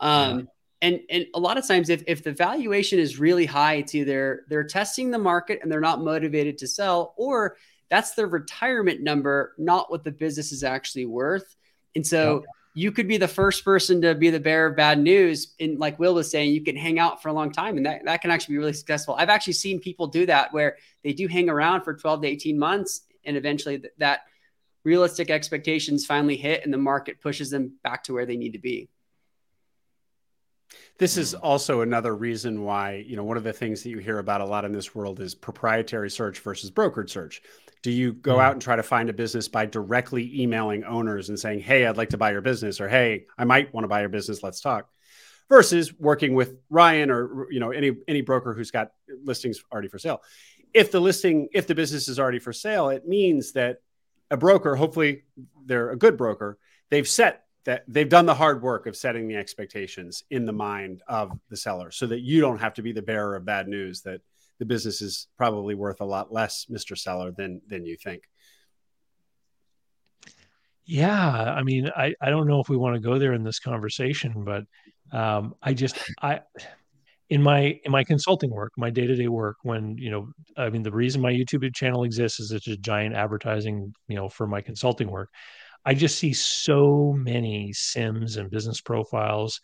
Um, 0.00 0.38
yeah. 0.38 0.44
And 0.80 1.00
and 1.10 1.26
a 1.34 1.40
lot 1.40 1.58
of 1.58 1.66
times, 1.66 1.90
if 1.90 2.04
if 2.06 2.24
the 2.24 2.32
valuation 2.32 2.98
is 2.98 3.18
really 3.18 3.44
high, 3.44 3.74
it's 3.74 3.94
either 3.94 4.46
they're 4.48 4.64
testing 4.64 5.10
the 5.10 5.18
market 5.18 5.60
and 5.62 5.70
they're 5.70 5.80
not 5.80 6.00
motivated 6.00 6.56
to 6.58 6.66
sell, 6.66 7.12
or 7.18 7.58
that's 7.90 8.14
their 8.14 8.28
retirement 8.28 9.02
number, 9.02 9.54
not 9.58 9.90
what 9.90 10.04
the 10.04 10.10
business 10.10 10.52
is 10.52 10.64
actually 10.64 11.06
worth. 11.06 11.54
And 11.94 12.06
so. 12.06 12.42
Yeah 12.44 12.50
you 12.76 12.90
could 12.90 13.06
be 13.06 13.16
the 13.16 13.28
first 13.28 13.64
person 13.64 14.02
to 14.02 14.14
be 14.16 14.30
the 14.30 14.40
bearer 14.40 14.66
of 14.66 14.76
bad 14.76 14.98
news. 14.98 15.54
And 15.60 15.78
like 15.78 15.98
Will 16.00 16.14
was 16.14 16.28
saying, 16.28 16.52
you 16.52 16.62
can 16.62 16.76
hang 16.76 16.98
out 16.98 17.22
for 17.22 17.28
a 17.28 17.32
long 17.32 17.52
time 17.52 17.76
and 17.76 17.86
that, 17.86 18.04
that 18.04 18.20
can 18.20 18.32
actually 18.32 18.54
be 18.54 18.58
really 18.58 18.72
successful. 18.72 19.14
I've 19.16 19.28
actually 19.28 19.52
seen 19.52 19.78
people 19.78 20.08
do 20.08 20.26
that 20.26 20.52
where 20.52 20.76
they 21.04 21.12
do 21.12 21.28
hang 21.28 21.48
around 21.48 21.82
for 21.82 21.94
12 21.94 22.22
to 22.22 22.28
18 22.28 22.58
months 22.58 23.02
and 23.24 23.36
eventually 23.36 23.78
th- 23.78 23.92
that 23.98 24.22
realistic 24.82 25.30
expectations 25.30 26.04
finally 26.04 26.36
hit 26.36 26.64
and 26.64 26.74
the 26.74 26.78
market 26.78 27.20
pushes 27.20 27.48
them 27.48 27.74
back 27.84 28.02
to 28.04 28.12
where 28.12 28.26
they 28.26 28.36
need 28.36 28.52
to 28.52 28.58
be. 28.58 28.88
This 30.98 31.16
is 31.16 31.34
also 31.34 31.80
another 31.80 32.14
reason 32.14 32.62
why, 32.62 33.04
you 33.06 33.16
know, 33.16 33.24
one 33.24 33.36
of 33.36 33.44
the 33.44 33.52
things 33.52 33.82
that 33.82 33.90
you 33.90 33.98
hear 33.98 34.18
about 34.18 34.40
a 34.40 34.44
lot 34.44 34.64
in 34.64 34.72
this 34.72 34.94
world 34.94 35.20
is 35.20 35.34
proprietary 35.34 36.10
search 36.10 36.40
versus 36.40 36.70
brokered 36.70 37.08
search. 37.08 37.42
Do 37.84 37.90
you 37.90 38.14
go 38.14 38.40
out 38.40 38.54
and 38.54 38.62
try 38.62 38.76
to 38.76 38.82
find 38.82 39.10
a 39.10 39.12
business 39.12 39.46
by 39.46 39.66
directly 39.66 40.40
emailing 40.40 40.84
owners 40.84 41.28
and 41.28 41.38
saying, 41.38 41.60
"Hey, 41.60 41.84
I'd 41.84 41.98
like 41.98 42.08
to 42.08 42.16
buy 42.16 42.32
your 42.32 42.40
business," 42.40 42.80
or 42.80 42.88
"Hey, 42.88 43.26
I 43.36 43.44
might 43.44 43.74
want 43.74 43.84
to 43.84 43.88
buy 43.88 44.00
your 44.00 44.08
business. 44.08 44.42
Let's 44.42 44.62
talk," 44.62 44.88
versus 45.50 45.92
working 45.98 46.32
with 46.32 46.56
Ryan 46.70 47.10
or 47.10 47.46
you 47.52 47.60
know 47.60 47.72
any 47.72 47.94
any 48.08 48.22
broker 48.22 48.54
who's 48.54 48.70
got 48.70 48.92
listings 49.22 49.62
already 49.70 49.88
for 49.88 49.98
sale. 49.98 50.22
If 50.72 50.92
the 50.92 51.00
listing, 51.00 51.50
if 51.52 51.66
the 51.66 51.74
business 51.74 52.08
is 52.08 52.18
already 52.18 52.38
for 52.38 52.54
sale, 52.54 52.88
it 52.88 53.06
means 53.06 53.52
that 53.52 53.82
a 54.30 54.38
broker, 54.38 54.76
hopefully 54.76 55.24
they're 55.66 55.90
a 55.90 55.96
good 55.96 56.16
broker, 56.16 56.56
they've 56.88 57.06
set 57.06 57.44
that 57.64 57.84
they've 57.86 58.08
done 58.08 58.24
the 58.24 58.34
hard 58.34 58.62
work 58.62 58.86
of 58.86 58.96
setting 58.96 59.28
the 59.28 59.36
expectations 59.36 60.24
in 60.30 60.46
the 60.46 60.52
mind 60.54 61.02
of 61.06 61.38
the 61.50 61.56
seller 61.56 61.90
so 61.90 62.06
that 62.06 62.20
you 62.20 62.40
don't 62.40 62.60
have 62.60 62.72
to 62.74 62.82
be 62.82 62.92
the 62.92 63.02
bearer 63.02 63.36
of 63.36 63.44
bad 63.44 63.68
news 63.68 64.00
that 64.02 64.22
the 64.58 64.64
business 64.64 65.02
is 65.02 65.28
probably 65.36 65.74
worth 65.74 66.00
a 66.00 66.04
lot 66.04 66.32
less, 66.32 66.66
Mr. 66.70 66.96
Seller, 66.96 67.32
than 67.32 67.60
than 67.68 67.84
you 67.84 67.96
think. 67.96 68.22
Yeah, 70.86 71.30
I 71.30 71.62
mean, 71.62 71.90
I 71.96 72.14
I 72.20 72.30
don't 72.30 72.46
know 72.46 72.60
if 72.60 72.68
we 72.68 72.76
want 72.76 72.94
to 72.94 73.00
go 73.00 73.18
there 73.18 73.32
in 73.32 73.42
this 73.42 73.58
conversation, 73.58 74.44
but 74.44 74.64
um, 75.16 75.54
I 75.62 75.74
just 75.74 75.98
I 76.22 76.40
in 77.30 77.42
my 77.42 77.78
in 77.84 77.90
my 77.90 78.04
consulting 78.04 78.50
work, 78.50 78.72
my 78.76 78.90
day 78.90 79.06
to 79.06 79.14
day 79.14 79.28
work, 79.28 79.56
when 79.62 79.96
you 79.98 80.10
know, 80.10 80.28
I 80.56 80.68
mean, 80.68 80.82
the 80.82 80.92
reason 80.92 81.22
my 81.22 81.32
YouTube 81.32 81.74
channel 81.74 82.04
exists 82.04 82.40
is 82.40 82.52
it's 82.52 82.68
a 82.68 82.76
giant 82.76 83.14
advertising, 83.14 83.94
you 84.08 84.16
know, 84.16 84.28
for 84.28 84.46
my 84.46 84.60
consulting 84.60 85.10
work. 85.10 85.30
I 85.86 85.94
just 85.94 86.18
see 86.18 86.32
so 86.32 87.14
many 87.16 87.72
CIMs 87.72 88.36
and 88.36 88.50
business 88.50 88.80
profiles 88.80 89.60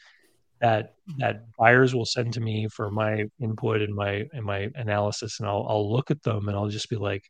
that 0.60 0.94
that 1.18 1.44
buyers 1.58 1.94
will 1.94 2.04
send 2.04 2.34
to 2.34 2.40
me 2.40 2.68
for 2.68 2.90
my 2.90 3.24
input 3.40 3.82
and 3.82 3.94
my 3.94 4.26
and 4.32 4.44
my 4.44 4.70
analysis 4.74 5.40
and 5.40 5.48
I'll 5.48 5.66
I'll 5.68 5.90
look 5.90 6.10
at 6.10 6.22
them 6.22 6.48
and 6.48 6.56
I'll 6.56 6.68
just 6.68 6.90
be 6.90 6.96
like 6.96 7.24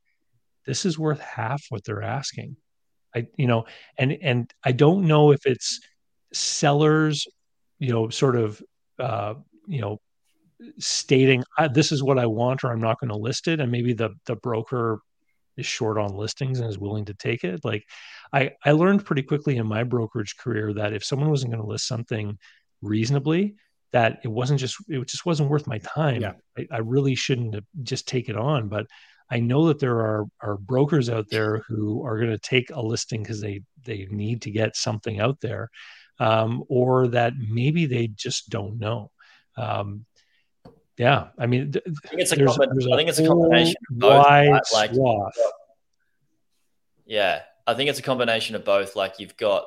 this 0.67 0.85
is 0.85 0.99
worth 0.99 1.21
half 1.21 1.63
what 1.71 1.85
they're 1.85 2.03
asking. 2.03 2.57
I 3.15 3.27
you 3.37 3.47
know 3.47 3.67
and 3.99 4.13
and 4.13 4.53
I 4.65 4.73
don't 4.73 5.07
know 5.07 5.33
if 5.33 5.47
it's 5.47 5.81
sellers 6.33 7.27
you 7.79 7.93
know 7.93 8.09
sort 8.09 8.37
of 8.37 8.63
uh 8.99 9.35
you 9.67 9.81
know 9.81 9.99
stating 10.79 11.43
this 11.73 11.93
is 11.93 12.03
what 12.03 12.19
I 12.19 12.27
want 12.27 12.65
or 12.65 12.73
I'm 12.73 12.81
not 12.81 13.01
going 13.01 13.11
to 13.11 13.17
list 13.17 13.49
it 13.49 13.61
and 13.61 13.73
maybe 13.73 13.93
the 13.93 14.11
the 14.27 14.37
broker 14.37 15.01
is 15.57 15.67
short 15.67 15.99
on 15.99 16.15
listings 16.15 16.61
and 16.61 16.69
is 16.69 16.79
willing 16.79 17.05
to 17.05 17.15
take 17.15 17.45
it. 17.45 17.65
Like 17.65 17.85
I 18.33 18.53
I 18.65 18.73
learned 18.73 19.05
pretty 19.05 19.23
quickly 19.23 19.57
in 19.57 19.67
my 19.67 19.85
brokerage 19.85 20.37
career 20.37 20.73
that 20.75 20.93
if 20.93 21.05
someone 21.05 21.31
wasn't 21.31 21.53
going 21.53 21.63
to 21.63 21.69
list 21.69 21.87
something 21.87 22.39
reasonably 22.83 23.57
that 23.93 24.21
it 24.23 24.29
wasn't 24.29 24.61
just 24.61 24.77
it 24.89 25.07
just 25.07 25.27
wasn't 25.27 25.51
worth 25.51 25.67
my 25.67 25.79
time. 25.79 26.23
Yeah. 26.23 26.33
I, 26.57 26.67
I, 26.71 26.79
really 26.79 27.15
shouldn't 27.15 27.55
have 27.55 27.65
just 27.83 28.07
take 28.07 28.29
it 28.29 28.37
on. 28.37 28.69
But 28.69 28.87
I 29.31 29.41
know 29.41 29.67
that 29.69 29.79
there 29.79 29.99
are 29.99 30.27
are 30.41 30.57
brokers 30.57 31.09
out 31.09 31.29
there 31.29 31.59
who 31.69 32.05
are 32.07 32.19
going 32.19 32.31
to 32.31 32.39
take 32.39 32.71
a 32.71 32.81
listing 32.81 33.23
because 33.23 33.41
they 33.41 33.63
they 33.85 34.07
need 34.11 34.43
to 34.43 34.51
get 34.51 34.77
something 34.77 35.21
out 35.21 35.41
there, 35.41 35.71
um, 36.19 36.65
or 36.69 37.09
that 37.09 37.33
maybe 37.37 37.87
they 37.87 38.09
just 38.09 38.49
don't 38.49 38.79
know. 38.79 39.11
Um, 39.57 40.07
yeah, 40.97 41.29
I 41.39 41.47
mean, 41.47 41.73
I 41.75 42.09
think 42.09 42.21
it's 42.21 42.33
a, 42.33 42.37
there's, 42.37 42.57
there's 42.57 42.87
a 42.87 42.93
I 42.93 42.97
think 42.97 43.09
it's 43.09 43.19
a 43.19 43.27
combination 43.27 43.77
of 43.91 43.99
both. 43.99 44.27
Right? 44.27 44.61
Like, 44.73 44.95
swath. 44.95 45.33
yeah, 47.07 47.41
I 47.67 47.75
think 47.75 47.91
it's 47.91 47.99
a 47.99 48.03
combination 48.03 48.55
of 48.55 48.65
both. 48.65 48.97
Like 48.97 49.19
you've 49.19 49.37
got 49.37 49.65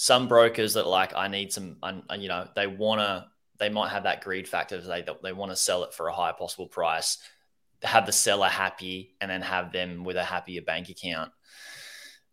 some 0.00 0.28
brokers 0.28 0.74
that 0.74 0.86
like 0.86 1.12
I 1.16 1.26
need 1.26 1.52
some, 1.52 1.76
you 2.16 2.28
know, 2.28 2.46
they 2.54 2.68
want 2.68 3.00
to, 3.00 3.26
they 3.58 3.68
might 3.68 3.88
have 3.88 4.04
that 4.04 4.22
greed 4.22 4.46
factor. 4.46 4.80
They 4.80 5.04
they 5.24 5.32
want 5.32 5.50
to 5.50 5.56
sell 5.56 5.82
it 5.82 5.92
for 5.92 6.06
a 6.06 6.14
high 6.14 6.30
possible 6.30 6.68
price, 6.68 7.18
have 7.82 8.06
the 8.06 8.12
seller 8.12 8.46
happy, 8.46 9.16
and 9.20 9.28
then 9.28 9.42
have 9.42 9.72
them 9.72 10.04
with 10.04 10.16
a 10.16 10.22
happier 10.22 10.62
bank 10.62 10.88
account 10.88 11.32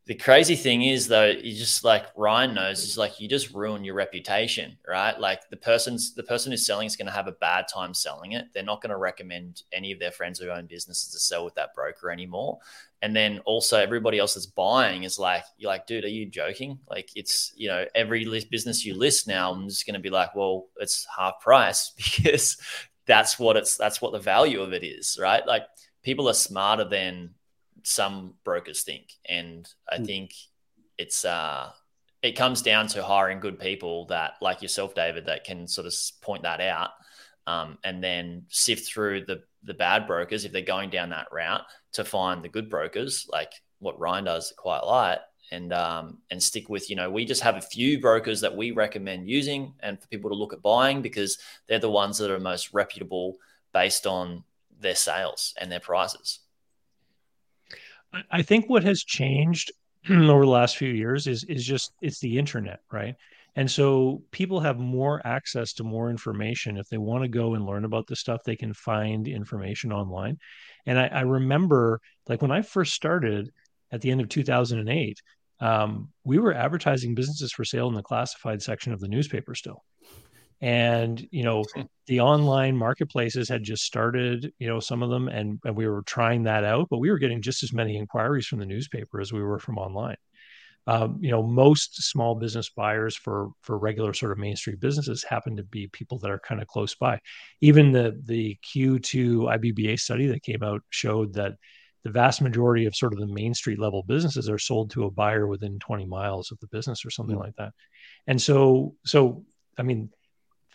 the 0.05 0.15
crazy 0.15 0.55
thing 0.55 0.83
is 0.83 1.07
though 1.07 1.25
you 1.25 1.55
just 1.55 1.83
like 1.83 2.05
ryan 2.15 2.53
knows 2.53 2.83
is 2.83 2.97
like 2.97 3.19
you 3.19 3.27
just 3.27 3.53
ruin 3.53 3.83
your 3.83 3.95
reputation 3.95 4.77
right? 4.87 5.19
Like 5.19 5.49
the 5.49 5.57
person's 5.57 6.13
the 6.13 6.23
person 6.23 6.51
who's 6.51 6.65
selling 6.65 6.87
is 6.87 6.95
going 6.95 7.07
to 7.07 7.11
have 7.11 7.27
a 7.27 7.33
bad 7.33 7.65
time 7.73 7.93
selling 7.93 8.33
it. 8.33 8.45
They're 8.53 8.63
not 8.63 8.81
going 8.81 8.91
to 8.91 8.97
recommend 8.97 9.63
any 9.73 9.91
of 9.91 9.99
their 9.99 10.11
friends 10.11 10.39
who 10.39 10.49
own 10.49 10.67
businesses 10.67 11.11
to 11.13 11.19
sell 11.19 11.43
with 11.43 11.55
that 11.55 11.73
broker 11.73 12.11
anymore. 12.11 12.59
And 13.01 13.15
then 13.15 13.39
also 13.45 13.79
everybody 13.79 14.19
else 14.19 14.35
that's 14.35 14.45
buying 14.45 15.03
is 15.03 15.19
like 15.19 15.43
you're 15.57 15.71
like 15.71 15.87
dude 15.87 16.05
are 16.05 16.09
you 16.09 16.25
joking? 16.25 16.79
Like 16.89 17.09
it's 17.15 17.53
you 17.55 17.67
know 17.67 17.85
every 17.95 18.25
business 18.49 18.85
you 18.85 18.95
list 18.95 19.27
now 19.27 19.51
i'm 19.51 19.67
just 19.67 19.85
going 19.85 19.95
to 19.95 19.99
be 19.99 20.09
like 20.09 20.35
well 20.35 20.67
it's 20.77 21.05
half 21.15 21.39
price 21.39 21.91
because 21.95 22.57
that's 23.05 23.37
what 23.37 23.57
it's 23.57 23.77
that's 23.77 24.01
what 24.01 24.11
the 24.11 24.19
value 24.19 24.61
of 24.61 24.73
it 24.73 24.83
is 24.83 25.17
right? 25.21 25.45
Like 25.45 25.63
people 26.03 26.29
are 26.29 26.33
smarter 26.33 26.83
than 26.83 27.31
some 27.85 28.33
brokers 28.43 28.81
think. 28.83 29.13
And 29.27 29.67
I 29.89 29.97
mm. 29.97 30.05
think 30.05 30.31
it's 30.97 31.25
uh 31.25 31.71
it 32.21 32.35
comes 32.35 32.63
down 32.63 32.87
to 32.87 33.03
hiring 33.03 33.39
good 33.39 33.59
people 33.59 34.05
that 34.07 34.33
like 34.41 34.61
yourself, 34.61 34.95
David, 34.95 35.27
that 35.27 35.43
can 35.43 35.67
sort 35.67 35.85
of 35.85 35.93
point 36.21 36.43
that 36.43 36.59
out. 36.59 36.91
Um, 37.47 37.77
and 37.83 38.03
then 38.03 38.45
sift 38.49 38.87
through 38.87 39.25
the 39.25 39.43
the 39.63 39.75
bad 39.75 40.07
brokers 40.07 40.45
if 40.45 40.51
they're 40.51 40.61
going 40.63 40.89
down 40.89 41.09
that 41.09 41.27
route 41.31 41.61
to 41.93 42.03
find 42.03 42.43
the 42.43 42.49
good 42.49 42.69
brokers, 42.69 43.27
like 43.31 43.51
what 43.79 43.99
Ryan 43.99 44.23
does 44.25 44.51
quite 44.57 44.79
a 44.79 44.85
lot, 44.85 45.21
and 45.51 45.71
um, 45.71 46.17
and 46.31 46.41
stick 46.41 46.69
with 46.69 46.89
you 46.89 46.95
know 46.95 47.11
we 47.11 47.23
just 47.23 47.43
have 47.43 47.57
a 47.57 47.61
few 47.61 48.01
brokers 48.01 48.41
that 48.41 48.55
we 48.55 48.71
recommend 48.71 49.29
using 49.29 49.73
and 49.81 50.01
for 50.01 50.07
people 50.07 50.31
to 50.31 50.35
look 50.35 50.53
at 50.53 50.63
buying 50.63 51.03
because 51.03 51.37
they're 51.67 51.77
the 51.77 51.89
ones 51.89 52.17
that 52.17 52.31
are 52.31 52.39
most 52.39 52.73
reputable 52.73 53.37
based 53.73 54.07
on 54.07 54.43
their 54.79 54.95
sales 54.95 55.53
and 55.61 55.71
their 55.71 55.79
prices. 55.79 56.39
I 58.31 58.41
think 58.41 58.69
what 58.69 58.83
has 58.83 59.03
changed 59.03 59.71
over 60.09 60.45
the 60.45 60.51
last 60.51 60.77
few 60.77 60.89
years 60.89 61.27
is 61.27 61.43
is 61.45 61.65
just 61.65 61.93
it's 62.01 62.19
the 62.19 62.37
internet, 62.37 62.79
right? 62.91 63.15
And 63.57 63.71
so 63.71 64.21
people 64.31 64.59
have 64.59 64.79
more 64.79 65.25
access 65.25 65.71
to 65.73 65.83
more 65.83 66.09
information. 66.09 66.77
If 66.77 66.89
they 66.89 66.97
want 66.97 67.23
to 67.23 67.29
go 67.29 67.53
and 67.53 67.65
learn 67.65 67.85
about 67.85 68.05
this 68.05 68.19
stuff, 68.19 68.43
they 68.43 68.57
can 68.57 68.73
find 68.73 69.27
information 69.29 69.93
online. 69.93 70.37
And 70.85 70.99
I, 70.99 71.07
I 71.07 71.21
remember, 71.21 72.01
like 72.27 72.41
when 72.41 72.51
I 72.51 72.61
first 72.63 72.93
started 72.93 73.51
at 73.93 74.01
the 74.01 74.11
end 74.11 74.19
of 74.19 74.27
2008, 74.27 75.21
um, 75.61 76.09
we 76.25 76.37
were 76.37 76.53
advertising 76.53 77.15
businesses 77.15 77.53
for 77.53 77.63
sale 77.63 77.87
in 77.87 77.93
the 77.93 78.03
classified 78.03 78.61
section 78.61 78.91
of 78.91 78.99
the 78.99 79.07
newspaper 79.07 79.55
still 79.55 79.83
and 80.61 81.27
you 81.31 81.43
know 81.43 81.63
hmm. 81.75 81.81
the 82.07 82.21
online 82.21 82.75
marketplaces 82.75 83.49
had 83.49 83.63
just 83.63 83.83
started 83.83 84.53
you 84.59 84.67
know 84.67 84.79
some 84.79 85.03
of 85.03 85.09
them 85.09 85.27
and, 85.27 85.59
and 85.65 85.75
we 85.75 85.87
were 85.87 86.01
trying 86.03 86.43
that 86.43 86.63
out 86.63 86.87
but 86.89 86.99
we 86.99 87.09
were 87.09 87.17
getting 87.17 87.41
just 87.41 87.63
as 87.63 87.73
many 87.73 87.97
inquiries 87.97 88.47
from 88.47 88.59
the 88.59 88.65
newspaper 88.65 89.19
as 89.19 89.33
we 89.33 89.43
were 89.43 89.59
from 89.59 89.77
online 89.77 90.15
um, 90.87 91.17
you 91.19 91.31
know 91.31 91.43
most 91.43 92.01
small 92.03 92.35
business 92.35 92.69
buyers 92.69 93.15
for 93.15 93.49
for 93.61 93.77
regular 93.77 94.13
sort 94.13 94.31
of 94.31 94.37
main 94.37 94.55
street 94.55 94.79
businesses 94.79 95.23
happen 95.23 95.57
to 95.57 95.63
be 95.63 95.87
people 95.87 96.19
that 96.19 96.31
are 96.31 96.39
kind 96.39 96.61
of 96.61 96.67
close 96.67 96.95
by 96.95 97.19
even 97.61 97.91
the 97.91 98.19
the 98.25 98.57
q2 98.63 99.57
ibba 99.57 99.99
study 99.99 100.27
that 100.27 100.43
came 100.43 100.63
out 100.63 100.81
showed 100.89 101.33
that 101.33 101.53
the 102.03 102.11
vast 102.11 102.39
majority 102.39 102.85
of 102.85 102.95
sort 102.95 103.13
of 103.13 103.19
the 103.19 103.27
main 103.27 103.53
street 103.53 103.79
level 103.79 104.03
businesses 104.03 104.47
are 104.47 104.59
sold 104.59 104.91
to 104.91 105.05
a 105.05 105.11
buyer 105.11 105.47
within 105.47 105.79
20 105.79 106.05
miles 106.05 106.51
of 106.51 106.59
the 106.59 106.67
business 106.67 107.03
or 107.03 107.09
something 107.09 107.35
mm-hmm. 107.35 107.45
like 107.45 107.55
that 107.57 107.73
and 108.27 108.39
so 108.39 108.95
so 109.05 109.43
i 109.77 109.81
mean 109.81 110.09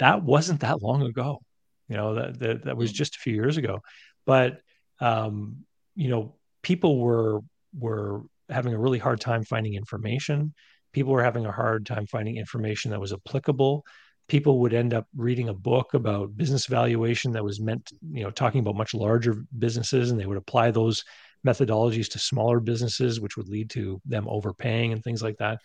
that 0.00 0.22
wasn't 0.22 0.60
that 0.60 0.82
long 0.82 1.02
ago. 1.02 1.40
You 1.88 1.96
know, 1.96 2.14
that, 2.16 2.38
that, 2.40 2.64
that 2.64 2.76
was 2.76 2.90
mm. 2.90 2.96
just 3.00 3.16
a 3.16 3.20
few 3.20 3.34
years 3.34 3.56
ago. 3.56 3.80
But, 4.26 4.60
um, 5.00 5.64
you 5.94 6.10
know, 6.10 6.34
people 6.62 6.98
were, 6.98 7.40
were 7.72 8.22
having 8.48 8.74
a 8.74 8.78
really 8.78 8.98
hard 8.98 9.20
time 9.20 9.44
finding 9.44 9.74
information. 9.74 10.52
People 10.92 11.12
were 11.12 11.24
having 11.24 11.46
a 11.46 11.52
hard 11.52 11.86
time 11.86 12.06
finding 12.06 12.36
information 12.36 12.90
that 12.90 13.00
was 13.00 13.12
applicable. 13.12 13.84
people 14.30 14.60
would 14.60 14.72
end 14.72 14.94
up 14.94 15.06
reading 15.16 15.48
a 15.48 15.54
book 15.54 15.92
about 15.92 16.36
business 16.36 16.66
valuation 16.66 17.32
that 17.32 17.44
was 17.44 17.60
meant, 17.60 17.90
you 18.12 18.22
know, 18.22 18.30
talking 18.30 18.60
about 18.60 18.76
much 18.76 18.94
larger 18.94 19.44
businesses, 19.58 20.10
and 20.10 20.18
they 20.18 20.24
would 20.24 20.38
apply 20.38 20.70
those 20.70 21.04
methodologies 21.44 22.08
to 22.08 22.18
smaller 22.18 22.60
businesses, 22.60 23.20
which 23.20 23.36
would 23.36 23.48
lead 23.48 23.68
to 23.68 24.00
them 24.06 24.26
overpaying 24.28 24.92
and 24.92 25.02
things 25.02 25.20
like 25.22 25.36
that. 25.38 25.58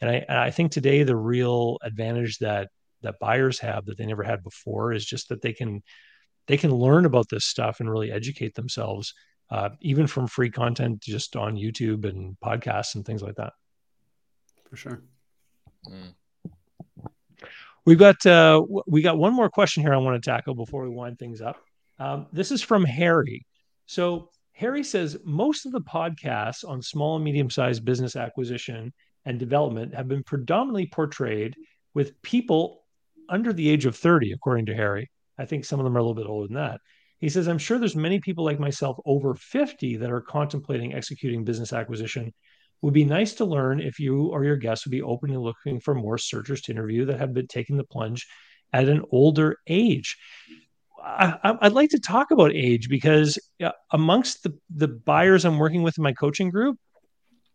And 0.00 0.10
I, 0.10 0.24
and 0.28 0.38
I 0.38 0.50
think 0.50 0.72
today 0.72 1.02
the 1.02 1.14
real 1.14 1.76
advantage 1.82 2.38
that 2.38 2.70
that 3.06 3.18
buyers 3.20 3.58
have 3.60 3.86
that 3.86 3.96
they 3.96 4.06
never 4.06 4.22
had 4.22 4.42
before 4.42 4.92
is 4.92 5.06
just 5.06 5.28
that 5.28 5.40
they 5.40 5.52
can 5.52 5.82
they 6.46 6.56
can 6.56 6.72
learn 6.72 7.06
about 7.06 7.28
this 7.28 7.44
stuff 7.44 7.80
and 7.80 7.90
really 7.90 8.12
educate 8.12 8.54
themselves, 8.54 9.14
uh, 9.50 9.70
even 9.80 10.06
from 10.06 10.26
free 10.26 10.50
content 10.50 11.00
just 11.00 11.36
on 11.36 11.56
YouTube 11.56 12.04
and 12.04 12.36
podcasts 12.44 12.94
and 12.94 13.04
things 13.04 13.22
like 13.22 13.36
that. 13.36 13.52
For 14.68 14.76
sure. 14.76 15.02
Mm. 15.88 16.14
We've 17.84 17.98
got 17.98 18.24
uh, 18.26 18.62
we 18.86 19.02
got 19.02 19.18
one 19.18 19.32
more 19.32 19.48
question 19.48 19.82
here 19.82 19.94
I 19.94 19.98
want 19.98 20.20
to 20.20 20.30
tackle 20.30 20.54
before 20.54 20.82
we 20.82 20.90
wind 20.90 21.18
things 21.18 21.40
up. 21.40 21.56
Um, 21.98 22.26
this 22.32 22.50
is 22.50 22.62
from 22.62 22.84
Harry. 22.84 23.46
So 23.86 24.30
Harry 24.52 24.82
says 24.82 25.18
most 25.24 25.66
of 25.66 25.72
the 25.72 25.80
podcasts 25.80 26.68
on 26.68 26.82
small 26.82 27.16
and 27.16 27.24
medium 27.24 27.50
sized 27.50 27.84
business 27.84 28.16
acquisition 28.16 28.92
and 29.24 29.38
development 29.38 29.94
have 29.94 30.08
been 30.08 30.22
predominantly 30.24 30.86
portrayed 30.86 31.54
with 31.94 32.20
people 32.22 32.85
under 33.28 33.52
the 33.52 33.68
age 33.68 33.86
of 33.86 33.96
30, 33.96 34.32
according 34.32 34.66
to 34.66 34.74
Harry. 34.74 35.10
I 35.38 35.44
think 35.44 35.64
some 35.64 35.80
of 35.80 35.84
them 35.84 35.96
are 35.96 36.00
a 36.00 36.02
little 36.02 36.14
bit 36.14 36.28
older 36.28 36.48
than 36.48 36.56
that. 36.56 36.80
He 37.18 37.28
says, 37.28 37.48
I'm 37.48 37.58
sure 37.58 37.78
there's 37.78 37.96
many 37.96 38.20
people 38.20 38.44
like 38.44 38.60
myself 38.60 38.98
over 39.06 39.34
50 39.34 39.96
that 39.96 40.10
are 40.10 40.20
contemplating 40.20 40.94
executing 40.94 41.44
business 41.44 41.72
acquisition 41.72 42.32
would 42.82 42.94
be 42.94 43.04
nice 43.04 43.34
to 43.34 43.44
learn 43.44 43.80
if 43.80 43.98
you 43.98 44.26
or 44.26 44.44
your 44.44 44.56
guests 44.56 44.84
would 44.84 44.90
be 44.90 45.02
openly 45.02 45.36
looking 45.36 45.80
for 45.80 45.94
more 45.94 46.18
searchers 46.18 46.60
to 46.62 46.72
interview 46.72 47.06
that 47.06 47.18
have 47.18 47.32
been 47.32 47.46
taking 47.46 47.76
the 47.76 47.84
plunge 47.84 48.26
at 48.72 48.88
an 48.88 49.02
older 49.10 49.56
age. 49.66 50.18
I, 51.02 51.56
would 51.62 51.72
like 51.72 51.90
to 51.90 52.00
talk 52.00 52.32
about 52.32 52.52
age 52.52 52.88
because 52.88 53.38
amongst 53.92 54.42
the, 54.42 54.58
the 54.70 54.88
buyers 54.88 55.44
I'm 55.44 55.58
working 55.58 55.82
with 55.82 55.96
in 55.98 56.02
my 56.02 56.12
coaching 56.12 56.50
group, 56.50 56.78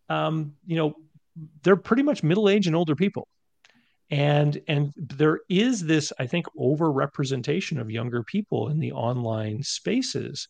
um, 0.08 0.54
you 0.66 0.76
know, 0.76 0.94
they're 1.62 1.76
pretty 1.76 2.02
much 2.02 2.22
middle 2.22 2.48
age 2.48 2.66
and 2.66 2.74
older 2.74 2.96
people. 2.96 3.28
And 4.10 4.60
and 4.68 4.92
there 4.96 5.40
is 5.48 5.84
this, 5.84 6.12
I 6.18 6.26
think, 6.26 6.46
overrepresentation 6.58 7.80
of 7.80 7.90
younger 7.90 8.22
people 8.22 8.68
in 8.68 8.78
the 8.78 8.92
online 8.92 9.62
spaces. 9.62 10.48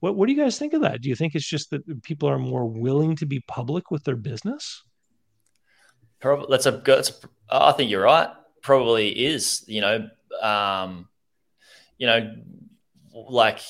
What 0.00 0.16
what 0.16 0.26
do 0.26 0.32
you 0.32 0.42
guys 0.42 0.58
think 0.58 0.72
of 0.72 0.82
that? 0.82 1.02
Do 1.02 1.08
you 1.08 1.14
think 1.14 1.34
it's 1.34 1.48
just 1.48 1.70
that 1.70 2.02
people 2.02 2.28
are 2.28 2.38
more 2.38 2.66
willing 2.66 3.16
to 3.16 3.26
be 3.26 3.40
public 3.40 3.90
with 3.90 4.04
their 4.04 4.16
business? 4.16 4.82
Probably 6.20 6.46
that's 6.50 6.66
a 6.66 6.72
good. 6.72 7.08
I 7.50 7.72
think 7.72 7.90
you're 7.90 8.04
right. 8.04 8.30
Probably 8.62 9.10
is. 9.10 9.64
You 9.66 9.80
know, 9.82 10.08
um, 10.40 11.08
you 11.98 12.06
know, 12.06 12.34
like 13.12 13.60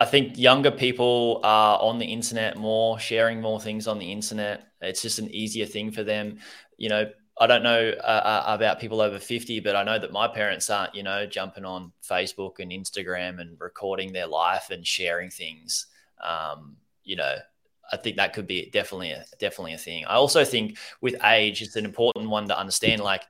I 0.00 0.04
think 0.04 0.38
younger 0.38 0.70
people 0.70 1.40
are 1.42 1.80
on 1.80 1.98
the 1.98 2.06
internet 2.06 2.56
more, 2.56 2.98
sharing 2.98 3.40
more 3.40 3.60
things 3.60 3.88
on 3.88 3.98
the 3.98 4.12
internet. 4.12 4.68
It's 4.80 5.02
just 5.02 5.18
an 5.18 5.28
easier 5.34 5.66
thing 5.66 5.90
for 5.90 6.04
them. 6.04 6.38
You 6.76 6.88
know, 6.88 7.10
I 7.40 7.46
don't 7.46 7.62
know 7.62 7.90
uh, 7.90 8.02
uh, 8.02 8.44
about 8.46 8.80
people 8.80 9.00
over 9.00 9.18
50, 9.18 9.60
but 9.60 9.76
I 9.76 9.84
know 9.84 9.98
that 9.98 10.12
my 10.12 10.26
parents 10.26 10.68
aren't, 10.70 10.94
you 10.94 11.02
know, 11.02 11.26
jumping 11.26 11.64
on 11.64 11.92
Facebook 12.08 12.58
and 12.58 12.72
Instagram 12.72 13.40
and 13.40 13.56
recording 13.60 14.12
their 14.12 14.26
life 14.26 14.70
and 14.70 14.86
sharing 14.86 15.30
things. 15.30 15.86
Um, 16.22 16.76
you 17.04 17.16
know, 17.16 17.36
I 17.92 17.96
think 17.96 18.16
that 18.16 18.34
could 18.34 18.46
be 18.46 18.70
definitely 18.70 19.12
a, 19.12 19.24
definitely 19.38 19.74
a 19.74 19.78
thing. 19.78 20.04
I 20.06 20.14
also 20.14 20.44
think 20.44 20.78
with 21.00 21.16
age, 21.24 21.62
it's 21.62 21.76
an 21.76 21.84
important 21.84 22.28
one 22.28 22.48
to 22.48 22.58
understand. 22.58 23.02
Like, 23.02 23.22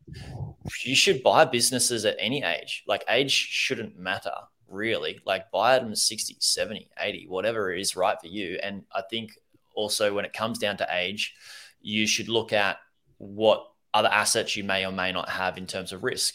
you 0.84 0.96
should 0.96 1.22
buy 1.22 1.44
businesses 1.44 2.04
at 2.04 2.16
any 2.18 2.42
age. 2.42 2.84
Like, 2.86 3.04
age 3.08 3.30
shouldn't 3.30 3.98
matter 3.98 4.34
really. 4.68 5.20
Like, 5.24 5.50
buy 5.50 5.78
them 5.78 5.90
at 5.90 5.98
60, 5.98 6.36
70, 6.40 6.90
80, 6.98 7.26
whatever 7.28 7.72
is 7.72 7.94
right 7.94 8.18
for 8.20 8.26
you. 8.26 8.58
And 8.62 8.84
I 8.92 9.02
think 9.08 9.32
also 9.74 10.14
when 10.14 10.24
it 10.24 10.32
comes 10.32 10.58
down 10.58 10.76
to 10.78 10.88
age, 10.90 11.34
you 11.80 12.06
should 12.06 12.28
look 12.28 12.52
at 12.52 12.78
what 13.18 13.66
other 13.94 14.08
assets 14.08 14.56
you 14.56 14.64
may 14.64 14.86
or 14.86 14.92
may 14.92 15.12
not 15.12 15.28
have 15.28 15.58
in 15.58 15.66
terms 15.66 15.92
of 15.92 16.04
risk, 16.04 16.34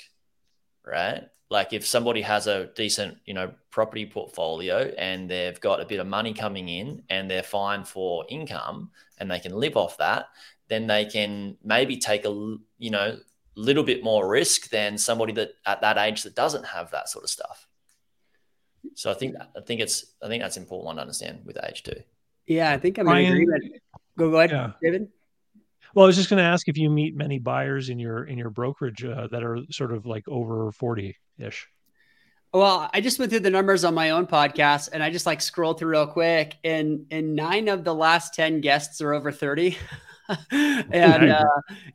right? 0.85 1.23
Like 1.49 1.73
if 1.73 1.85
somebody 1.85 2.21
has 2.21 2.47
a 2.47 2.67
decent, 2.75 3.17
you 3.25 3.33
know, 3.33 3.53
property 3.69 4.05
portfolio 4.05 4.91
and 4.97 5.29
they've 5.29 5.59
got 5.59 5.81
a 5.81 5.85
bit 5.85 5.99
of 5.99 6.07
money 6.07 6.33
coming 6.33 6.67
in 6.67 7.03
and 7.09 7.29
they're 7.29 7.43
fine 7.43 7.83
for 7.83 8.25
income 8.27 8.89
and 9.19 9.29
they 9.29 9.39
can 9.39 9.53
live 9.53 9.77
off 9.77 9.97
that, 9.97 10.29
then 10.67 10.87
they 10.87 11.05
can 11.05 11.57
maybe 11.63 11.97
take 11.97 12.25
a, 12.25 12.57
you 12.79 12.89
know, 12.89 13.17
little 13.55 13.83
bit 13.83 14.03
more 14.03 14.27
risk 14.27 14.69
than 14.69 14.97
somebody 14.97 15.33
that 15.33 15.51
at 15.65 15.81
that 15.81 15.97
age 15.97 16.23
that 16.23 16.35
doesn't 16.35 16.65
have 16.65 16.89
that 16.91 17.07
sort 17.07 17.23
of 17.23 17.29
stuff. 17.29 17.67
So 18.95 19.11
I 19.11 19.13
think 19.13 19.35
I 19.37 19.61
think 19.61 19.81
it's 19.81 20.05
I 20.21 20.27
think 20.27 20.41
that's 20.41 20.57
important 20.57 20.85
one 20.87 20.95
to 20.95 21.01
understand 21.01 21.41
with 21.45 21.57
age 21.63 21.83
too. 21.83 22.01
Yeah, 22.47 22.71
I 22.71 22.77
think 22.77 22.97
I'm 22.97 23.07
in 23.07 23.31
agreement. 23.31 23.63
Go, 24.17 24.29
go 24.31 24.37
ahead, 24.37 24.51
yeah. 24.51 24.71
David. 24.81 25.09
Well, 25.93 26.05
I 26.05 26.07
was 26.07 26.15
just 26.15 26.29
going 26.29 26.43
to 26.43 26.49
ask 26.49 26.67
if 26.67 26.77
you 26.77 26.89
meet 26.89 27.15
many 27.15 27.39
buyers 27.39 27.89
in 27.89 27.99
your 27.99 28.25
in 28.25 28.37
your 28.37 28.49
brokerage 28.49 29.03
uh, 29.03 29.27
that 29.31 29.43
are 29.43 29.59
sort 29.71 29.91
of 29.91 30.05
like 30.05 30.27
over 30.27 30.71
forty 30.71 31.17
ish. 31.37 31.67
Well, 32.51 32.89
I 32.93 33.01
just 33.01 33.17
went 33.17 33.31
through 33.31 33.39
the 33.41 33.49
numbers 33.49 33.83
on 33.83 33.93
my 33.93 34.11
own 34.11 34.27
podcast, 34.27 34.89
and 34.93 35.01
I 35.01 35.09
just 35.09 35.25
like 35.25 35.41
scrolled 35.41 35.79
through 35.79 35.91
real 35.91 36.07
quick, 36.07 36.55
and 36.63 37.05
and 37.11 37.35
nine 37.35 37.67
of 37.67 37.83
the 37.83 37.93
last 37.93 38.33
ten 38.33 38.61
guests 38.61 39.01
are 39.01 39.13
over 39.13 39.31
thirty. 39.31 39.77
and 40.51 41.31
uh, 41.31 41.43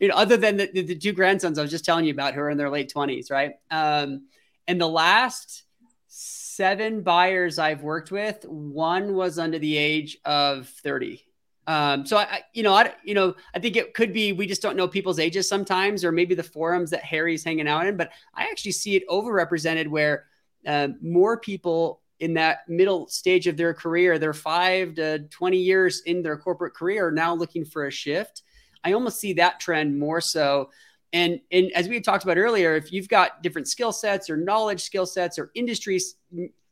you 0.01 0.09
know, 0.09 0.15
other 0.15 0.37
than 0.37 0.57
the, 0.59 0.67
the, 0.67 0.95
two 0.95 1.13
grandsons 1.13 1.59
I 1.59 1.63
was 1.63 1.71
just 1.71 1.85
telling 1.85 2.05
you 2.05 2.13
about, 2.13 2.35
who 2.35 2.41
are 2.41 2.51
in 2.51 2.59
their 2.59 2.71
late 2.71 2.91
twenties, 2.91 3.31
right? 3.31 3.53
Um, 3.71 4.27
and 4.67 4.81
the 4.81 4.89
last 4.89 5.65
seven 6.09 7.03
buyers 7.03 7.59
I've 7.59 7.83
worked 7.83 8.11
with, 8.11 8.45
one 8.45 9.15
was 9.15 9.39
under 9.39 9.59
the 9.59 9.77
age 9.77 10.19
of 10.25 10.69
thirty. 10.69 11.25
Um, 11.69 12.07
so 12.07 12.17
I, 12.17 12.43
you 12.55 12.63
know, 12.63 12.73
I, 12.73 12.95
you 13.05 13.13
know, 13.13 13.35
I 13.55 13.59
think 13.59 13.77
it 13.77 13.93
could 13.93 14.13
be 14.13 14.33
we 14.33 14.47
just 14.47 14.63
don't 14.63 14.75
know 14.75 14.89
people's 14.89 15.19
ages 15.19 15.47
sometimes, 15.47 16.03
or 16.03 16.11
maybe 16.11 16.35
the 16.35 16.43
forums 16.43 16.91
that 16.91 17.05
Harry's 17.05 17.45
hanging 17.45 17.69
out 17.69 17.87
in. 17.87 17.97
But 17.97 18.11
I 18.35 18.45
actually 18.45 18.73
see 18.73 18.97
it 18.97 19.07
overrepresented 19.09 19.87
where 19.87 20.25
uh, 20.67 20.89
more 21.03 21.39
people 21.39 22.01
in 22.21 22.35
that 22.35 22.69
middle 22.69 23.07
stage 23.07 23.47
of 23.47 23.59
their 23.59 23.75
career, 23.75 24.19
they're 24.19 24.33
five 24.33 24.95
to 24.95 25.21
twenty 25.29 25.59
years 25.59 26.01
in 26.07 26.23
their 26.23 26.39
corporate 26.39 26.75
career, 26.75 27.09
are 27.09 27.13
now 27.13 27.35
looking 27.35 27.67
for 27.67 27.85
a 27.85 27.91
shift. 27.91 28.43
I 28.83 28.93
almost 28.93 29.21
see 29.21 29.35
that 29.35 29.61
trend 29.61 29.99
more 29.99 30.23
so. 30.23 30.71
And, 31.13 31.41
and 31.53 31.71
as 31.73 31.89
we 31.89 32.01
talked 32.01 32.25
about 32.25 32.39
earlier, 32.39 32.77
if 32.77 32.93
you've 32.93 33.09
got 33.09 33.43
different 33.43 33.69
skill 33.69 33.93
sets 33.93 34.31
or 34.31 34.37
knowledge 34.37 34.81
skill 34.81 35.07
sets 35.07 35.39
or 35.39 35.51
industry 35.55 36.01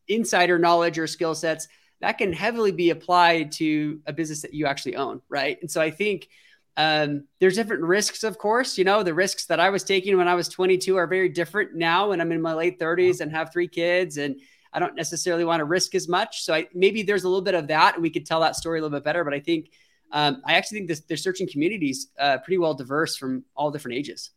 insider 0.09 0.59
knowledge 0.59 0.99
or 0.99 1.07
skill 1.07 1.35
sets, 1.35 1.69
that 2.01 2.19
can 2.19 2.33
heavily 2.33 2.73
be 2.73 2.91
applied 2.91 3.53
to 3.53 4.01
a 4.07 4.13
business 4.13 4.43
that 4.43 4.55
you 4.55 4.67
actually 4.67 4.97
own, 4.97 5.23
right? 5.29 5.59
And 5.61 5.71
so 5.71 5.81
I 5.81 5.91
think 5.91 6.29
um, 6.77 7.25
there's 7.41 7.55
different 7.55 7.85
risks, 7.85 8.23
of 8.23 8.39
course. 8.39 8.77
You 8.77 8.85
know, 8.85 9.03
the 9.03 9.15
risks 9.15 9.47
that 9.47 9.61
I 9.61 9.71
was 9.71 9.83
taking 9.83 10.17
when 10.17 10.29
I 10.29 10.35
was 10.35 10.49
22 10.49 10.97
are 10.97 11.07
very 11.07 11.29
different 11.29 11.75
now 11.75 12.11
when 12.11 12.21
I'm 12.21 12.33
in 12.33 12.43
my 12.43 12.53
late 12.53 12.79
30s 12.79 13.21
and 13.21 13.33
have 13.33 13.53
three 13.53 13.69
kids, 13.69 14.19
and 14.19 14.41
I 14.73 14.79
don't 14.79 14.95
necessarily 14.95 15.45
want 15.45 15.61
to 15.61 15.65
risk 15.65 15.95
as 15.95 16.07
much. 16.07 16.43
So 16.43 16.53
I, 16.53 16.69
maybe 16.75 17.03
there's 17.03 17.25
a 17.25 17.29
little 17.29 17.43
bit 17.43 17.55
of 17.55 17.69
that, 17.69 17.95
and 17.95 18.03
we 18.03 18.11
could 18.11 18.27
tell 18.27 18.41
that 18.41 18.57
story 18.57 18.79
a 18.79 18.83
little 18.83 18.97
bit 18.97 19.05
better. 19.05 19.25
But 19.25 19.33
I 19.33 19.41
think 19.41 19.71
um, 20.13 20.43
I 20.45 20.55
actually 20.55 20.79
think 20.79 20.89
this, 20.89 21.01
the 21.01 21.17
searching 21.17 21.49
communities 21.49 22.09
uh, 22.19 22.39
pretty 22.39 22.59
well 22.59 22.75
diverse 22.75 23.17
from 23.17 23.45
all 23.55 23.71
different 23.71 23.97
ages. 23.97 24.31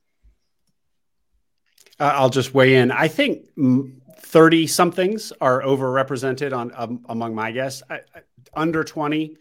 I'll 2.00 2.30
just 2.30 2.54
weigh 2.54 2.76
in. 2.76 2.92
I 2.92 3.10
think 3.10 3.50
30 4.22 4.68
somethings 4.68 5.34
are 5.42 5.62
overrepresented 5.62 6.56
on 6.56 6.72
um, 6.76 7.06
among 7.10 7.36
my 7.36 7.52
guests. 7.52 7.84
I, 7.90 7.96
I, 7.96 8.22
under 8.54 8.84
20, 8.84 9.38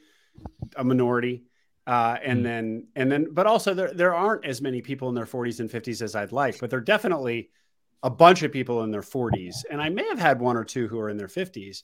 a 0.76 0.85
minority. 0.85 1.45
Uh, 1.87 2.18
and 2.22 2.41
mm. 2.41 2.43
then, 2.45 2.87
and 2.97 3.11
then, 3.11 3.29
but 3.33 3.47
also 3.47 3.72
there, 3.74 3.93
there 3.93 4.14
aren't 4.14 4.45
as 4.45 4.61
many 4.61 4.83
people 4.83 5.09
in 5.09 5.14
their 5.14 5.26
40s 5.26 5.61
and 5.61 5.70
50s 5.70 6.03
as 6.03 6.14
I'd 6.14 6.33
like, 6.33 6.61
but 6.61 6.70
there 6.70 6.79
are 6.79 6.83
definitely 6.83 7.51
a 8.03 8.11
bunch 8.11 8.43
of 8.43 8.53
people 8.53 8.83
in 8.85 8.91
their 8.91 9.03
40s. 9.03 9.57
And 9.70 9.81
I 9.81 9.89
may 9.89 10.07
have 10.09 10.18
had 10.18 10.41
one 10.41 10.57
or 10.57 10.64
two 10.64 10.87
who 10.87 11.01
are 11.01 11.09
in 11.09 11.16
their 11.16 11.29
50s. 11.29 11.83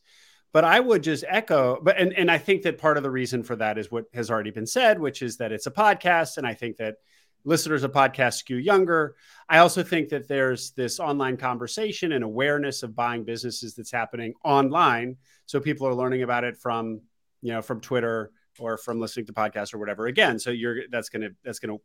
But 0.52 0.62
I 0.62 0.78
would 0.78 1.02
just 1.02 1.24
echo, 1.26 1.80
but 1.82 1.98
and, 1.98 2.12
and 2.12 2.30
I 2.30 2.38
think 2.38 2.62
that 2.62 2.78
part 2.78 2.96
of 2.96 3.02
the 3.02 3.10
reason 3.10 3.42
for 3.42 3.56
that 3.56 3.76
is 3.76 3.90
what 3.90 4.04
has 4.14 4.30
already 4.30 4.52
been 4.52 4.68
said, 4.68 5.00
which 5.00 5.20
is 5.20 5.38
that 5.38 5.50
it's 5.50 5.66
a 5.66 5.70
podcast. 5.72 6.36
And 6.36 6.46
I 6.46 6.54
think 6.54 6.76
that 6.76 6.98
listeners 7.44 7.84
of 7.84 7.92
podcasts 7.92 8.34
skew 8.34 8.56
younger. 8.56 9.16
I 9.48 9.58
also 9.58 9.82
think 9.82 10.08
that 10.08 10.28
there's 10.28 10.72
this 10.72 10.98
online 10.98 11.36
conversation 11.36 12.12
and 12.12 12.24
awareness 12.24 12.82
of 12.82 12.96
buying 12.96 13.24
businesses 13.24 13.74
that's 13.74 13.92
happening 13.92 14.34
online. 14.44 15.16
So 15.46 15.60
people 15.60 15.86
are 15.86 15.94
learning 15.94 16.22
about 16.22 16.44
it 16.44 16.56
from, 16.56 17.02
you 17.42 17.52
know, 17.52 17.62
from 17.62 17.80
Twitter 17.80 18.30
or 18.58 18.76
from 18.76 19.00
listening 19.00 19.26
to 19.26 19.32
podcasts 19.32 19.74
or 19.74 19.78
whatever. 19.78 20.06
Again, 20.06 20.38
so 20.38 20.50
you're 20.50 20.88
that's 20.90 21.08
gonna 21.08 21.30
that's 21.44 21.58
gonna 21.58 21.76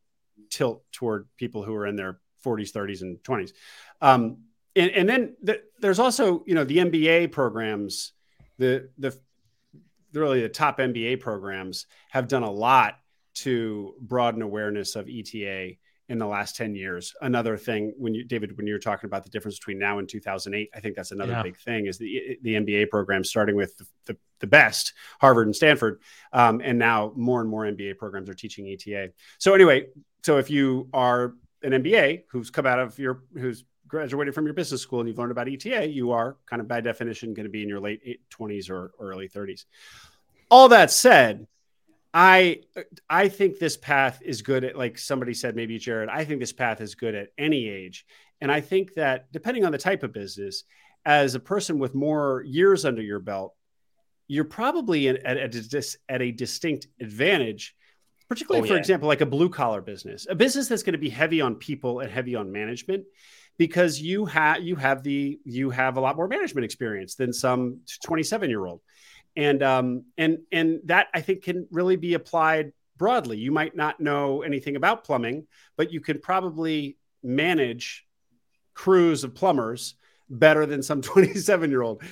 tilt 0.50 0.84
toward 0.92 1.28
people 1.38 1.64
who 1.64 1.76
are 1.76 1.86
in 1.86 1.96
their 1.96 2.20
40s, 2.46 2.72
30s, 2.72 3.02
and 3.02 3.18
20s. 3.24 3.52
Um, 4.02 4.38
and, 4.76 4.92
and 4.92 5.10
then 5.10 5.36
the, 5.42 5.62
there's 5.80 6.00
also, 6.00 6.44
you 6.48 6.56
know, 6.56 6.64
the 6.64 6.78
MBA 6.78 7.32
programs, 7.32 8.14
the 8.58 8.90
the 8.98 9.18
really 10.14 10.42
the 10.42 10.50
top 10.50 10.80
MBA 10.80 11.20
programs 11.20 11.86
have 12.10 12.28
done 12.28 12.44
a 12.44 12.52
lot 12.52 12.99
to 13.44 13.96
broaden 14.02 14.42
awareness 14.42 14.96
of 14.96 15.08
ETA 15.10 15.76
in 16.10 16.18
the 16.18 16.26
last 16.26 16.56
10 16.56 16.74
years. 16.74 17.14
Another 17.22 17.56
thing 17.56 17.94
when 17.98 18.14
you 18.16 18.24
David 18.24 18.58
when 18.58 18.66
you're 18.66 18.80
talking 18.80 19.08
about 19.08 19.24
the 19.24 19.30
difference 19.30 19.60
between 19.60 19.78
now 19.78 20.00
and 20.00 20.10
2008, 20.10 20.70
I 20.74 20.80
think 20.80 20.96
that's 20.96 21.12
another 21.12 21.34
yeah. 21.34 21.44
big 21.44 21.58
thing 21.58 21.86
is 21.86 21.98
the 21.98 22.38
the 22.42 22.56
MBA 22.56 22.90
program 22.90 23.24
starting 23.24 23.56
with 23.56 23.78
the, 23.78 23.86
the, 24.06 24.18
the 24.40 24.48
best 24.48 24.94
Harvard 25.22 25.48
and 25.48 25.56
Stanford 25.56 26.02
um, 26.34 26.62
and 26.64 26.80
now 26.80 27.14
more 27.16 27.42
and 27.42 27.50
more 27.50 27.66
MBA 27.66 27.98
programs 27.98 28.28
are 28.30 28.34
teaching 28.34 28.68
ETA. 28.68 29.12
So 29.38 29.54
anyway, 29.54 29.86
so 30.24 30.38
if 30.38 30.50
you 30.50 30.90
are 30.94 31.36
an 31.62 31.72
MBA 31.72 32.24
who's 32.32 32.50
come 32.50 32.66
out 32.66 32.80
of 32.80 32.98
your 32.98 33.24
who's 33.34 33.64
graduated 33.88 34.34
from 34.34 34.46
your 34.46 34.54
business 34.54 34.82
school 34.82 35.00
and 35.00 35.10
you've 35.10 35.18
learned 35.18 35.32
about 35.32 35.48
ETA, 35.48 35.88
you 35.88 36.12
are 36.12 36.38
kind 36.48 36.62
of 36.62 36.68
by 36.68 36.82
definition 36.82 37.34
going 37.34 37.46
to 37.46 37.52
be 37.52 37.62
in 37.62 37.70
your 37.70 37.80
late 37.80 38.22
20s 38.32 38.70
or 38.70 38.92
early 39.00 39.28
30s. 39.28 39.66
All 40.50 40.70
that 40.70 40.92
said, 40.92 41.48
I 42.14 42.62
I 43.10 43.28
think 43.28 43.60
this 43.60 43.78
path 43.78 44.22
is 44.24 44.42
good 44.42 44.64
at 44.64 44.78
like 44.78 44.98
somebody 44.98 45.34
said 45.34 45.56
maybe 45.56 45.78
Jaryd 45.78 46.10
I 46.10 46.26
think 46.26 46.40
this 46.40 46.54
path 46.54 46.82
is 46.82 46.96
good 46.96 47.14
at 47.14 47.30
any 47.38 47.68
age 47.70 48.06
and 48.42 48.52
I 48.52 48.62
think 48.62 48.96
that 48.96 49.32
depending 49.32 49.66
on 49.66 49.72
the 49.72 49.78
type 49.78 50.04
of 50.04 50.12
business 50.12 50.64
as 51.06 51.36
a 51.36 51.40
person 51.40 51.78
with 51.78 51.94
more 51.94 52.44
years 52.48 52.84
under 52.84 53.02
your 53.02 53.20
belt 53.20 53.54
you're 54.28 54.44
probably 54.44 55.08
at, 55.08 55.24
at, 55.26 55.56
a, 55.56 55.84
at 56.08 56.22
a 56.22 56.32
distinct 56.32 56.88
advantage 57.00 57.76
particularly 58.28 58.66
oh, 58.66 58.68
for 58.68 58.74
yeah. 58.74 58.80
example 58.80 59.08
like 59.08 59.22
a 59.22 59.26
blue 59.26 59.50
collar 59.50 59.82
business 59.82 60.26
a 60.30 60.36
business 60.36 60.68
that's 60.68 60.84
going 60.84 60.94
to 60.94 61.00
be 61.00 61.10
heavy 61.10 61.42
on 61.42 61.56
people 61.56 62.00
and 62.00 62.12
heavy 62.12 62.36
on 62.36 62.52
management 62.52 63.04
because 63.60 64.02
you 64.02 64.26
have 64.26 64.64
you 64.64 64.76
have 64.76 65.04
the 65.04 65.40
you 65.46 65.70
have 65.70 65.98
a 65.98 66.02
lot 66.02 66.16
more 66.16 66.28
management 66.28 66.66
experience 66.66 67.14
than 67.14 67.32
some 67.32 67.82
27 68.04 68.50
year 68.50 68.66
old 68.66 68.82
and 69.40 69.64
um, 69.64 70.04
and 70.18 70.40
and 70.52 70.82
that 70.86 71.08
I 71.14 71.22
think 71.22 71.44
can 71.44 71.66
really 71.72 71.96
be 71.96 72.14
applied 72.14 72.74
broadly. 72.98 73.38
You 73.38 73.54
might 73.54 73.74
not 73.74 74.02
know 74.02 74.42
anything 74.42 74.76
about 74.76 75.06
plumbing, 75.06 75.48
but 75.78 75.94
you 75.94 76.02
can 76.02 76.20
probably 76.20 76.98
manage 77.24 78.06
crews 78.74 79.24
of 79.24 79.34
plumbers 79.34 79.96
better 80.30 80.66
than 80.66 80.84
some 80.84 81.02
27 81.14 81.70
year 81.72 81.82
old. 81.82 82.04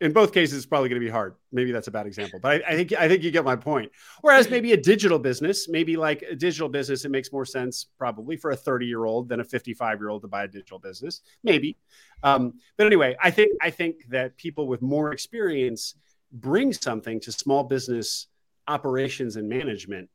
In 0.00 0.12
both 0.12 0.32
cases, 0.32 0.58
it's 0.58 0.66
probably 0.66 0.90
going 0.90 1.00
to 1.00 1.04
be 1.04 1.10
hard. 1.10 1.34
Maybe 1.50 1.72
that's 1.72 1.88
a 1.88 1.90
bad 1.90 2.06
example, 2.06 2.38
but 2.40 2.62
I, 2.62 2.72
I, 2.72 2.76
think 2.76 2.92
I 2.92 3.08
think 3.08 3.24
you 3.24 3.30
get 3.30 3.44
my 3.44 3.56
point. 3.56 3.90
Whereas 4.20 4.48
maybe 4.48 4.72
a 4.72 4.76
digital 4.76 5.18
business, 5.18 5.68
maybe 5.70 5.96
like 5.96 6.22
a 6.22 6.36
digital 6.36 6.68
business, 6.68 7.04
it 7.04 7.10
makes 7.10 7.32
more 7.32 7.46
sense 7.46 7.86
probably 7.98 8.36
for 8.36 8.50
a 8.50 8.56
30 8.56 8.86
year 8.86 9.06
old 9.06 9.28
than 9.28 9.40
a 9.40 9.44
55 9.44 9.98
year 9.98 10.10
old 10.10 10.22
to 10.22 10.28
buy 10.28 10.44
a 10.44 10.48
digital 10.48 10.78
business. 10.78 11.22
Maybe, 11.42 11.78
um, 12.22 12.60
but 12.76 12.86
anyway, 12.86 13.16
I 13.20 13.30
think 13.30 13.52
I 13.60 13.70
think 13.70 14.06
that 14.10 14.36
people 14.36 14.68
with 14.68 14.82
more 14.82 15.12
experience 15.12 15.94
bring 16.32 16.72
something 16.72 17.20
to 17.20 17.32
small 17.32 17.64
business 17.64 18.26
operations 18.68 19.36
and 19.36 19.48
management, 19.48 20.08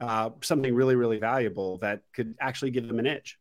uh, 0.00 0.30
something 0.42 0.74
really, 0.74 0.96
really 0.96 1.18
valuable 1.18 1.78
that 1.78 2.02
could 2.12 2.34
actually 2.40 2.70
give 2.70 2.88
them 2.88 2.98
an 2.98 3.06
edge. 3.06 3.38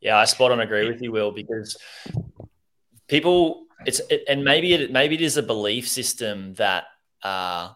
Yeah, 0.00 0.18
I 0.18 0.24
spot 0.24 0.52
on 0.52 0.60
agree 0.60 0.88
with 0.88 1.02
you, 1.02 1.12
Will, 1.12 1.32
because 1.32 1.76
people, 3.08 3.66
it's 3.84 4.00
it, 4.10 4.24
and 4.28 4.42
maybe 4.44 4.72
it 4.72 4.90
maybe 4.90 5.14
it 5.14 5.20
is 5.20 5.36
a 5.36 5.42
belief 5.42 5.86
system 5.88 6.54
that 6.54 6.84
uh, 7.22 7.70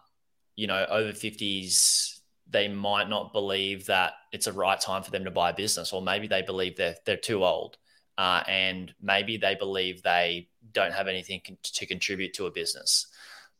you 0.55 0.67
know 0.67 0.85
over 0.89 1.13
fifties 1.13 2.21
they 2.49 2.67
might 2.67 3.07
not 3.07 3.31
believe 3.31 3.85
that 3.85 4.13
it's 4.33 4.47
a 4.47 4.51
right 4.51 4.79
time 4.79 5.03
for 5.03 5.11
them 5.11 5.23
to 5.25 5.31
buy 5.31 5.51
a 5.51 5.53
business, 5.53 5.93
or 5.93 6.01
maybe 6.01 6.27
they 6.27 6.41
believe 6.41 6.75
they're 6.75 6.95
they're 7.05 7.17
too 7.17 7.45
old, 7.45 7.77
uh, 8.17 8.41
and 8.47 8.93
maybe 8.99 9.37
they 9.37 9.53
believe 9.53 10.01
they 10.01 10.49
don't 10.71 10.93
have 10.93 11.07
anything 11.07 11.41
to 11.63 11.85
contribute 11.85 12.33
to 12.33 12.47
a 12.47 12.51
business 12.51 13.07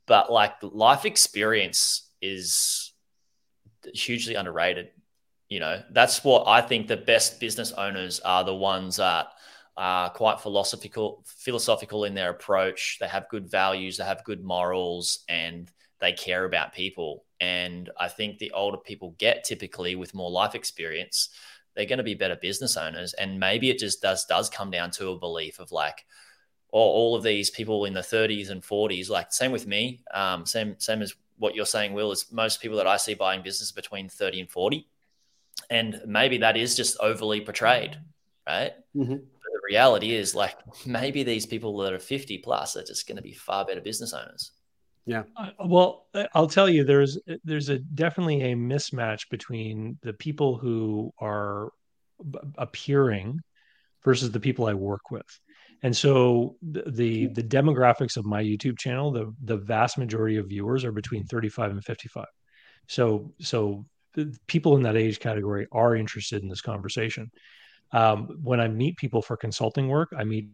but 0.08 0.32
like 0.32 0.56
life 0.62 1.06
experience 1.06 2.10
is 2.22 2.92
hugely 3.94 4.36
underrated. 4.36 4.90
You 5.50 5.60
know, 5.60 5.82
that's 5.92 6.24
what 6.24 6.48
I 6.48 6.62
think 6.62 6.88
the 6.88 6.98
best 6.98 7.40
business 7.40 7.72
owners 7.74 8.20
are 8.22 8.44
the 8.44 8.56
ones 8.56 8.98
that 8.98 9.28
are 9.78 10.10
quite 10.10 10.40
philosophical, 10.40 11.24
philosophical 11.26 12.06
in 12.06 12.14
their 12.14 12.30
approach. 12.30 12.98
They 13.00 13.08
have 13.08 13.30
good 13.30 13.50
values, 13.50 13.98
they 13.98 14.06
have 14.06 14.24
good 14.24 14.44
morals, 14.44 15.24
and 15.28 15.70
they 16.00 16.14
care 16.14 16.46
about 16.46 16.74
people. 16.74 17.26
And 17.40 17.90
I 18.00 18.08
think 18.08 18.38
the 18.38 18.52
older 18.52 18.78
people 18.78 19.16
get 19.18 19.44
typically 19.44 19.96
with 19.96 20.14
more 20.14 20.30
life 20.30 20.56
experience, 20.56 21.30
they're 21.76 21.86
going 21.86 21.98
to 21.98 22.04
be 22.04 22.16
better 22.16 22.38
business 22.42 22.78
owners. 22.78 23.14
And 23.14 23.40
maybe 23.40 23.70
it 23.70 23.80
just 23.80 24.02
does 24.02 24.26
does 24.26 24.50
come 24.50 24.72
down 24.72 24.92
to 24.92 25.10
a 25.10 25.20
belief 25.20 25.60
of 25.60 25.72
like, 25.72 26.06
all 26.72 27.16
of 27.16 27.24
these 27.24 27.50
people 27.50 27.86
in 27.86 27.94
the 27.94 28.02
30s 28.02 28.50
and 28.50 28.62
40s. 28.62 29.10
Like 29.10 29.32
same 29.32 29.52
with 29.52 29.68
me. 29.68 30.02
Um, 30.14 30.46
same 30.46 30.76
same 30.80 31.02
as 31.02 31.14
what 31.38 31.56
you're 31.56 31.66
saying, 31.66 31.94
Will. 31.94 32.12
Is 32.12 32.32
most 32.32 32.62
people 32.62 32.78
that 32.78 32.88
I 32.88 32.98
see 32.98 33.14
buying 33.14 33.42
business 33.42 33.72
between 33.72 34.10
30 34.10 34.42
and 34.42 34.50
40, 34.50 34.88
and 35.70 36.02
maybe 36.06 36.38
that 36.40 36.58
is 36.58 36.76
just 36.76 36.98
overly 37.00 37.42
portrayed, 37.42 37.98
right? 38.48 38.74
Mm-hmm. 38.96 39.14
But 39.14 39.22
the 39.54 39.62
reality 39.68 40.14
is, 40.14 40.34
like 40.34 40.58
maybe 40.86 41.24
these 41.24 41.46
people 41.46 41.78
that 41.80 41.94
are 41.94 42.00
50 42.00 42.38
plus 42.40 42.78
are 42.78 42.84
just 42.84 43.08
going 43.08 43.18
to 43.18 43.22
be 43.22 43.34
far 43.34 43.66
better 43.66 43.82
business 43.82 44.14
owners. 44.14 44.52
Yeah. 45.06 45.24
Uh, 45.36 45.50
well, 45.66 46.06
uh, 46.14 46.26
I'll 46.34 46.48
tell 46.48 46.70
you, 46.70 46.84
there's 46.84 47.18
there's 47.44 47.70
a 47.70 47.80
definitely 47.80 48.52
a 48.52 48.56
mismatch 48.56 49.30
between 49.30 49.98
the 50.04 50.14
people 50.14 50.58
who 50.58 51.14
are 51.20 51.72
appearing 52.58 53.40
versus 54.04 54.32
the 54.32 54.40
people 54.40 54.68
I 54.68 54.74
work 54.74 55.12
with. 55.12 55.40
And 55.84 55.96
so 55.96 56.58
the, 56.62 56.84
the, 56.88 57.28
the 57.28 57.44
demographics 57.44 58.18
of 58.18 58.26
my 58.26 58.44
YouTube 58.44 58.78
channel, 58.78 59.12
the 59.12 59.34
the 59.44 59.58
vast 59.58 59.98
majority 59.98 60.38
of 60.38 60.48
viewers 60.48 60.86
are 60.86 60.92
between 60.92 61.26
35 61.26 61.72
and 61.72 61.84
55. 61.84 62.26
So 62.88 63.34
so 63.40 63.86
people 64.48 64.76
in 64.76 64.84
that 64.84 64.96
age 64.96 65.20
category 65.20 65.68
are 65.72 65.96
interested 65.96 66.44
in 66.44 66.50
this 66.50 66.62
conversation. 66.62 67.32
Um, 67.94 68.40
when 68.44 68.60
I 68.60 68.68
meet 68.68 68.98
people 68.98 69.22
for 69.22 69.38
consulting 69.38 69.88
work, 69.88 70.10
I 70.18 70.24
meet 70.24 70.50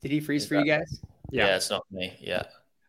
Did 0.00 0.12
he 0.12 0.20
freeze 0.20 0.46
for 0.46 0.54
you 0.54 0.64
guys? 0.64 1.00
Yeah. 1.30 1.46
yeah, 1.46 1.56
it's 1.56 1.70
not 1.70 1.82
me. 1.90 2.16
Yeah. 2.20 2.44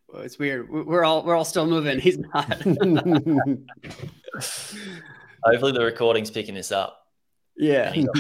Well, 0.08 0.22
it's 0.22 0.38
weird. 0.38 0.70
We're 0.70 1.04
all 1.04 1.24
we're 1.24 1.36
all 1.36 1.46
still 1.46 1.66
moving. 1.66 2.00
He's 2.00 2.20
not. 2.20 2.62
Hopefully, 5.44 5.72
the 5.72 5.84
recording's 5.84 6.32
picking 6.32 6.56
this 6.56 6.72
up. 6.72 7.00
Yeah. 7.58 7.92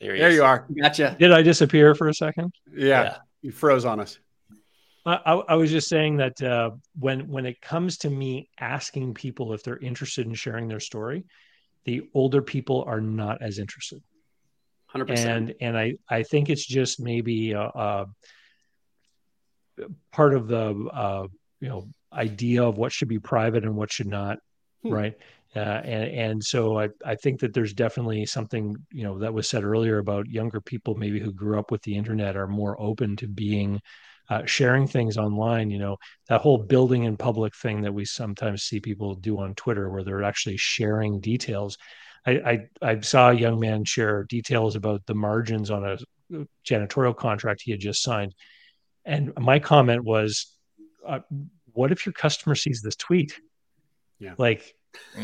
there, 0.00 0.16
there 0.18 0.30
you 0.30 0.42
are. 0.42 0.66
Gotcha. 0.80 1.16
Did 1.18 1.32
I 1.32 1.42
disappear 1.42 1.94
for 1.94 2.08
a 2.08 2.14
second? 2.14 2.54
Yeah, 2.74 3.02
yeah. 3.02 3.16
you 3.42 3.52
froze 3.52 3.84
on 3.84 4.00
us. 4.00 4.18
I, 5.06 5.14
I, 5.48 5.54
was 5.54 5.70
just 5.70 5.88
saying 5.88 6.18
that 6.18 6.42
uh, 6.42 6.72
when 6.98 7.28
when 7.28 7.46
it 7.46 7.60
comes 7.60 7.98
to 7.98 8.10
me 8.10 8.50
asking 8.58 9.14
people 9.14 9.54
if 9.54 9.62
they're 9.62 9.78
interested 9.78 10.26
in 10.26 10.34
sharing 10.34 10.68
their 10.68 10.80
story, 10.80 11.24
the 11.84 12.08
older 12.12 12.42
people 12.42 12.84
are 12.86 13.00
not 13.00 13.40
as 13.40 13.58
interested. 13.58 14.02
100%. 14.94 15.18
And 15.18 15.54
and 15.60 15.78
I 15.78 15.94
I 16.08 16.22
think 16.22 16.50
it's 16.50 16.66
just 16.66 17.00
maybe 17.00 17.52
a, 17.52 17.62
a 17.62 18.06
part 20.12 20.34
of 20.34 20.48
the 20.48 20.88
uh, 20.92 21.26
you 21.60 21.68
know 21.68 21.88
idea 22.12 22.62
of 22.62 22.78
what 22.78 22.92
should 22.92 23.08
be 23.08 23.18
private 23.18 23.64
and 23.64 23.76
what 23.76 23.92
should 23.92 24.06
not 24.06 24.38
hmm. 24.82 24.92
right? 24.92 25.14
Uh, 25.54 25.58
and 25.58 26.10
and 26.10 26.44
so 26.44 26.78
I, 26.78 26.88
I 27.04 27.16
think 27.16 27.40
that 27.40 27.52
there's 27.52 27.74
definitely 27.74 28.24
something 28.24 28.76
you 28.92 29.02
know 29.02 29.18
that 29.18 29.34
was 29.34 29.48
said 29.48 29.64
earlier 29.64 29.98
about 29.98 30.28
younger 30.28 30.60
people 30.60 30.94
maybe 30.94 31.18
who 31.18 31.32
grew 31.32 31.58
up 31.58 31.72
with 31.72 31.82
the 31.82 31.96
internet 31.96 32.36
are 32.36 32.46
more 32.46 32.80
open 32.80 33.16
to 33.16 33.26
being 33.26 33.80
uh, 34.28 34.44
sharing 34.44 34.86
things 34.86 35.16
online 35.16 35.70
you 35.70 35.78
know? 35.78 35.96
That 36.28 36.40
whole 36.40 36.58
building 36.58 37.02
in 37.02 37.16
public 37.16 37.54
thing 37.56 37.82
that 37.82 37.92
we 37.92 38.04
sometimes 38.04 38.62
see 38.62 38.78
people 38.78 39.16
do 39.16 39.40
on 39.40 39.54
twitter 39.56 39.90
where 39.90 40.04
they're 40.04 40.22
actually 40.22 40.56
sharing 40.56 41.20
details. 41.20 41.76
I, 42.24 42.30
I, 42.30 42.58
I 42.92 43.00
saw 43.00 43.30
a 43.30 43.34
young 43.34 43.58
man 43.58 43.84
share 43.84 44.24
details 44.24 44.76
about 44.76 45.04
the 45.06 45.14
margins 45.14 45.70
on 45.70 45.84
a 45.84 45.98
janitorial 46.64 47.16
contract 47.16 47.62
he 47.64 47.72
had 47.72 47.80
just 47.80 48.02
signed. 48.02 48.34
And 49.04 49.32
my 49.38 49.58
comment 49.58 50.04
was 50.04 50.54
uh, 51.04 51.20
what 51.80 51.92
if 51.92 52.04
your 52.04 52.12
customer 52.12 52.54
sees 52.54 52.82
this 52.82 52.94
tweet? 52.94 53.40
Yeah. 54.18 54.34
Like, 54.36 54.74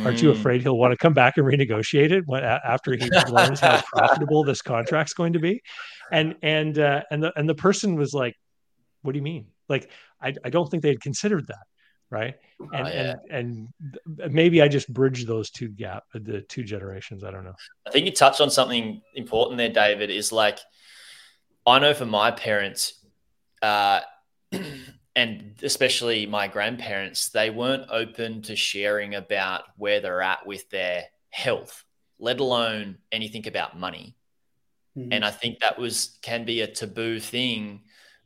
aren't 0.02 0.22
you 0.22 0.30
mm. 0.30 0.32
afraid 0.32 0.62
he'll 0.62 0.78
want 0.78 0.92
to 0.92 0.96
come 0.96 1.12
back 1.12 1.36
and 1.36 1.46
renegotiate 1.46 2.12
it 2.12 2.24
when, 2.26 2.42
after 2.42 2.96
he 2.96 3.10
learns 3.30 3.60
how 3.60 3.82
profitable 3.92 4.42
this 4.42 4.62
contract's 4.62 5.12
going 5.12 5.34
to 5.34 5.38
be? 5.38 5.60
And 6.10 6.36
and 6.42 6.78
uh, 6.78 7.02
and 7.10 7.22
the 7.22 7.32
and 7.36 7.46
the 7.46 7.54
person 7.54 7.96
was 7.96 8.14
like, 8.14 8.34
"What 9.02 9.12
do 9.12 9.18
you 9.18 9.22
mean?" 9.22 9.48
Like, 9.68 9.90
I, 10.20 10.32
I 10.44 10.48
don't 10.48 10.70
think 10.70 10.82
they 10.82 10.88
had 10.88 11.02
considered 11.02 11.46
that, 11.48 11.66
right? 12.08 12.36
And 12.72 12.86
oh, 12.86 12.90
yeah. 12.90 13.14
and 13.28 13.68
and 14.18 14.32
maybe 14.32 14.62
I 14.62 14.68
just 14.68 14.90
bridge 14.90 15.26
those 15.26 15.50
two 15.50 15.68
gap, 15.68 16.04
the 16.14 16.40
two 16.40 16.62
generations. 16.62 17.22
I 17.22 17.30
don't 17.32 17.44
know. 17.44 17.56
I 17.86 17.90
think 17.90 18.06
you 18.06 18.12
touched 18.12 18.40
on 18.40 18.48
something 18.48 19.02
important 19.14 19.58
there, 19.58 19.68
David. 19.68 20.08
Is 20.08 20.32
like, 20.32 20.58
I 21.66 21.78
know 21.80 21.92
for 21.92 22.06
my 22.06 22.30
parents. 22.30 23.04
Uh, 23.60 24.00
and 25.16 25.54
especially 25.62 26.26
my 26.26 26.46
grandparents, 26.46 27.30
they 27.30 27.48
weren't 27.48 27.90
open 27.90 28.42
to 28.42 28.54
sharing 28.54 29.14
about 29.14 29.62
where 29.78 30.00
they're 30.00 30.20
at 30.20 30.46
with 30.46 30.68
their 30.68 31.04
health, 31.30 31.84
let 32.18 32.38
alone 32.38 32.98
anything 33.10 33.48
about 33.48 33.80
money. 33.80 34.14
Mm-hmm. 34.96 35.14
And 35.14 35.24
I 35.24 35.30
think 35.30 35.60
that 35.60 35.78
was 35.78 36.18
can 36.20 36.44
be 36.44 36.60
a 36.60 36.66
taboo 36.66 37.18
thing 37.18 37.80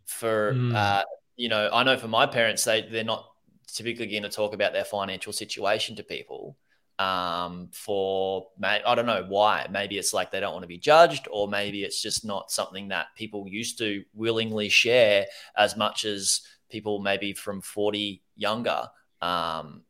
for 0.05 0.53
mm. 0.53 0.75
uh, 0.75 1.05
you 1.37 1.49
know, 1.49 1.71
I 1.73 1.85
know 1.85 1.97
for 1.97 2.09
my 2.09 2.27
parents, 2.27 2.65
they 2.65 2.83
they're 2.83 3.05
not 3.05 3.25
typically 3.69 4.09
going 4.09 4.25
to 4.25 4.29
talk 4.29 4.53
about 4.53 4.73
their 4.73 4.85
financial 4.85 5.33
situation 5.33 5.95
to 5.97 6.03
people. 6.03 6.57
Um, 6.99 7.71
for 7.73 8.49
I 8.63 8.95
don't 8.95 9.07
know 9.07 9.25
why. 9.27 9.67
Maybe 9.71 9.97
it's 9.97 10.13
like 10.13 10.31
they 10.31 10.41
don't 10.41 10.53
want 10.53 10.65
to 10.65 10.69
be 10.69 10.77
judged, 10.77 11.29
or 11.31 11.49
maybe 11.49 11.85
it's 11.85 12.03
just 12.03 12.25
not 12.25 12.51
something 12.51 12.89
that 12.89 13.07
people 13.17 13.49
used 13.49 13.79
to 13.79 14.05
willingly 14.13 14.69
share 14.69 15.27
as 15.57 15.77
much 15.77 16.05
as 16.05 16.43
people 16.71 17.01
maybe 17.01 17.33
from 17.33 17.61
40 17.61 18.23
younger. 18.37 18.89
Um, 19.21 19.83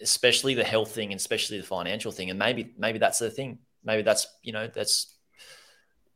especially 0.00 0.54
the 0.54 0.64
health 0.64 0.92
thing 0.92 1.12
and 1.12 1.18
especially 1.18 1.58
the 1.58 1.66
financial 1.66 2.12
thing. 2.12 2.30
And 2.30 2.38
maybe 2.38 2.74
maybe 2.78 2.98
that's 2.98 3.18
the 3.18 3.30
thing. 3.30 3.58
Maybe 3.84 4.02
that's 4.02 4.26
you 4.42 4.52
know 4.52 4.68
that's 4.68 5.16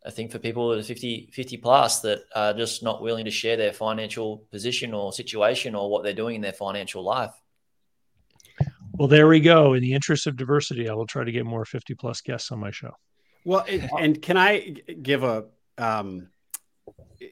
I 0.06 0.10
think 0.10 0.30
for 0.30 0.38
people 0.38 0.68
that 0.68 0.78
are 0.78 0.84
50, 0.84 1.30
50 1.32 1.56
plus 1.56 2.00
that 2.02 2.24
are 2.34 2.52
just 2.52 2.82
not 2.82 3.02
willing 3.02 3.24
to 3.24 3.30
share 3.30 3.56
their 3.56 3.72
financial 3.72 4.46
position 4.52 4.94
or 4.94 5.12
situation 5.12 5.74
or 5.74 5.90
what 5.90 6.04
they're 6.04 6.12
doing 6.12 6.36
in 6.36 6.42
their 6.42 6.52
financial 6.52 7.02
life. 7.02 7.32
Well, 8.92 9.08
there 9.08 9.26
we 9.26 9.40
go. 9.40 9.74
In 9.74 9.82
the 9.82 9.92
interest 9.92 10.28
of 10.28 10.36
diversity, 10.36 10.88
I 10.88 10.94
will 10.94 11.06
try 11.06 11.24
to 11.24 11.32
get 11.32 11.44
more 11.44 11.64
50 11.64 11.94
plus 11.94 12.20
guests 12.20 12.52
on 12.52 12.60
my 12.60 12.70
show. 12.70 12.92
Well, 13.44 13.64
and 13.98 14.22
can 14.22 14.36
I 14.36 14.76
give 15.02 15.24
a 15.24 15.46
um, 15.76 16.28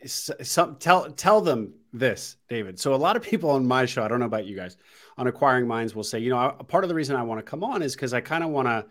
some 0.06 0.76
tell 0.76 1.10
tell 1.12 1.40
them 1.40 1.74
this, 1.94 2.36
David. 2.48 2.78
So 2.78 2.92
a 2.92 2.96
lot 2.96 3.16
of 3.16 3.22
people 3.22 3.50
on 3.50 3.66
my 3.66 3.86
show, 3.86 4.02
I 4.02 4.08
don't 4.08 4.20
know 4.20 4.26
about 4.26 4.46
you 4.46 4.56
guys, 4.56 4.76
on 5.16 5.28
Acquiring 5.28 5.66
Minds 5.66 5.94
will 5.94 6.02
say, 6.02 6.18
you 6.18 6.30
know, 6.30 6.38
a 6.38 6.64
part 6.64 6.84
of 6.84 6.88
the 6.88 6.94
reason 6.94 7.16
I 7.16 7.22
want 7.22 7.38
to 7.38 7.48
come 7.48 7.62
on 7.62 7.82
is 7.82 7.94
because 7.94 8.12
I 8.12 8.20
kind 8.20 8.42
of 8.42 8.50
want 8.50 8.66
to 8.68 8.86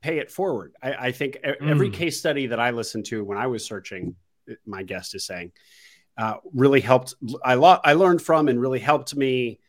pay 0.00 0.18
it 0.18 0.30
forward. 0.30 0.74
I, 0.82 0.92
I 0.94 1.12
think 1.12 1.38
mm. 1.44 1.68
every 1.68 1.90
case 1.90 2.18
study 2.18 2.46
that 2.48 2.58
I 2.58 2.70
listened 2.70 3.04
to 3.06 3.22
when 3.22 3.36
I 3.36 3.48
was 3.48 3.64
searching, 3.64 4.16
my 4.64 4.82
guest 4.82 5.14
is 5.14 5.26
saying, 5.26 5.52
uh, 6.16 6.38
really 6.52 6.80
helped. 6.80 7.14
I 7.44 7.54
lo- 7.54 7.80
I 7.84 7.92
learned 7.92 8.22
from 8.22 8.48
and 8.48 8.60
really 8.60 8.80
helped 8.80 9.14
me 9.14 9.60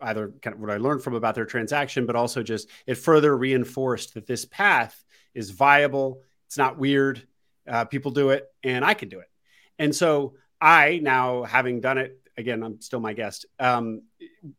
either 0.00 0.32
kind 0.42 0.54
of 0.54 0.60
what 0.60 0.70
I 0.70 0.76
learned 0.76 1.02
from 1.02 1.14
about 1.14 1.34
their 1.34 1.46
transaction, 1.46 2.04
but 2.04 2.16
also 2.16 2.42
just 2.42 2.68
it 2.86 2.96
further 2.96 3.34
reinforced 3.34 4.14
that 4.14 4.26
this 4.26 4.44
path 4.44 5.02
is 5.34 5.50
viable. 5.50 6.20
It's 6.46 6.58
not 6.58 6.78
weird. 6.78 7.26
Uh, 7.66 7.84
people 7.84 8.10
do 8.10 8.30
it, 8.30 8.44
and 8.62 8.84
I 8.84 8.94
can 8.94 9.08
do 9.08 9.20
it. 9.20 9.30
And 9.78 9.94
so 9.94 10.34
I 10.60 11.00
now, 11.02 11.44
having 11.44 11.80
done 11.80 11.98
it 11.98 12.18
again, 12.36 12.62
I'm 12.62 12.80
still 12.80 13.00
my 13.00 13.12
guest. 13.12 13.46
Um, 13.58 14.02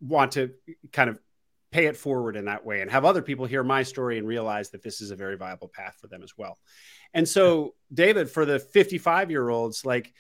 want 0.02 0.34
to 0.34 0.52
kind 0.92 1.10
of 1.10 1.20
pay 1.72 1.88
it 1.88 1.98
forward 1.98 2.38
in 2.38 2.46
that 2.46 2.66
way 2.66 2.82
and 2.82 2.90
have 2.90 3.04
other 3.04 3.22
people 3.22 3.46
hear 3.46 3.64
my 3.64 3.84
story 3.84 4.18
and 4.18 4.26
realize 4.26 4.70
that 4.70 4.82
this 4.82 5.02
is 5.02 5.12
a 5.12 5.16
very 5.16 5.36
viable 5.36 5.68
path 5.68 5.98
for 6.00 6.08
them 6.08 6.24
as 6.24 6.32
well. 6.38 6.58
And 7.14 7.28
so, 7.28 7.76
David, 7.94 8.30
for 8.30 8.46
the 8.46 8.60
55 8.60 9.30
year 9.30 9.50
olds, 9.50 9.86
like, 9.86 10.14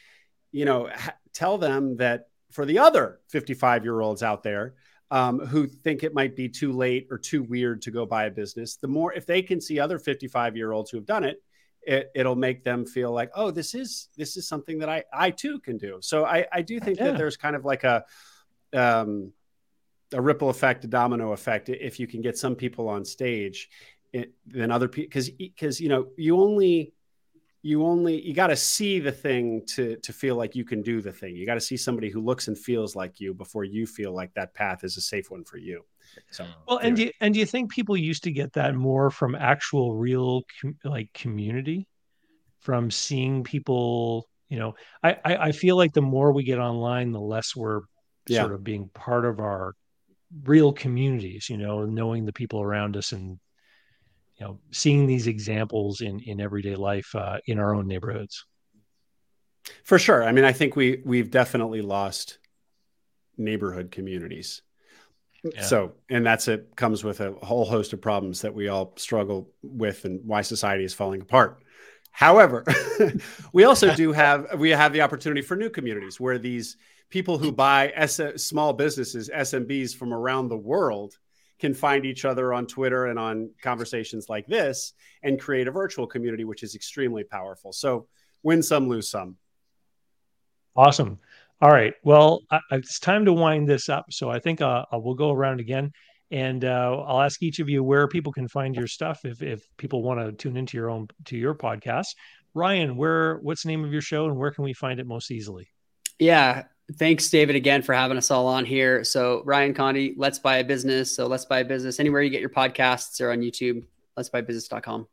you 0.51 0.66
know, 0.66 0.89
ha- 0.93 1.16
tell 1.34 1.58
them 1.58 1.97
that 1.97 2.28
for 2.51 2.66
the 2.66 2.80
other 2.80 3.20
55 3.30 3.84
year 3.84 4.01
olds 4.01 4.22
out 4.22 4.43
there 4.43 4.76
um, 5.12 5.39
who 5.39 5.68
think 5.68 6.03
it 6.03 6.14
might 6.14 6.36
be 6.36 6.49
too 6.49 6.74
late 6.74 7.08
or 7.10 7.18
too 7.18 7.43
weird 7.43 7.82
to 7.84 7.91
go 7.91 8.06
buy 8.06 8.26
a 8.26 8.32
business, 8.32 8.76
the 8.76 8.88
more 8.88 9.14
if 9.14 9.26
they 9.26 9.41
can 9.41 9.62
see 9.62 9.80
other 9.80 9.99
55 9.99 10.58
year 10.58 10.72
olds 10.72 10.89
who 10.89 10.97
have 10.97 11.06
done 11.06 11.24
it, 11.24 11.41
it, 11.86 12.11
it'll 12.15 12.36
make 12.36 12.63
them 12.63 12.86
feel 12.86 13.11
like, 13.11 13.31
oh, 13.36 13.51
this 13.51 13.75
is 13.75 14.09
this 14.17 14.38
is 14.38 14.47
something 14.47 14.79
that 14.79 14.89
I 14.89 15.03
I 15.13 15.31
too 15.31 15.59
can 15.59 15.77
do. 15.77 15.99
So 16.01 16.25
I 16.25 16.45
I 16.51 16.61
do 16.61 16.79
think 16.79 16.97
yeah. 16.97 17.05
that 17.05 17.17
there's 17.17 17.38
kind 17.38 17.55
of 17.55 17.65
like 17.65 17.83
a 17.83 18.03
um, 18.73 19.31
a 20.13 20.21
ripple 20.21 20.49
effect, 20.49 20.83
a 20.83 20.88
domino 20.88 21.31
effect. 21.31 21.69
If 21.69 21.99
you 21.99 22.07
can 22.07 22.21
get 22.21 22.38
some 22.38 22.55
people 22.55 22.89
on 22.89 23.05
stage, 23.05 23.69
it, 24.13 24.33
then 24.45 24.71
other 24.71 24.88
people, 24.88 25.07
because 25.09 25.29
because 25.29 25.79
you 25.79 25.89
know 25.89 26.07
you 26.17 26.38
only 26.38 26.93
you 27.61 27.83
only 27.83 28.21
you 28.21 28.33
got 28.33 28.47
to 28.47 28.55
see 28.55 28.99
the 28.99 29.11
thing 29.11 29.63
to 29.65 29.97
to 29.97 30.13
feel 30.13 30.36
like 30.36 30.55
you 30.55 30.65
can 30.65 30.81
do 30.81 31.01
the 31.01 31.11
thing. 31.11 31.36
You 31.36 31.45
got 31.45 31.55
to 31.55 31.61
see 31.61 31.77
somebody 31.77 32.09
who 32.09 32.21
looks 32.21 32.47
and 32.47 32.57
feels 32.57 32.95
like 32.95 33.19
you 33.19 33.33
before 33.33 33.63
you 33.63 33.88
feel 33.88 34.13
like 34.13 34.33
that 34.36 34.53
path 34.53 34.83
is 34.83 34.97
a 34.97 35.01
safe 35.01 35.31
one 35.31 35.43
for 35.43 35.57
you. 35.57 35.83
So 36.32 36.45
well, 36.68 36.78
and 36.78 36.95
do 36.95 37.03
you, 37.03 37.11
and 37.22 37.34
do 37.34 37.39
you 37.39 37.45
think 37.45 37.72
people 37.72 37.97
used 37.97 38.24
to 38.24 38.32
get 38.32 38.53
that 38.53 38.76
more 38.76 39.09
from 39.09 39.36
actual 39.36 39.95
real 39.95 40.43
com- 40.61 40.78
like 40.84 41.11
community, 41.13 41.88
from 42.59 42.91
seeing 42.91 43.43
people? 43.43 44.28
You 44.49 44.59
know, 44.59 44.76
I, 45.03 45.18
I 45.26 45.38
I 45.38 45.51
feel 45.51 45.76
like 45.76 45.93
the 45.93 46.01
more 46.01 46.32
we 46.32 46.43
get 46.43 46.59
online, 46.59 47.11
the 47.11 47.20
less 47.20 47.55
we're 47.55 47.82
yeah. 48.28 48.41
sort 48.41 48.53
of 48.53 48.63
being 48.63 48.89
part 48.93 49.26
of 49.26 49.39
our 49.39 49.74
real 50.43 50.74
communities 50.74 51.49
you 51.49 51.57
know 51.57 51.86
knowing 51.86 52.26
the 52.26 52.34
people 52.34 52.61
around 52.61 52.97
us 52.97 53.11
and 53.11 53.39
you 54.38 54.45
know 54.45 54.59
seeing 54.72 55.05
these 55.07 55.28
examples 55.28 56.01
in 56.01 56.20
in 56.22 56.41
everyday 56.41 56.76
life 56.76 57.13
uh, 57.16 57.38
in 57.45 57.59
our 57.59 57.74
own 57.74 57.88
neighborhoods 57.88 58.45
for 59.84 59.97
sure 59.97 60.24
i 60.24 60.32
mean 60.32 60.43
i 60.43 60.51
think 60.51 60.76
we 60.76 61.01
we've 61.05 61.32
definitely 61.32 61.82
lost 61.82 62.39
neighborhood 63.38 63.91
communities 63.91 64.61
yeah. 65.53 65.61
so 65.61 65.93
and 66.09 66.25
that's 66.25 66.47
it 66.47 66.75
comes 66.75 67.03
with 67.03 67.19
a 67.21 67.31
whole 67.33 67.65
host 67.65 67.93
of 67.93 68.01
problems 68.01 68.41
that 68.41 68.53
we 68.53 68.67
all 68.67 68.93
struggle 68.97 69.49
with 69.61 70.05
and 70.05 70.25
why 70.25 70.41
society 70.41 70.83
is 70.83 70.93
falling 70.93 71.21
apart 71.21 71.61
however 72.11 72.63
we 73.53 73.63
also 73.63 73.93
do 73.95 74.11
have 74.11 74.59
we 74.59 74.69
have 74.69 74.93
the 74.93 75.01
opportunity 75.01 75.41
for 75.41 75.55
new 75.55 75.69
communities 75.69 76.19
where 76.19 76.37
these 76.37 76.77
people 77.09 77.37
who 77.37 77.51
buy 77.51 77.91
S- 77.95 78.43
small 78.43 78.73
businesses, 78.73 79.29
SMBs 79.29 79.95
from 79.95 80.13
around 80.13 80.49
the 80.49 80.57
world, 80.57 81.17
can 81.59 81.73
find 81.73 82.05
each 82.05 82.25
other 82.25 82.53
on 82.53 82.67
Twitter 82.67 83.05
and 83.05 83.17
on 83.17 83.49
conversations 83.61 84.27
like 84.27 84.45
this 84.47 84.93
and 85.23 85.39
create 85.39 85.67
a 85.67 85.71
virtual 85.71 86.05
community, 86.05 86.43
which 86.43 86.63
is 86.63 86.75
extremely 86.75 87.23
powerful. 87.23 87.71
So 87.71 88.07
win 88.43 88.61
some, 88.61 88.89
lose 88.89 89.09
some. 89.09 89.37
Awesome. 90.75 91.19
All 91.62 91.72
right. 91.72 91.93
Well, 92.03 92.41
I, 92.51 92.60
it's 92.72 92.99
time 92.99 93.26
to 93.26 93.34
wind 93.34 93.68
this 93.68 93.89
up. 93.89 94.06
So 94.12 94.30
I 94.30 94.39
think 94.39 94.62
uh, 94.62 94.86
we'll 94.91 95.16
go 95.16 95.32
around 95.32 95.60
again. 95.60 95.91
And 96.32 96.66
uh, 96.66 97.03
I'll 97.08 97.22
ask 97.22 97.41
each 97.43 97.60
of 97.60 97.70
you 97.70 97.84
where 97.84 98.08
people 98.08 98.34
can 98.34 98.47
find 98.47 98.76
your 98.76 98.88
stuff 98.88 99.26
if, 99.26 99.41
if 99.41 99.64
people 99.78 100.01
want 100.01 100.20
to 100.20 100.32
tune 100.32 100.58
into 100.58 100.76
your 100.76 100.89
own 100.89 101.08
to 101.26 101.38
your 101.38 101.56
podcast. 101.56 102.08
Ryan, 102.53 102.97
where 102.97 103.38
what's 103.38 103.64
the 103.64 103.70
name 103.70 103.84
of 103.84 103.91
your 103.91 104.01
show 104.01 104.26
and 104.26 104.36
where 104.36 104.51
can 104.51 104.64
we 104.64 104.74
find 104.74 104.99
it 104.99 105.06
most 105.06 105.30
easily? 105.30 105.70
Yeah, 106.18 106.64
thanks, 106.93 107.30
David, 107.30 107.56
again 107.56 107.82
for 107.82 107.93
having 107.93 108.18
us 108.18 108.32
all 108.32 108.47
on 108.47 108.66
here. 108.66 109.03
So 109.03 109.43
Ryan 109.45 109.74
Condie, 109.74 110.14
Let's 110.18 110.39
Buy 110.39 110.58
a 110.58 110.64
Business. 110.64 111.16
So 111.16 111.28
Let's 111.28 111.45
Buy 111.45 111.60
a 111.60 111.66
Business, 111.66 111.99
anywhere 111.99 112.22
you 112.22 112.30
get 112.30 112.41
your 112.41 112.49
podcasts 112.49 113.22
or 113.22 113.32
on 113.32 113.39
YouTube, 113.39 113.84
let's 114.18 114.30
buy 114.30 114.41
business.com. 114.41 115.08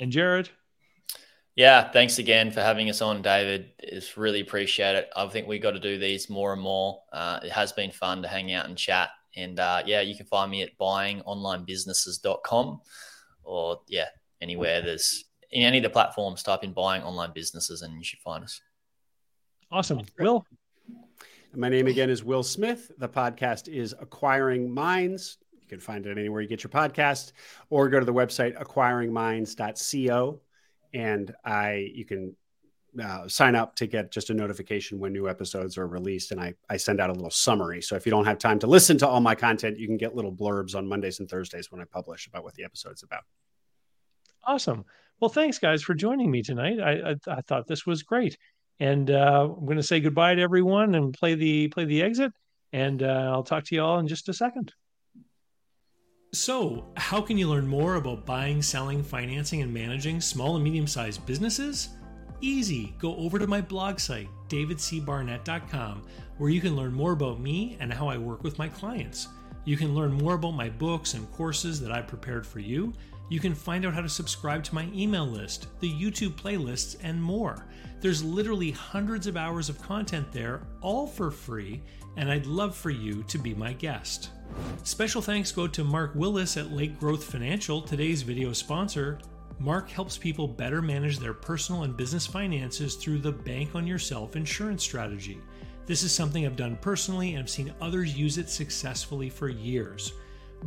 And 0.00 0.10
Jaryd. 0.10 0.48
Yeah, 1.54 1.90
thanks 1.90 2.18
again 2.18 2.50
for 2.50 2.62
having 2.62 2.88
us 2.88 3.02
on, 3.02 3.20
David. 3.20 3.72
It's 3.78 4.16
really 4.16 4.40
appreciate 4.40 4.96
it. 4.96 5.10
I 5.14 5.26
think 5.26 5.46
we 5.46 5.58
got 5.58 5.72
to 5.72 5.80
do 5.80 5.98
these 5.98 6.30
more 6.30 6.54
and 6.54 6.62
more. 6.62 7.02
Uh, 7.12 7.40
it 7.42 7.52
has 7.52 7.72
been 7.72 7.90
fun 7.90 8.22
to 8.22 8.28
hang 8.28 8.52
out 8.52 8.66
and 8.66 8.76
chat. 8.76 9.10
And 9.36 9.60
uh, 9.60 9.82
yeah, 9.84 10.00
you 10.00 10.16
can 10.16 10.26
find 10.26 10.50
me 10.50 10.62
at 10.62 10.78
buyingonlinebusinesses.com 10.80 12.80
or 13.44 13.80
yeah, 13.88 14.06
anywhere 14.40 14.80
there's 14.80 15.24
in 15.50 15.62
any 15.62 15.78
of 15.78 15.82
the 15.82 15.90
platforms, 15.90 16.42
type 16.42 16.64
in 16.64 16.72
buying 16.72 17.02
online 17.02 17.32
businesses 17.34 17.82
and 17.82 17.98
you 17.98 18.04
should 18.04 18.20
find 18.20 18.44
us. 18.44 18.60
Awesome. 19.70 20.02
Will? 20.18 20.46
My 21.54 21.68
name 21.68 21.86
again 21.86 22.08
is 22.08 22.24
Will 22.24 22.42
Smith. 22.42 22.90
The 22.96 23.08
podcast 23.08 23.68
is 23.68 23.94
Acquiring 24.00 24.72
Minds. 24.72 25.36
You 25.60 25.68
can 25.68 25.80
find 25.80 26.06
it 26.06 26.16
anywhere 26.16 26.40
you 26.40 26.48
get 26.48 26.64
your 26.64 26.70
podcast 26.70 27.32
or 27.68 27.90
go 27.90 27.98
to 27.98 28.06
the 28.06 28.12
website 28.12 28.58
acquiringminds.co 28.58 30.40
and 30.94 31.34
I 31.44 31.90
you 31.94 32.04
can 32.04 32.36
uh, 33.02 33.26
sign 33.26 33.54
up 33.54 33.74
to 33.76 33.86
get 33.86 34.12
just 34.12 34.28
a 34.30 34.34
notification 34.34 34.98
when 34.98 35.12
new 35.12 35.28
episodes 35.28 35.78
are 35.78 35.86
released 35.86 36.30
and 36.30 36.38
I, 36.38 36.52
I 36.68 36.76
send 36.76 37.00
out 37.00 37.08
a 37.08 37.14
little 37.14 37.30
summary. 37.30 37.80
So 37.80 37.96
if 37.96 38.04
you 38.04 38.10
don't 38.10 38.26
have 38.26 38.36
time 38.36 38.58
to 38.58 38.66
listen 38.66 38.98
to 38.98 39.08
all 39.08 39.20
my 39.20 39.34
content 39.34 39.78
you 39.78 39.86
can 39.86 39.96
get 39.96 40.14
little 40.14 40.32
blurbs 40.32 40.74
on 40.74 40.86
mondays 40.86 41.18
and 41.18 41.28
thursdays 41.28 41.72
when 41.72 41.80
i 41.80 41.84
publish 41.84 42.26
about 42.26 42.44
what 42.44 42.54
the 42.54 42.64
episode's 42.64 43.02
about. 43.02 43.22
Awesome. 44.44 44.84
Well 45.20 45.30
thanks 45.30 45.58
guys 45.58 45.82
for 45.82 45.94
joining 45.94 46.30
me 46.30 46.42
tonight. 46.42 46.80
I, 46.80 47.12
I, 47.12 47.16
I 47.28 47.40
thought 47.42 47.66
this 47.66 47.86
was 47.86 48.02
great. 48.02 48.36
And 48.78 49.10
uh, 49.10 49.48
I'm 49.56 49.64
going 49.64 49.76
to 49.76 49.82
say 49.82 50.00
goodbye 50.00 50.34
to 50.34 50.42
everyone 50.42 50.94
and 50.94 51.14
play 51.14 51.34
the 51.34 51.68
play 51.68 51.84
the 51.84 52.02
exit. 52.02 52.32
And 52.72 53.02
uh, 53.02 53.30
I'll 53.32 53.44
talk 53.44 53.64
to 53.64 53.74
you 53.74 53.82
all 53.82 53.98
in 54.00 54.08
just 54.08 54.28
a 54.28 54.32
second. 54.32 54.72
So, 56.34 56.86
how 56.96 57.20
can 57.20 57.36
you 57.36 57.46
learn 57.46 57.66
more 57.66 57.96
about 57.96 58.24
buying, 58.24 58.62
selling, 58.62 59.02
financing, 59.02 59.60
and 59.60 59.72
managing 59.72 60.18
small 60.18 60.54
and 60.54 60.64
medium 60.64 60.86
sized 60.86 61.26
businesses? 61.26 61.90
Easy. 62.40 62.94
Go 62.98 63.14
over 63.16 63.38
to 63.38 63.46
my 63.46 63.60
blog 63.60 64.00
site, 64.00 64.30
davidcbarnett.com, 64.48 66.02
where 66.38 66.48
you 66.48 66.62
can 66.62 66.74
learn 66.74 66.94
more 66.94 67.12
about 67.12 67.38
me 67.38 67.76
and 67.80 67.92
how 67.92 68.08
I 68.08 68.16
work 68.16 68.42
with 68.44 68.56
my 68.58 68.66
clients. 68.66 69.28
You 69.66 69.76
can 69.76 69.94
learn 69.94 70.10
more 70.10 70.32
about 70.32 70.52
my 70.52 70.70
books 70.70 71.12
and 71.12 71.30
courses 71.32 71.78
that 71.82 71.92
I've 71.92 72.08
prepared 72.08 72.46
for 72.46 72.60
you. 72.60 72.94
You 73.28 73.38
can 73.38 73.54
find 73.54 73.84
out 73.84 73.92
how 73.92 74.00
to 74.00 74.08
subscribe 74.08 74.64
to 74.64 74.74
my 74.74 74.88
email 74.94 75.26
list, 75.26 75.66
the 75.80 75.92
YouTube 75.92 76.40
playlists, 76.40 76.96
and 77.02 77.22
more. 77.22 77.66
There's 78.00 78.24
literally 78.24 78.70
hundreds 78.70 79.26
of 79.26 79.36
hours 79.36 79.68
of 79.68 79.82
content 79.82 80.32
there, 80.32 80.62
all 80.80 81.06
for 81.06 81.30
free, 81.30 81.82
and 82.16 82.30
I'd 82.30 82.46
love 82.46 82.74
for 82.74 82.90
you 82.90 83.22
to 83.24 83.36
be 83.36 83.54
my 83.54 83.74
guest. 83.74 84.30
Special 84.84 85.22
thanks 85.22 85.52
go 85.52 85.68
to 85.68 85.84
Mark 85.84 86.12
Willis 86.14 86.56
at 86.56 86.72
Lake 86.72 86.98
Growth 86.98 87.24
Financial, 87.24 87.80
today's 87.80 88.22
video 88.22 88.52
sponsor. 88.52 89.18
Mark 89.58 89.88
helps 89.88 90.18
people 90.18 90.48
better 90.48 90.82
manage 90.82 91.18
their 91.18 91.34
personal 91.34 91.84
and 91.84 91.96
business 91.96 92.26
finances 92.26 92.96
through 92.96 93.18
the 93.18 93.30
Bank 93.30 93.74
on 93.74 93.86
Yourself 93.86 94.34
insurance 94.34 94.82
strategy. 94.82 95.38
This 95.86 96.02
is 96.02 96.12
something 96.12 96.44
I've 96.44 96.56
done 96.56 96.76
personally 96.80 97.34
and 97.34 97.40
I've 97.40 97.50
seen 97.50 97.72
others 97.80 98.16
use 98.16 98.38
it 98.38 98.50
successfully 98.50 99.30
for 99.30 99.48
years. 99.48 100.12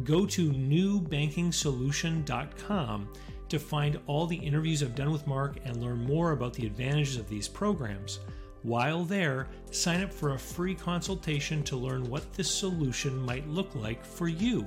Go 0.03 0.25
to 0.25 0.51
newbankingsolution.com 0.51 3.09
to 3.47 3.59
find 3.59 3.99
all 4.07 4.27
the 4.27 4.35
interviews 4.35 4.81
I've 4.81 4.95
done 4.95 5.11
with 5.11 5.27
Mark 5.27 5.57
and 5.65 5.81
learn 5.81 6.03
more 6.05 6.31
about 6.31 6.53
the 6.53 6.65
advantages 6.65 7.17
of 7.17 7.29
these 7.29 7.47
programs. 7.47 8.19
While 8.65 9.03
there, 9.03 9.45
sign 9.69 10.01
up 10.01 10.11
for 10.11 10.33
a 10.33 10.39
free 10.39 10.73
consultation 10.73 11.61
to 11.65 11.75
learn 11.75 12.09
what 12.09 12.33
this 12.33 12.49
solution 12.49 13.15
might 13.15 13.47
look 13.47 13.75
like 13.75 14.03
for 14.03 14.27
you. 14.27 14.65